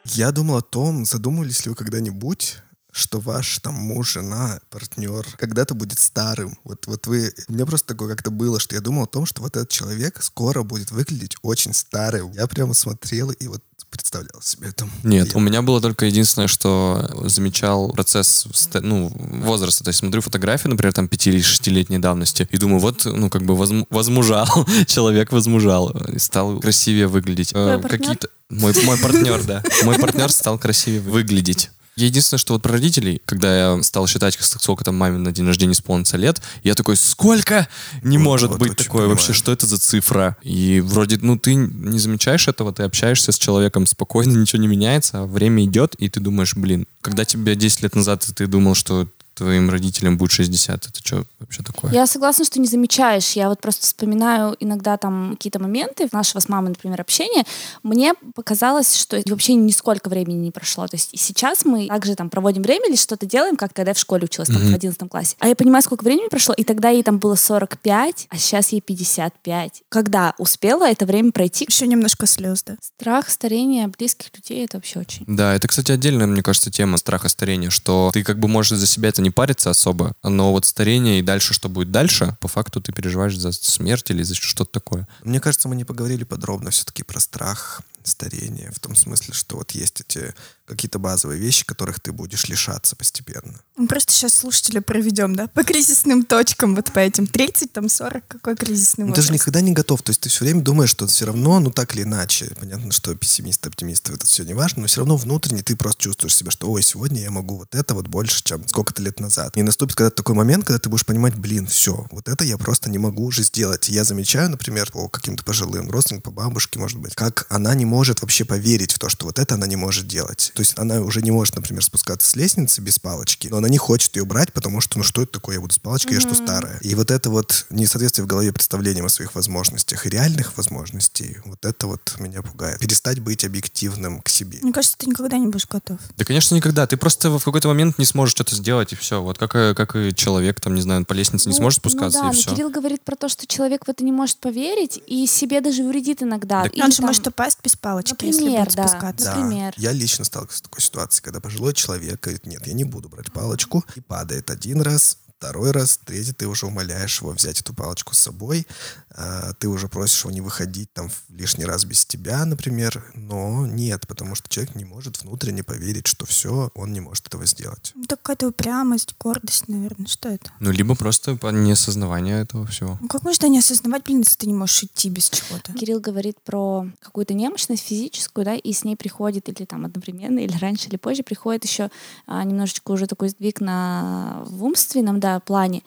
Я 0.06 0.32
думал 0.32 0.58
о 0.58 0.62
том, 0.62 1.06
задумывались 1.06 1.66
ли 1.66 1.70
вы 1.70 1.76
когда-нибудь, 1.76 2.58
что 2.98 3.20
ваш 3.20 3.60
там 3.60 3.76
муж, 3.76 4.14
жена, 4.14 4.60
партнер 4.70 5.26
когда-то 5.38 5.74
будет 5.74 6.00
старым. 6.00 6.58
Вот, 6.64 6.88
вот 6.88 7.08
вы... 7.08 7.34
У 7.48 7.54
меня 7.54 7.66
просто 7.66 7.88
такое 7.88 8.10
как-то 8.10 8.32
было, 8.32 8.60
что 8.60 8.76
я 8.76 8.82
думал 8.82 9.04
о 9.04 9.08
том, 9.08 9.26
что 9.26 9.42
вот 9.42 9.56
этот 9.56 9.70
человек 9.70 10.22
скоро 10.22 10.64
будет 10.64 10.92
выглядеть 10.92 11.36
очень 11.42 11.74
старым. 11.74 12.32
Я 12.34 12.48
прямо 12.48 12.74
смотрел 12.74 13.32
и 13.32 13.48
вот 13.48 13.62
представлял 13.90 14.42
себе 14.42 14.70
это. 14.70 14.88
Нет, 15.04 15.30
Я- 15.30 15.38
у 15.38 15.40
меня 15.40 15.62
было 15.62 15.80
только 15.80 16.06
единственное, 16.06 16.48
что 16.48 17.10
замечал 17.26 17.92
процесс 17.92 18.46
ну, 18.74 19.12
возраста. 19.16 19.84
То 19.84 19.90
есть 19.90 20.00
смотрю 20.00 20.22
фотографии, 20.22 20.68
например, 20.68 20.94
там 20.94 21.08
5 21.08 21.28
или 21.28 21.40
6-летней 21.40 22.00
давности, 22.00 22.48
и 22.52 22.58
думаю, 22.58 22.80
вот, 22.80 23.06
ну, 23.06 23.30
как 23.30 23.44
бы 23.44 23.54
возм- 23.54 23.88
возмужал, 23.90 24.48
человек 24.88 25.32
возмужал, 25.32 25.92
и 25.92 26.20
стал 26.20 26.60
красивее 26.60 27.08
выглядеть. 27.08 27.52
Э? 27.54 27.82
Какие-то... 27.88 28.30
Мой, 28.50 28.74
мой 28.86 28.98
партнер, 28.98 29.44
да. 29.44 29.64
Мой 29.84 30.00
партнер 30.00 30.32
стал 30.32 30.58
красивее 30.58 31.02
выглядеть. 31.02 31.70
Единственное, 31.98 32.38
что 32.40 32.54
вот 32.54 32.62
про 32.62 32.74
родителей, 32.74 33.22
когда 33.26 33.76
я 33.76 33.84
стал 33.84 34.08
считать, 34.08 34.38
сколько 34.40 34.84
там 34.84 34.96
маме 34.96 35.18
на 35.18 35.32
день 35.32 35.48
рождения 35.48 35.74
исполнится 35.74 36.16
лет, 36.16 36.42
я 36.64 36.76
такой, 36.76 36.96
сколько? 36.96 37.68
Не 38.04 38.20
Вот, 38.20 38.24
может 38.24 38.52
вот 38.52 38.60
быть 38.60 38.76
такое 38.78 39.08
вообще, 39.08 39.28
понимаю. 39.28 39.40
что 39.40 39.52
это 39.52 39.66
за 39.66 39.80
цифра? 39.80 40.38
И 40.44 40.80
вроде, 40.80 41.18
ну, 41.20 41.40
ты 41.40 41.56
не 41.56 41.98
замечаешь 41.98 42.48
этого, 42.48 42.72
ты 42.72 42.84
общаешься 42.84 43.32
с 43.32 43.38
человеком 43.40 43.88
спокойно, 43.88 44.38
ничего 44.38 44.62
не 44.62 44.68
меняется, 44.68 45.22
а 45.22 45.26
время 45.26 45.66
идет, 45.66 45.96
и 45.96 46.08
ты 46.08 46.20
думаешь, 46.20 46.56
блин, 46.56 46.86
когда 47.02 47.26
тебе 47.26 47.56
10 47.56 47.82
лет 47.82 47.96
назад 47.96 48.28
ты 48.36 48.46
думал, 48.46 48.76
что 48.76 49.08
твоим 49.38 49.70
родителям 49.70 50.18
будет 50.18 50.32
60, 50.32 50.88
это 50.88 51.00
что 51.04 51.26
вообще 51.40 51.64
такое? 51.64 51.92
Я 51.92 52.08
согласна, 52.08 52.44
что 52.44 52.60
не 52.60 52.68
замечаешь. 52.68 53.34
Я 53.34 53.50
вот 53.50 53.62
просто 53.62 53.84
вспоминаю 53.84 54.56
иногда 54.60 54.98
там 54.98 55.32
какие-то 55.32 55.60
моменты 55.60 56.08
нашего 56.12 56.42
с 56.42 56.50
мамой, 56.50 56.70
например, 56.70 57.00
общения. 57.00 57.46
Мне 57.84 58.14
показалось, 58.36 58.96
что 58.96 59.22
вообще 59.28 59.54
нисколько 59.54 60.10
времени 60.10 60.38
не 60.38 60.52
прошло. 60.52 60.88
То 60.88 60.96
есть 60.96 61.14
и 61.14 61.18
сейчас 61.18 61.66
мы 61.66 61.88
также 61.88 62.16
там 62.16 62.30
проводим 62.30 62.64
время 62.64 62.90
или 62.90 62.96
что-то 62.96 63.26
делаем, 63.26 63.56
как 63.56 63.74
когда 63.74 63.92
я 63.92 63.94
в 63.94 64.00
школе 64.00 64.26
училась, 64.26 64.50
там, 64.50 64.58
в 64.58 64.74
11 64.74 65.10
классе. 65.10 65.36
А 65.40 65.48
я 65.48 65.56
понимаю, 65.56 65.84
сколько 65.84 66.04
времени 66.04 66.28
прошло, 66.30 66.56
и 66.56 66.64
тогда 66.64 66.90
ей 66.90 67.04
там 67.04 67.20
было 67.20 67.36
45, 67.36 68.28
а 68.30 68.38
сейчас 68.38 68.70
ей 68.70 68.82
55. 68.82 69.84
Когда 69.90 70.34
успела 70.40 70.90
это 70.90 71.06
время 71.06 71.32
пройти? 71.32 71.66
Еще 71.70 71.86
немножко 71.86 72.26
слез, 72.26 72.64
да. 72.64 72.76
Страх 72.82 73.30
старения 73.30 73.88
близких 73.88 74.30
людей— 74.36 74.66
это 74.66 74.78
вообще 74.78 75.00
очень... 75.00 75.26
Да, 75.28 75.54
это, 75.54 75.68
кстати, 75.68 75.92
отдельная, 75.92 76.26
мне 76.26 76.42
кажется, 76.42 76.72
тема 76.72 76.98
страха 76.98 77.30
старения, 77.30 77.70
что 77.70 78.10
ты 78.14 78.24
как 78.24 78.40
бы 78.40 78.48
можешь 78.48 78.78
за 78.78 78.88
себя 78.88 79.10
это 79.10 79.22
не 79.28 79.32
париться 79.32 79.70
особо, 79.70 80.14
но 80.24 80.52
вот 80.52 80.66
старение 80.66 81.20
и 81.20 81.22
дальше, 81.22 81.54
что 81.54 81.70
будет 81.70 81.92
дальше, 81.92 82.38
по 82.40 82.48
факту 82.48 82.82
ты 82.82 82.94
переживаешь 82.94 83.38
за 83.38 83.52
смерть 83.52 84.10
или 84.10 84.24
за 84.24 84.36
что-то 84.36 84.72
такое. 84.72 85.08
Мне 85.24 85.40
кажется, 85.40 85.68
мы 85.68 85.76
не 85.76 85.86
поговорили 85.86 86.24
подробно 86.24 86.72
все-таки 86.72 87.04
про 87.04 87.20
страх 87.20 87.82
старения, 88.04 88.72
в 88.72 88.80
том 88.80 88.96
смысле, 88.96 89.34
что 89.34 89.58
вот 89.58 89.72
есть 89.72 90.02
эти 90.02 90.34
какие-то 90.66 90.98
базовые 90.98 91.40
вещи, 91.40 91.66
которых 91.66 92.00
ты 92.00 92.12
будешь 92.12 92.48
лишаться 92.48 92.96
постепенно. 92.96 93.60
Мы 93.78 93.88
просто 93.88 94.12
сейчас 94.12 94.34
слушателя 94.34 94.82
проведем, 94.82 95.36
да? 95.36 95.48
По 95.48 95.64
кризисным 95.64 96.26
точкам, 96.26 96.76
вот 96.76 96.92
по 96.92 96.98
этим 96.98 97.28
30, 97.28 97.72
там 97.72 97.90
40, 97.90 98.24
какой 98.28 98.56
кризисный 98.56 99.06
Ну, 99.06 99.14
ты 99.14 99.22
же 99.22 99.28
возраст? 99.28 99.42
никогда 99.42 99.62
не 99.62 99.72
готов, 99.72 100.02
то 100.02 100.10
есть 100.10 100.22
ты 100.22 100.30
все 100.30 100.46
время 100.46 100.62
думаешь, 100.62 100.90
что 100.90 101.06
все 101.06 101.26
равно, 101.26 101.60
ну 101.60 101.70
так 101.70 101.96
или 101.96 102.02
иначе, 102.02 102.52
понятно, 102.60 102.92
что 102.92 103.14
пессимист, 103.14 103.68
оптимист, 103.68 104.10
это 104.10 104.26
все 104.26 104.44
не 104.44 104.56
важно, 104.56 104.82
но 104.82 104.88
все 104.88 105.02
равно 105.02 105.16
внутренне 105.16 105.62
ты 105.62 105.76
просто 105.76 106.02
чувствуешь 106.02 106.36
себя, 106.36 106.50
что, 106.50 106.72
ой, 106.72 106.82
сегодня 106.82 107.22
я 107.22 107.30
могу 107.30 107.58
вот 107.58 107.76
это 107.76 107.94
вот 107.94 108.08
больше, 108.08 108.44
чем 108.44 108.68
сколько-то 108.68 109.04
лет 109.04 109.20
назад. 109.20 109.56
И 109.56 109.62
наступит 109.62 109.96
когда 109.96 110.10
такой 110.10 110.34
момент, 110.34 110.66
когда 110.66 110.80
ты 110.80 110.90
будешь 110.90 111.06
понимать, 111.06 111.36
блин, 111.36 111.68
все, 111.68 112.08
вот 112.10 112.28
это 112.28 112.44
я 112.44 112.58
просто 112.58 112.90
не 112.90 112.98
могу 112.98 113.26
уже 113.26 113.44
сделать. 113.44 113.90
И 113.90 113.94
я 113.94 114.04
замечаю, 114.04 114.50
например, 114.50 114.92
по 114.92 115.08
каким-то 115.08 115.44
пожилым 115.44 115.92
родственникам, 115.92 116.34
по 116.34 116.42
бабушке, 116.42 116.80
может 116.80 116.98
быть, 116.98 117.14
как 117.14 117.46
она 117.50 117.76
не 117.76 117.86
может 117.86 118.22
вообще 118.22 118.44
поверить 118.44 118.92
в 118.94 118.98
то, 118.98 119.08
что 119.08 119.28
вот 119.28 119.38
это 119.38 119.54
она 119.54 119.68
не 119.68 119.76
может 119.76 120.08
делать. 120.08 120.52
То 120.56 120.62
есть 120.62 120.74
она 120.80 121.02
уже 121.02 121.22
не 121.22 121.30
может, 121.30 121.56
например, 121.56 121.84
спускаться 121.84 122.28
с 122.28 122.36
лестницы 122.36 122.82
без 122.82 122.98
палочки, 122.98 123.48
но 123.50 123.58
она 123.58 123.67
не 123.70 123.78
хочет 123.78 124.16
ее 124.16 124.26
брать, 124.26 124.54
потому 124.54 124.82
что, 124.82 124.98
ну 124.98 125.04
что 125.04 125.24
это 125.24 125.34
такое, 125.34 125.56
я 125.56 125.62
буду 125.62 125.74
с 125.74 125.80
палочкой, 125.80 126.16
я 126.16 126.20
что 126.22 126.36
старая. 126.36 126.78
И 126.82 126.96
вот 126.96 127.12
это 127.12 127.30
вот 127.30 127.66
несоответствие 127.70 128.26
в 128.26 128.28
голове 128.28 128.52
представлением 128.54 129.06
о 129.06 129.10
своих 129.10 129.36
возможностях 129.36 130.06
и 130.06 130.10
реальных 130.10 130.56
возможностей, 130.58 131.38
вот 131.46 131.64
это 131.66 131.88
вот 131.88 132.16
меня 132.20 132.42
пугает. 132.42 132.80
Перестать 132.80 133.20
быть 133.20 133.44
объективным 133.46 134.22
к 134.22 134.30
себе. 134.30 134.60
Мне 134.62 134.72
кажется, 134.74 134.98
ты 134.98 135.08
никогда 135.08 135.38
не 135.38 135.48
будешь 135.48 135.68
готов. 135.68 136.00
Да, 136.18 136.26
конечно, 136.26 136.56
никогда. 136.56 136.88
Ты 136.88 136.98
просто 136.98 137.30
в 137.30 137.44
какой-то 137.44 137.68
момент 137.68 137.98
не 137.98 138.06
сможешь 138.06 138.34
что-то 138.34 138.56
сделать, 138.56 138.94
и 138.94 138.96
все. 138.96 139.22
Вот 139.22 139.38
как, 139.38 139.56
и- 139.56 139.74
как 139.76 139.96
и 139.96 140.14
человек, 140.16 140.60
там, 140.62 140.76
не 140.76 140.82
знаю, 140.82 141.06
по 141.06 141.14
лестнице 141.14 141.50
не 141.50 141.54
Ну, 141.54 141.58
сможет 141.60 141.84
ну 141.84 141.90
спускаться, 141.90 142.20
да, 142.20 142.26
и 142.26 142.28
но 142.28 142.34
все. 142.34 142.52
Кирилл 142.52 142.70
говорит 142.70 143.02
про 143.04 143.16
то, 143.16 143.30
что 143.30 143.46
человек 143.48 143.86
в 143.86 143.90
это 143.90 144.04
не 144.04 144.12
может 144.12 144.38
поверить 144.38 145.02
и 145.08 145.26
себе 145.28 145.62
даже 145.62 145.84
вредит 145.84 146.24
иногда. 146.24 146.64
Так- 146.64 146.74
Или 146.74 146.84
Он 146.84 146.92
же 146.92 146.98
там- 146.98 147.08
может 147.08 147.26
упасть 147.28 147.60
без 147.64 147.76
палочки, 147.76 148.26
если 148.26 148.42
Например, 148.42 148.66
будет 148.66 148.76
да. 148.76 148.88
спускаться. 148.88 149.26
Да, 149.26 149.36
Например. 149.36 149.74
я 149.78 149.92
лично 149.92 150.26
сталкивался 150.26 150.60
с 150.60 150.62
такой 150.62 150.82
ситуацией, 150.82 151.24
когда 151.24 151.40
пожилой 151.40 151.74
человек 151.74 152.20
говорит, 152.22 152.46
нет, 152.46 152.66
я 152.68 152.74
не 152.74 152.84
буду 152.84 153.10
брать 153.10 153.32
палочку, 153.32 153.57
и 153.96 154.02
падает 154.02 154.50
один 154.50 154.82
раз, 154.82 155.18
второй 155.38 155.72
раз, 155.72 156.00
третий, 156.04 156.34
ты 156.34 156.48
уже 156.48 156.66
умоляешь 156.66 157.22
его 157.22 157.32
взять 157.32 157.62
эту 157.62 157.74
палочку 157.74 158.16
с 158.16 158.20
собой, 158.20 158.66
а, 159.12 159.54
ты 159.54 159.68
уже 159.68 159.88
просишь 159.88 160.24
его 160.24 160.32
не 160.32 160.42
выходить 160.42 160.92
там 160.94 161.10
в 161.10 161.24
лишний 161.30 161.66
раз 161.66 161.86
без 161.86 162.06
тебя, 162.06 162.44
например, 162.46 163.04
но 163.14 163.68
нет, 163.68 164.08
потому 164.08 164.36
что 164.36 164.50
человек 164.50 164.76
не 164.76 164.86
может 164.86 165.22
внутренне 165.22 165.64
поверить, 165.64 166.08
что 166.08 166.26
все, 166.26 166.72
он 166.74 166.92
не 166.92 167.02
может 167.02 167.28
этого 167.28 167.46
сделать. 167.46 167.92
Ну, 167.96 168.04
так 168.04 168.22
какая-то 168.22 168.48
упрямость, 168.48 169.16
гордость, 169.20 169.68
наверное. 169.68 170.08
Что 170.08 170.30
это? 170.30 170.52
Ну, 170.60 170.72
либо 170.72 170.96
просто 170.96 171.36
по 171.36 171.48
неосознавание 171.48 172.42
этого 172.42 172.66
всего. 172.66 172.98
Ну, 173.00 173.08
как 173.08 173.24
можно 173.24 173.48
не 173.48 173.60
осознавать, 173.60 174.04
блин, 174.06 174.20
если 174.20 174.36
ты 174.36 174.48
не 174.48 174.54
можешь 174.54 174.84
идти 174.84 175.10
без 175.10 175.30
чего-то? 175.30 175.74
Кирилл 175.74 176.00
говорит 176.00 176.42
про 176.42 176.88
какую-то 177.00 177.34
немощность 177.34 177.84
физическую, 177.84 178.44
да, 178.46 178.56
и 178.56 178.74
с 178.74 178.84
ней 178.84 178.96
приходит 178.96 179.50
или 179.50 179.66
там 179.66 179.86
одновременно, 179.86 180.40
или 180.40 180.58
раньше, 180.58 180.90
или 180.90 180.98
позже 180.98 181.24
приходит 181.24 181.64
еще 181.64 181.90
а, 182.26 182.44
немножечко 182.44 182.92
уже 182.92 183.06
такой 183.06 183.30
сдвиг 183.30 183.62
на 183.62 184.44
в 184.46 184.64
умственном, 184.64 185.20
да, 185.20 185.27
плане. 185.46 185.82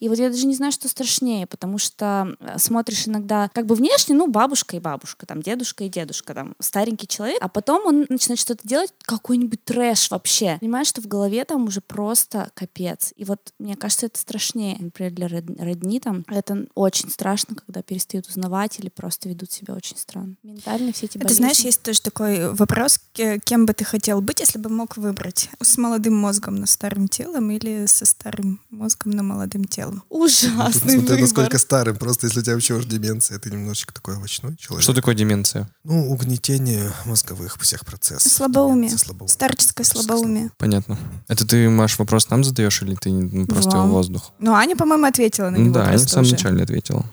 И 0.00 0.08
вот 0.08 0.18
я 0.18 0.30
даже 0.30 0.46
не 0.46 0.54
знаю, 0.54 0.72
что 0.72 0.88
страшнее, 0.88 1.46
потому 1.46 1.78
что 1.78 2.36
э, 2.40 2.58
смотришь 2.58 3.06
иногда 3.06 3.50
как 3.54 3.66
бы 3.66 3.74
внешне, 3.74 4.14
ну, 4.14 4.26
бабушка 4.28 4.76
и 4.76 4.80
бабушка, 4.80 5.26
там, 5.26 5.42
дедушка 5.42 5.84
и 5.84 5.88
дедушка, 5.88 6.34
там, 6.34 6.54
старенький 6.58 7.06
человек, 7.06 7.38
а 7.40 7.48
потом 7.48 7.86
он 7.86 8.06
начинает 8.08 8.38
что-то 8.38 8.66
делать, 8.66 8.92
какой-нибудь 9.02 9.62
трэш 9.64 10.10
вообще. 10.10 10.56
Понимаешь, 10.60 10.86
что 10.88 11.02
в 11.02 11.06
голове 11.06 11.44
там 11.44 11.64
уже 11.64 11.80
просто 11.80 12.50
капец. 12.54 13.12
И 13.16 13.24
вот 13.24 13.52
мне 13.58 13.76
кажется, 13.76 14.06
это 14.06 14.18
страшнее, 14.18 14.76
например, 14.80 15.12
для 15.12 15.28
род- 15.28 15.60
родни 15.60 16.00
там. 16.00 16.24
Это 16.28 16.66
очень 16.74 17.10
страшно, 17.10 17.54
когда 17.54 17.82
перестают 17.82 18.26
узнавать 18.28 18.78
или 18.80 18.88
просто 18.88 19.28
ведут 19.28 19.52
себя 19.52 19.74
очень 19.74 19.96
странно. 19.98 20.34
Ментально 20.42 20.92
все 20.92 21.06
эти 21.06 21.18
болезни. 21.18 21.36
знаешь, 21.36 21.58
есть 21.60 21.82
тоже 21.82 22.00
такой 22.00 22.52
вопрос, 22.54 22.98
ке- 23.12 23.38
кем 23.38 23.66
бы 23.66 23.74
ты 23.74 23.84
хотел 23.84 24.22
быть, 24.22 24.40
если 24.40 24.58
бы 24.58 24.70
мог 24.70 24.96
выбрать? 24.96 25.50
С 25.60 25.76
молодым 25.76 26.16
мозгом, 26.16 26.56
но 26.56 26.66
старым 26.66 27.06
телом 27.06 27.50
или 27.50 27.84
со 27.86 28.06
старым 28.06 28.60
мозгом, 28.70 29.12
но 29.12 29.22
молодым 29.22 29.64
телом? 29.64 29.89
Тут 29.94 30.04
Ужасный 30.08 30.70
смотря 30.80 30.98
выбор. 31.00 31.20
насколько 31.20 31.58
старым, 31.58 31.96
просто 31.96 32.26
если 32.26 32.40
у 32.40 32.42
тебя 32.42 32.54
вообще 32.54 32.74
уже 32.74 32.86
деменция, 32.86 33.38
ты 33.38 33.50
немножечко 33.50 33.92
такой 33.92 34.16
овощной 34.16 34.56
человек. 34.56 34.82
Что 34.82 34.94
такое 34.94 35.14
деменция? 35.14 35.68
Ну, 35.84 36.10
угнетение 36.10 36.92
мозговых 37.04 37.58
всех 37.60 37.84
процессов. 37.84 38.30
Слабоумие. 38.30 38.88
Деменция, 38.90 39.06
слабоумие. 39.06 39.32
Старческое 39.32 39.84
слабоумие. 39.86 40.50
Понятно. 40.58 40.98
Это 41.28 41.46
ты, 41.46 41.68
Маш, 41.68 41.98
вопрос 41.98 42.28
нам 42.30 42.44
задаешь 42.44 42.82
или 42.82 42.94
ты 42.94 43.10
ну, 43.10 43.46
просто 43.46 43.70
Вам. 43.76 43.88
в 43.88 43.92
воздух? 43.92 44.32
Ну, 44.38 44.54
Аня, 44.54 44.76
по-моему, 44.76 45.06
ответила 45.06 45.50
на 45.50 45.56
него 45.56 45.74
да, 45.74 45.90
я 45.92 45.98
в 45.98 46.08
самом 46.08 46.30
начале 46.30 46.62
ответила. 46.62 47.04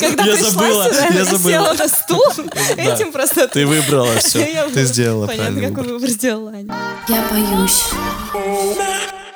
Когда 0.00 0.24
Я 0.24 0.34
пришла 0.36 0.50
забыла, 0.50 0.84
сюда, 0.84 1.06
я 1.08 1.24
забыла. 1.24 1.50
села 1.50 1.72
на 1.74 1.88
стул, 1.88 2.22
этим 2.76 3.12
просто... 3.12 3.48
Ты 3.48 3.66
выбрала 3.66 4.14
все. 4.18 4.68
Ты 4.72 4.84
сделала 4.84 5.26
Понятно, 5.26 5.44
правильный 5.52 5.68
какой 5.70 5.84
выбор. 5.84 6.00
выбор 6.00 6.10
сделала 6.10 6.50
Аня. 6.52 6.74
Я 7.08 7.28
боюсь. 7.30 7.82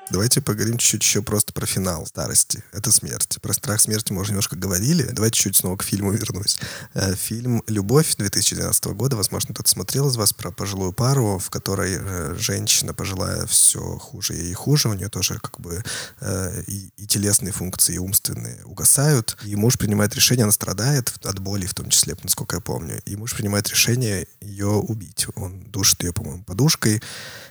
Давайте 0.09 0.41
поговорим 0.41 0.79
чуть-чуть 0.79 1.03
еще 1.03 1.21
просто 1.21 1.53
про 1.53 1.67
финал 1.67 2.07
старости. 2.07 2.63
Это 2.73 2.93
смерть. 2.93 3.39
Про 3.43 3.53
страх 3.53 3.81
смерти 3.81 4.13
мы 4.13 4.21
уже 4.21 4.31
немножко 4.31 4.55
говорили. 4.55 5.03
Давайте 5.03 5.41
чуть 5.41 5.57
снова 5.57 5.77
к 5.77 5.83
фильму 5.83 6.13
вернусь. 6.13 6.59
Э, 6.95 7.17
Фильм 7.17 7.65
«Любовь» 7.67 8.15
2012 8.15 8.85
года. 8.95 9.17
Возможно, 9.17 9.53
кто-то 9.53 9.69
смотрел 9.69 10.09
из 10.09 10.17
вас 10.17 10.33
про 10.33 10.53
пожилую 10.53 10.93
пару, 10.93 11.39
в 11.39 11.51
которой 11.51 11.99
э, 11.99 12.37
женщина 12.39 12.95
пожилая 12.95 13.47
все 13.47 13.81
хуже 13.99 14.37
и 14.37 14.53
хуже. 14.55 14.89
У 14.91 14.95
нее 14.95 15.09
тоже 15.09 15.41
как 15.41 15.61
бы 15.61 15.83
э, 16.21 16.63
и, 16.69 16.93
и 16.97 17.07
телесные 17.09 17.53
функции, 17.53 17.97
и 17.97 17.99
умственные 17.99 18.65
угасают. 18.65 19.37
И 19.45 19.57
муж 19.57 19.77
принимает 19.77 20.15
решение, 20.15 20.45
она 20.45 20.53
страдает 20.53 21.13
от 21.25 21.41
боли 21.41 21.67
в 21.67 21.75
том 21.75 21.91
числе, 21.91 22.15
насколько 22.23 22.57
я 22.57 22.61
помню. 22.61 23.03
И 23.07 23.17
муж 23.17 23.35
принимает 23.35 23.69
решение 23.69 24.29
ее 24.41 24.69
убить. 24.69 25.27
Он 25.35 25.65
душит 25.65 26.05
ее, 26.05 26.13
по-моему, 26.13 26.45
подушкой. 26.45 27.03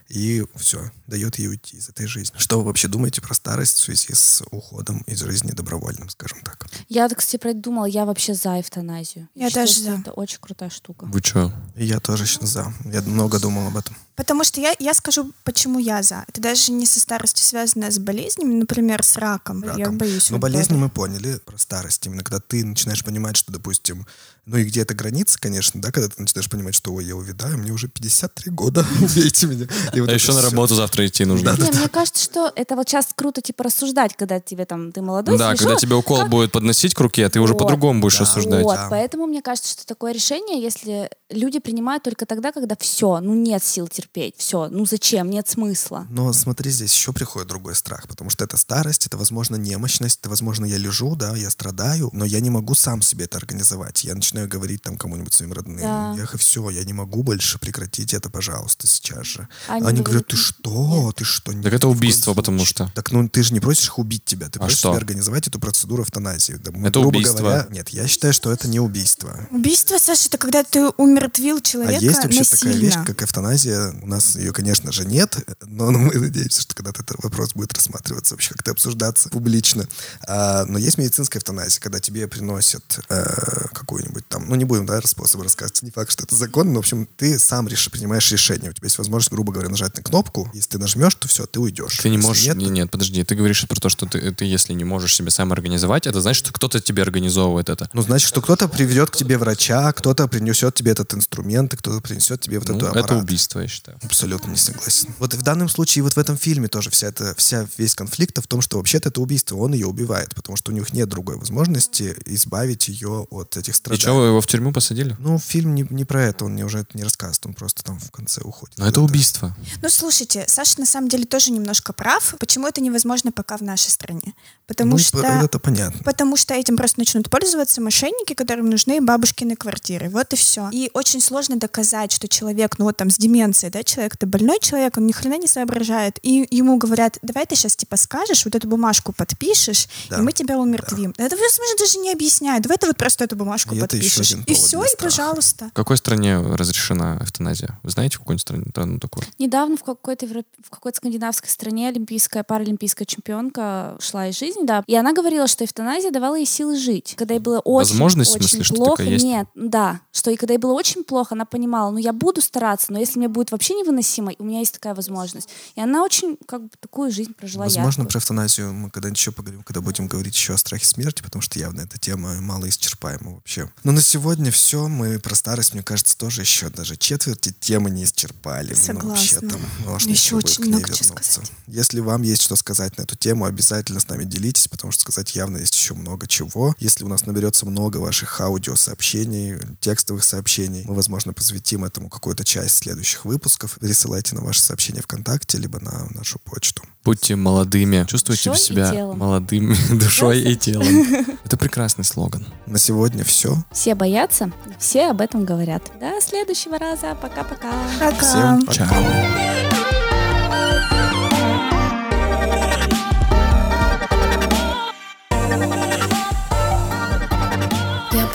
И 0.07 0.45
все, 0.55 0.91
дает 1.07 1.39
ей 1.39 1.47
уйти 1.49 1.77
из 1.77 1.89
этой 1.89 2.05
жизни. 2.05 2.37
Что 2.45 2.59
вы 2.59 2.65
вообще 2.65 2.87
думаете 2.87 3.21
про 3.21 3.33
старость 3.33 3.77
в 3.77 3.81
связи 3.81 4.13
с 4.13 4.43
уходом 4.51 4.99
из 5.07 5.19
жизни 5.19 5.49
добровольным, 5.49 6.09
скажем 6.09 6.41
так? 6.43 6.67
Я, 6.89 7.09
кстати, 7.09 7.53
думала, 7.53 7.85
я 7.85 8.05
вообще 8.05 8.35
за 8.35 8.61
эвтаназию. 8.61 9.27
Я 9.33 9.49
считаю, 9.49 9.65
тоже 9.65 9.79
за. 9.79 9.91
Это 9.93 10.11
очень 10.11 10.37
крутая 10.39 10.69
штука. 10.69 11.05
Вы 11.07 11.21
что? 11.23 11.51
Я 11.75 11.99
тоже 11.99 12.27
щас 12.27 12.47
за. 12.47 12.71
Я 12.85 13.01
много 13.01 13.39
думал 13.39 13.65
об 13.69 13.77
этом. 13.77 13.97
Потому 14.15 14.43
что 14.43 14.61
я, 14.61 14.75
я 14.79 14.93
скажу, 14.93 15.31
почему 15.43 15.79
я 15.79 16.03
за. 16.03 16.23
Это 16.27 16.39
даже 16.39 16.71
не 16.71 16.85
со 16.85 16.99
старостью 16.99 17.43
связано 17.43 17.89
с 17.89 17.97
болезнями, 17.97 18.53
например, 18.53 19.03
с 19.03 19.17
раком. 19.17 19.63
Я 19.63 19.73
Раком. 19.73 19.97
боюсь. 19.97 20.29
Но 20.29 20.37
болезни 20.37 20.75
мы 20.75 20.89
поняли 20.89 21.39
про 21.43 21.57
старость. 21.57 22.05
Именно 22.05 22.23
когда 22.23 22.39
ты 22.39 22.63
начинаешь 22.63 23.03
понимать, 23.03 23.35
что, 23.35 23.51
допустим, 23.51 24.05
ну 24.45 24.57
и 24.57 24.63
где 24.63 24.81
эта 24.81 24.93
граница, 24.93 25.39
конечно, 25.39 25.81
да, 25.81 25.91
когда 25.91 26.07
ты 26.07 26.21
начинаешь 26.21 26.49
понимать, 26.49 26.75
что, 26.75 26.93
ой, 26.93 27.05
я 27.05 27.15
увядаю, 27.15 27.57
мне 27.57 27.71
уже 27.71 27.87
53 27.87 28.51
года, 28.51 28.85
убейте 29.01 29.47
меня. 29.47 29.67
А 29.91 29.97
еще 29.97 30.33
на 30.33 30.41
работу 30.43 30.75
завтра 30.75 31.05
идти 31.07 31.25
нужно. 31.25 31.57
Не, 31.57 31.71
мне 31.71 31.89
кажется, 31.89 32.23
что 32.23 32.34
это 32.55 32.75
вот 32.75 32.87
сейчас 32.89 33.07
круто, 33.15 33.41
типа, 33.41 33.63
рассуждать, 33.65 34.15
когда 34.15 34.39
тебе 34.39 34.65
там, 34.65 34.91
ты 34.91 35.01
молодой, 35.01 35.37
Да, 35.37 35.53
решила, 35.53 35.69
когда 35.69 35.79
тебе 35.79 35.95
укол 35.95 36.17
как- 36.19 36.29
будет 36.29 36.51
подносить 36.51 36.93
к 36.93 36.99
руке, 36.99 37.27
ты 37.29 37.39
уже 37.39 37.53
Вот. 37.53 37.59
по-другому 37.59 38.01
будешь 38.01 38.17
Да. 38.17 38.23
рассуждать. 38.23 38.63
Вот, 38.63 38.75
Да. 38.75 38.87
поэтому 38.89 39.25
мне 39.27 39.41
кажется, 39.41 39.71
что 39.71 39.85
такое 39.85 40.11
решение, 40.13 40.61
если 40.61 41.09
люди 41.29 41.59
принимают 41.59 42.03
только 42.03 42.25
тогда, 42.25 42.51
когда 42.51 42.75
все, 42.79 43.19
ну 43.19 43.33
нет 43.33 43.63
сил 43.63 43.87
терпеть, 43.87 44.35
все, 44.37 44.67
ну 44.69 44.85
зачем, 44.85 45.29
нет 45.29 45.47
смысла. 45.47 46.05
Но 46.09 46.31
смотри, 46.33 46.69
здесь 46.71 46.93
еще 46.93 47.13
приходит 47.13 47.47
другой 47.47 47.75
страх, 47.75 48.07
потому 48.07 48.29
что 48.29 48.43
это 48.43 48.57
старость, 48.57 49.07
это, 49.07 49.17
возможно, 49.17 49.55
немощность, 49.55 50.19
это, 50.19 50.29
возможно, 50.29 50.65
я 50.65 50.77
лежу, 50.77 51.15
да, 51.15 51.35
я 51.35 51.49
страдаю, 51.49 52.09
но 52.13 52.25
я 52.25 52.39
не 52.39 52.49
могу 52.49 52.75
сам 52.75 53.01
себе 53.01 53.25
это 53.25 53.37
организовать. 53.37 54.03
Я 54.03 54.13
начинаю 54.15 54.47
говорить 54.47 54.81
там 54.81 54.97
кому-нибудь 54.97 55.33
своим 55.33 55.53
родным, 55.53 55.77
Да. 55.79 56.15
я 56.17 56.25
все, 56.37 56.69
я 56.69 56.83
не 56.83 56.93
могу 56.93 57.23
больше, 57.23 57.59
прекратите 57.59 58.17
это, 58.17 58.29
пожалуйста, 58.29 58.87
сейчас 58.87 59.25
же. 59.25 59.47
Они 59.67 59.85
Они, 59.87 60.01
говорят, 60.01 60.05
говорят, 60.05 60.27
ты 60.27 60.37
что, 60.37 61.11
ты 61.15 61.23
что? 61.23 61.51
Так 61.51 61.55
Нет, 61.55 61.73
это 61.73 61.87
ни 61.87 61.91
убийство, 62.31 62.33
потому 62.41 62.57
случае». 62.59 62.87
что. 62.87 62.91
Так, 62.95 63.11
ну, 63.11 63.27
ты 63.29 63.43
же 63.43 63.53
не 63.53 63.59
просишь 63.59 63.85
их 63.87 63.99
убить 63.99 64.25
тебя, 64.25 64.49
ты 64.49 64.59
А 64.59 64.63
просишь 64.63 64.79
что? 64.79 64.89
себе 64.89 64.97
организовать 64.97 65.47
эту 65.47 65.59
процедуру 65.59 66.03
эвтаназии. 66.03 66.53
Да, 66.53 66.71
мы, 66.71 66.87
Это 66.89 66.99
грубо 66.99 67.17
убийство. 67.17 67.37
говоря, 67.37 67.67
нет, 67.69 67.89
я 67.89 68.07
считаю, 68.07 68.33
что 68.33 68.51
это 68.51 68.67
не 68.67 68.79
убийство. 68.79 69.47
Убийство, 69.51 69.97
Саша, 69.99 70.27
это 70.27 70.37
когда 70.37 70.63
ты 70.63 70.87
умертвил 70.89 71.61
человека 71.61 71.97
А 71.99 72.01
есть 72.01 72.23
вообще 72.23 72.39
насильно. 72.39 72.57
такая 72.73 72.73
вещь, 72.77 73.05
как 73.05 73.23
эвтаназия. 73.23 73.93
У 74.01 74.07
нас 74.07 74.35
ее, 74.35 74.51
конечно 74.53 74.91
же, 74.91 75.05
нет, 75.05 75.37
но 75.65 75.91
мы 75.91 76.13
надеемся, 76.15 76.61
что 76.61 76.75
когда-то 76.75 77.01
этот 77.03 77.23
вопрос 77.23 77.53
будет 77.53 77.73
рассматриваться, 77.73 78.33
вообще 78.33 78.53
как-то 78.53 78.71
обсуждаться 78.71 79.29
публично. 79.29 79.87
А, 80.27 80.65
но 80.65 80.77
есть 80.77 80.97
медицинская 80.97 81.39
эвтаназия, 81.39 81.79
когда 81.81 81.99
тебе 81.99 82.27
приносят 82.27 82.99
э, 83.09 83.67
какую-нибудь 83.73 84.27
там, 84.27 84.47
ну 84.49 84.55
не 84.55 84.65
будем, 84.65 84.85
да, 84.85 85.01
способы 85.03 85.43
рассказывать, 85.43 85.81
не 85.83 85.91
факт, 85.91 86.11
что 86.11 86.23
это 86.23 86.35
закон, 86.35 86.69
но, 86.69 86.75
в 86.75 86.79
общем, 86.79 87.07
ты 87.17 87.37
сам 87.39 87.67
реш- 87.67 87.89
принимаешь 87.89 88.31
решение. 88.31 88.69
У 88.71 88.73
тебя 88.73 88.85
есть 88.87 88.97
возможность, 88.97 89.31
грубо 89.31 89.53
говоря, 89.53 89.69
нажать 89.69 89.95
на 89.97 90.03
кнопку. 90.03 90.49
Если 90.53 90.71
ты 90.71 90.77
нажмешь, 90.79 91.15
то 91.15 91.27
все, 91.27 91.45
ты 91.45 91.59
уйдешь. 91.59 91.97
Ты 91.99 92.09
не 92.17 92.23
можешь... 92.27 92.45
Нет, 92.45 92.57
Нет, 92.57 92.91
подожди, 92.91 93.23
ты 93.23 93.35
говоришь 93.35 93.65
про 93.67 93.79
то, 93.79 93.89
что 93.89 94.05
ты, 94.05 94.31
ты, 94.33 94.45
если 94.45 94.73
не 94.73 94.83
можешь 94.83 95.15
себе 95.15 95.31
сам 95.31 95.51
организовать, 95.51 96.07
это 96.07 96.21
значит, 96.21 96.39
что 96.45 96.53
кто-то 96.53 96.79
тебе 96.79 97.01
организовывает 97.03 97.69
это. 97.69 97.89
ну, 97.93 98.01
значит, 98.01 98.27
что 98.27 98.41
кто-то 98.41 98.67
приведет 98.67 99.09
к 99.09 99.15
тебе 99.15 99.37
врача, 99.37 99.91
кто-то 99.93 100.27
принесет 100.27 100.75
тебе 100.75 100.91
этот 100.91 101.13
инструмент, 101.13 101.73
и 101.73 101.77
кто-то 101.77 102.01
принесет 102.01 102.41
тебе 102.41 102.59
вот 102.59 102.67
Ну, 102.69 102.77
эту 102.77 102.87
аппарат. 102.87 103.05
это 103.05 103.15
убийство, 103.17 103.59
я 103.59 103.67
считаю. 103.67 103.97
Абсолютно 104.03 104.51
не 104.51 104.57
согласен. 104.57 105.09
Вот 105.19 105.33
и 105.33 105.37
в 105.37 105.41
данном 105.41 105.69
случае, 105.69 106.03
вот 106.03 106.13
в 106.15 106.17
этом 106.17 106.37
фильме 106.37 106.67
тоже 106.67 106.89
вся 106.89 107.07
эта, 107.07 107.33
вся, 107.37 107.67
весь 107.77 107.95
конфликт 107.95 108.37
в 108.37 108.47
том, 108.47 108.61
что 108.61 108.77
вообще-то 108.77 109.09
это 109.09 109.21
убийство, 109.21 109.55
он 109.57 109.73
ее 109.73 109.87
убивает, 109.87 110.33
потому 110.35 110.57
что 110.57 110.71
у 110.71 110.75
них 110.75 110.91
нет 110.93 111.07
другой 111.09 111.37
возможности 111.37 112.15
избавить 112.25 112.87
ее 112.87 113.25
от 113.29 113.57
этих 113.57 113.73
И 113.73 113.77
страданий. 113.77 114.01
что, 114.01 114.13
вы 114.15 114.27
его 114.27 114.41
в 114.41 114.47
тюрьму 114.47 114.71
посадили? 114.71 115.15
Ну, 115.19 115.39
фильм 115.39 115.73
не, 115.75 115.85
не 115.89 116.05
про 116.05 116.23
это, 116.23 116.45
он 116.45 116.53
мне 116.53 116.65
уже 116.65 116.79
это 116.79 116.97
не 116.97 117.03
рассказывает, 117.03 117.45
он 117.45 117.53
просто 117.53 117.83
там 117.83 117.99
в 117.99 118.11
конце 118.11 118.41
уходит. 118.41 118.77
Но 118.77 118.85
это 118.85 118.95
куда-то. 118.95 119.11
убийство. 119.11 119.57
Ну, 119.81 119.89
слушайте, 119.89 120.45
Саша 120.47 120.79
на 120.79 120.85
самом 120.85 121.09
деле 121.09 121.25
тоже 121.25 121.51
немножко 121.51 121.93
прав. 122.05 122.35
Почему 122.39 122.67
это 122.67 122.81
невозможно 122.81 123.31
пока 123.31 123.57
в 123.57 123.61
нашей 123.63 123.89
стране? 123.89 124.33
Потому 124.67 124.91
Ну, 124.91 124.97
что... 124.97 125.19
это 125.19 125.59
понятно. 125.59 126.01
Потому 126.03 126.35
что 126.37 126.53
этим 126.53 126.75
просто 126.77 126.99
начнут 126.99 127.29
пользоваться 127.29 127.81
мошенники, 127.81 128.33
которым 128.33 128.69
нужны 128.69 128.99
бабушкины 128.99 129.55
квартиры. 129.55 130.09
Вот 130.09 130.33
и 130.33 130.35
все. 130.35 130.69
И 130.71 130.89
очень 130.93 131.21
сложно 131.21 131.57
доказать, 131.57 132.11
что 132.11 132.27
человек, 132.27 132.79
ну 132.79 132.85
вот 132.85 132.97
там 132.97 133.09
с 133.09 133.17
деменцией, 133.17 133.71
да, 133.71 133.83
человек 133.83 134.15
это 134.15 134.25
больной 134.25 134.57
человек, 134.61 134.97
он 134.97 135.05
ни 135.05 135.11
хрена 135.11 135.37
не 135.37 135.47
соображает. 135.47 136.17
И 136.23 136.47
ему 136.49 136.77
говорят, 136.77 137.17
давай 137.21 137.45
ты 137.45 137.55
сейчас 137.55 137.75
типа 137.75 137.95
скажешь, 137.97 138.45
вот 138.45 138.55
эту 138.55 138.67
бумажку 138.67 139.13
подпишешь, 139.13 139.87
Да. 140.09 140.17
и 140.17 140.21
мы 140.21 140.31
тебя 140.31 140.57
умертвим. 140.57 141.11
Это, 141.17 141.35
возможно, 141.35 141.75
даже 141.79 141.99
не 141.99 142.11
объясняют. 142.11 142.63
Давай 142.63 142.77
ты 142.77 142.87
вот 142.87 142.97
просто 142.97 143.23
эту 143.25 143.35
бумажку 143.35 143.75
И 143.75 143.77
это 143.79 143.95
еще 143.97 144.09
подпишешь. 144.17 144.33
один 144.33 144.43
и 144.45 144.53
все, 144.55 144.83
и 144.83 144.97
пожалуйста. 144.99 145.65
В 145.69 145.73
какой 145.73 145.97
стране 145.97 146.37
разрешена 146.37 147.19
эвтаназия? 147.21 147.77
Вы 147.83 147.91
знаете, 147.91 148.15
в 148.17 148.19
какой 148.19 148.39
стране 148.39 148.65
страну 148.71 148.99
такую? 148.99 149.25
Недавно 149.37 149.77
в 149.77 149.83
какой-то, 149.83 150.25
европ- 150.25 150.45
в 150.63 150.69
какой-то 150.69 150.97
скандинавской 150.97 151.49
стране 151.49 151.89
олимпийская, 151.89 152.43
паралимпийская 152.43 153.05
чемпионка 153.05 153.95
шла 153.99 154.27
из 154.27 154.37
жизни, 154.39 154.54
да. 154.63 154.83
И 154.87 154.95
она 154.95 155.13
говорила, 155.13 155.47
что 155.47 155.65
эвтаназия 155.65 156.11
давала 156.11 156.35
ей 156.35 156.45
силы 156.45 156.77
жить. 156.77 157.15
Когда 157.17 157.33
ей 157.35 157.39
было 157.39 157.59
очень, 157.59 157.89
Возможность, 157.89 158.31
в 158.31 158.35
очень 158.35 158.47
смысле, 158.49 158.63
что 158.63 158.75
плохо, 158.75 158.97
такая 158.97 159.13
есть? 159.13 159.25
нет, 159.25 159.47
да, 159.55 160.01
что 160.11 160.31
и 160.31 160.35
когда 160.35 160.53
ей 160.53 160.59
было 160.59 160.73
очень 160.73 161.03
плохо, 161.03 161.35
она 161.35 161.45
понимала, 161.45 161.91
ну 161.91 161.97
я 161.97 162.13
буду 162.13 162.41
стараться, 162.41 162.91
но 162.93 162.99
если 162.99 163.19
мне 163.19 163.27
будет 163.27 163.51
вообще 163.51 163.73
невыносимо, 163.73 164.33
у 164.39 164.43
меня 164.43 164.59
есть 164.59 164.73
такая 164.73 164.93
возможность. 164.95 165.49
И 165.75 165.81
она 165.81 166.03
очень, 166.03 166.37
как 166.47 166.63
бы, 166.63 166.69
такую 166.79 167.11
жизнь 167.11 167.33
прожила 167.33 167.65
Возможно, 167.65 168.01
яркую. 168.01 168.07
про 168.11 168.19
эвтаназию 168.19 168.73
мы 168.73 168.89
когда-нибудь 168.89 169.19
еще 169.19 169.31
поговорим, 169.31 169.63
когда 169.63 169.81
будем 169.81 170.07
говорить 170.07 170.35
еще 170.35 170.53
о 170.53 170.57
страхе 170.57 170.85
смерти, 170.85 171.21
потому 171.23 171.41
что 171.41 171.57
явно 171.59 171.81
эта 171.81 171.97
тема 171.99 172.39
мало 172.41 172.69
исчерпаема 172.69 173.33
вообще. 173.35 173.71
Но 173.83 173.91
на 173.91 174.01
сегодня 174.01 174.51
все. 174.51 174.87
Мы 174.87 175.19
про 175.19 175.35
старость, 175.35 175.73
мне 175.73 175.83
кажется, 175.83 176.17
тоже 176.17 176.41
еще 176.41 176.69
даже 176.69 176.95
четверти 176.97 177.53
темы 177.59 177.89
не 177.89 178.03
исчерпали. 178.03 178.75
Ну, 178.87 179.09
вообще 179.09 179.35
Согласна. 179.35 179.49
там 179.49 179.61
можно 179.85 180.09
Еще 180.09 180.35
очень 180.35 180.65
много 180.65 180.85
чего 180.93 180.97
вернуться. 181.09 181.31
сказать. 181.33 181.51
Если 181.67 181.99
вам 181.99 182.21
есть 182.21 182.41
что 182.41 182.55
сказать 182.55 182.97
на 182.97 183.03
эту 183.03 183.15
тему, 183.15 183.45
обязательно 183.45 183.99
с 183.99 184.07
нами 184.07 184.23
делитесь, 184.23 184.44
потому 184.69 184.91
что 184.91 185.01
сказать 185.01 185.35
явно 185.35 185.57
есть 185.57 185.75
еще 185.75 185.93
много 185.93 186.27
чего. 186.27 186.75
Если 186.79 187.03
у 187.03 187.07
нас 187.07 187.25
наберется 187.25 187.65
много 187.65 187.97
ваших 187.97 188.39
аудиосообщений, 188.41 189.57
текстовых 189.79 190.23
сообщений, 190.23 190.83
мы, 190.85 190.95
возможно, 190.95 191.33
посвятим 191.33 191.83
этому 191.85 192.09
какую-то 192.09 192.43
часть 192.43 192.77
следующих 192.77 193.25
выпусков. 193.25 193.77
Пересылайте 193.81 194.35
на 194.35 194.41
ваши 194.41 194.61
сообщения 194.61 195.01
ВКонтакте, 195.01 195.57
либо 195.57 195.79
на 195.79 196.07
нашу 196.11 196.39
почту. 196.39 196.83
Будьте 197.03 197.35
молодыми. 197.35 198.05
Чувствуйте 198.07 198.51
Душой 198.51 198.65
себя 198.65 199.05
молодым 199.13 199.75
душой 199.99 200.41
и 200.41 200.55
телом. 200.55 200.87
Это 201.45 201.57
прекрасный 201.57 202.03
слоган. 202.03 202.45
На 202.65 202.79
сегодня 202.79 203.23
все. 203.23 203.63
Все 203.71 203.95
боятся, 203.95 204.51
все 204.79 205.09
об 205.09 205.21
этом 205.21 205.45
говорят. 205.45 205.83
До 205.99 206.19
следующего 206.21 206.77
раза. 206.77 207.15
Пока-пока. 207.21 207.71
Пока. 207.99 208.17
Всем 208.19 208.65
пока. 208.65 208.89
Чао. 208.89 209.65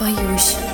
Боюсь. 0.01 0.70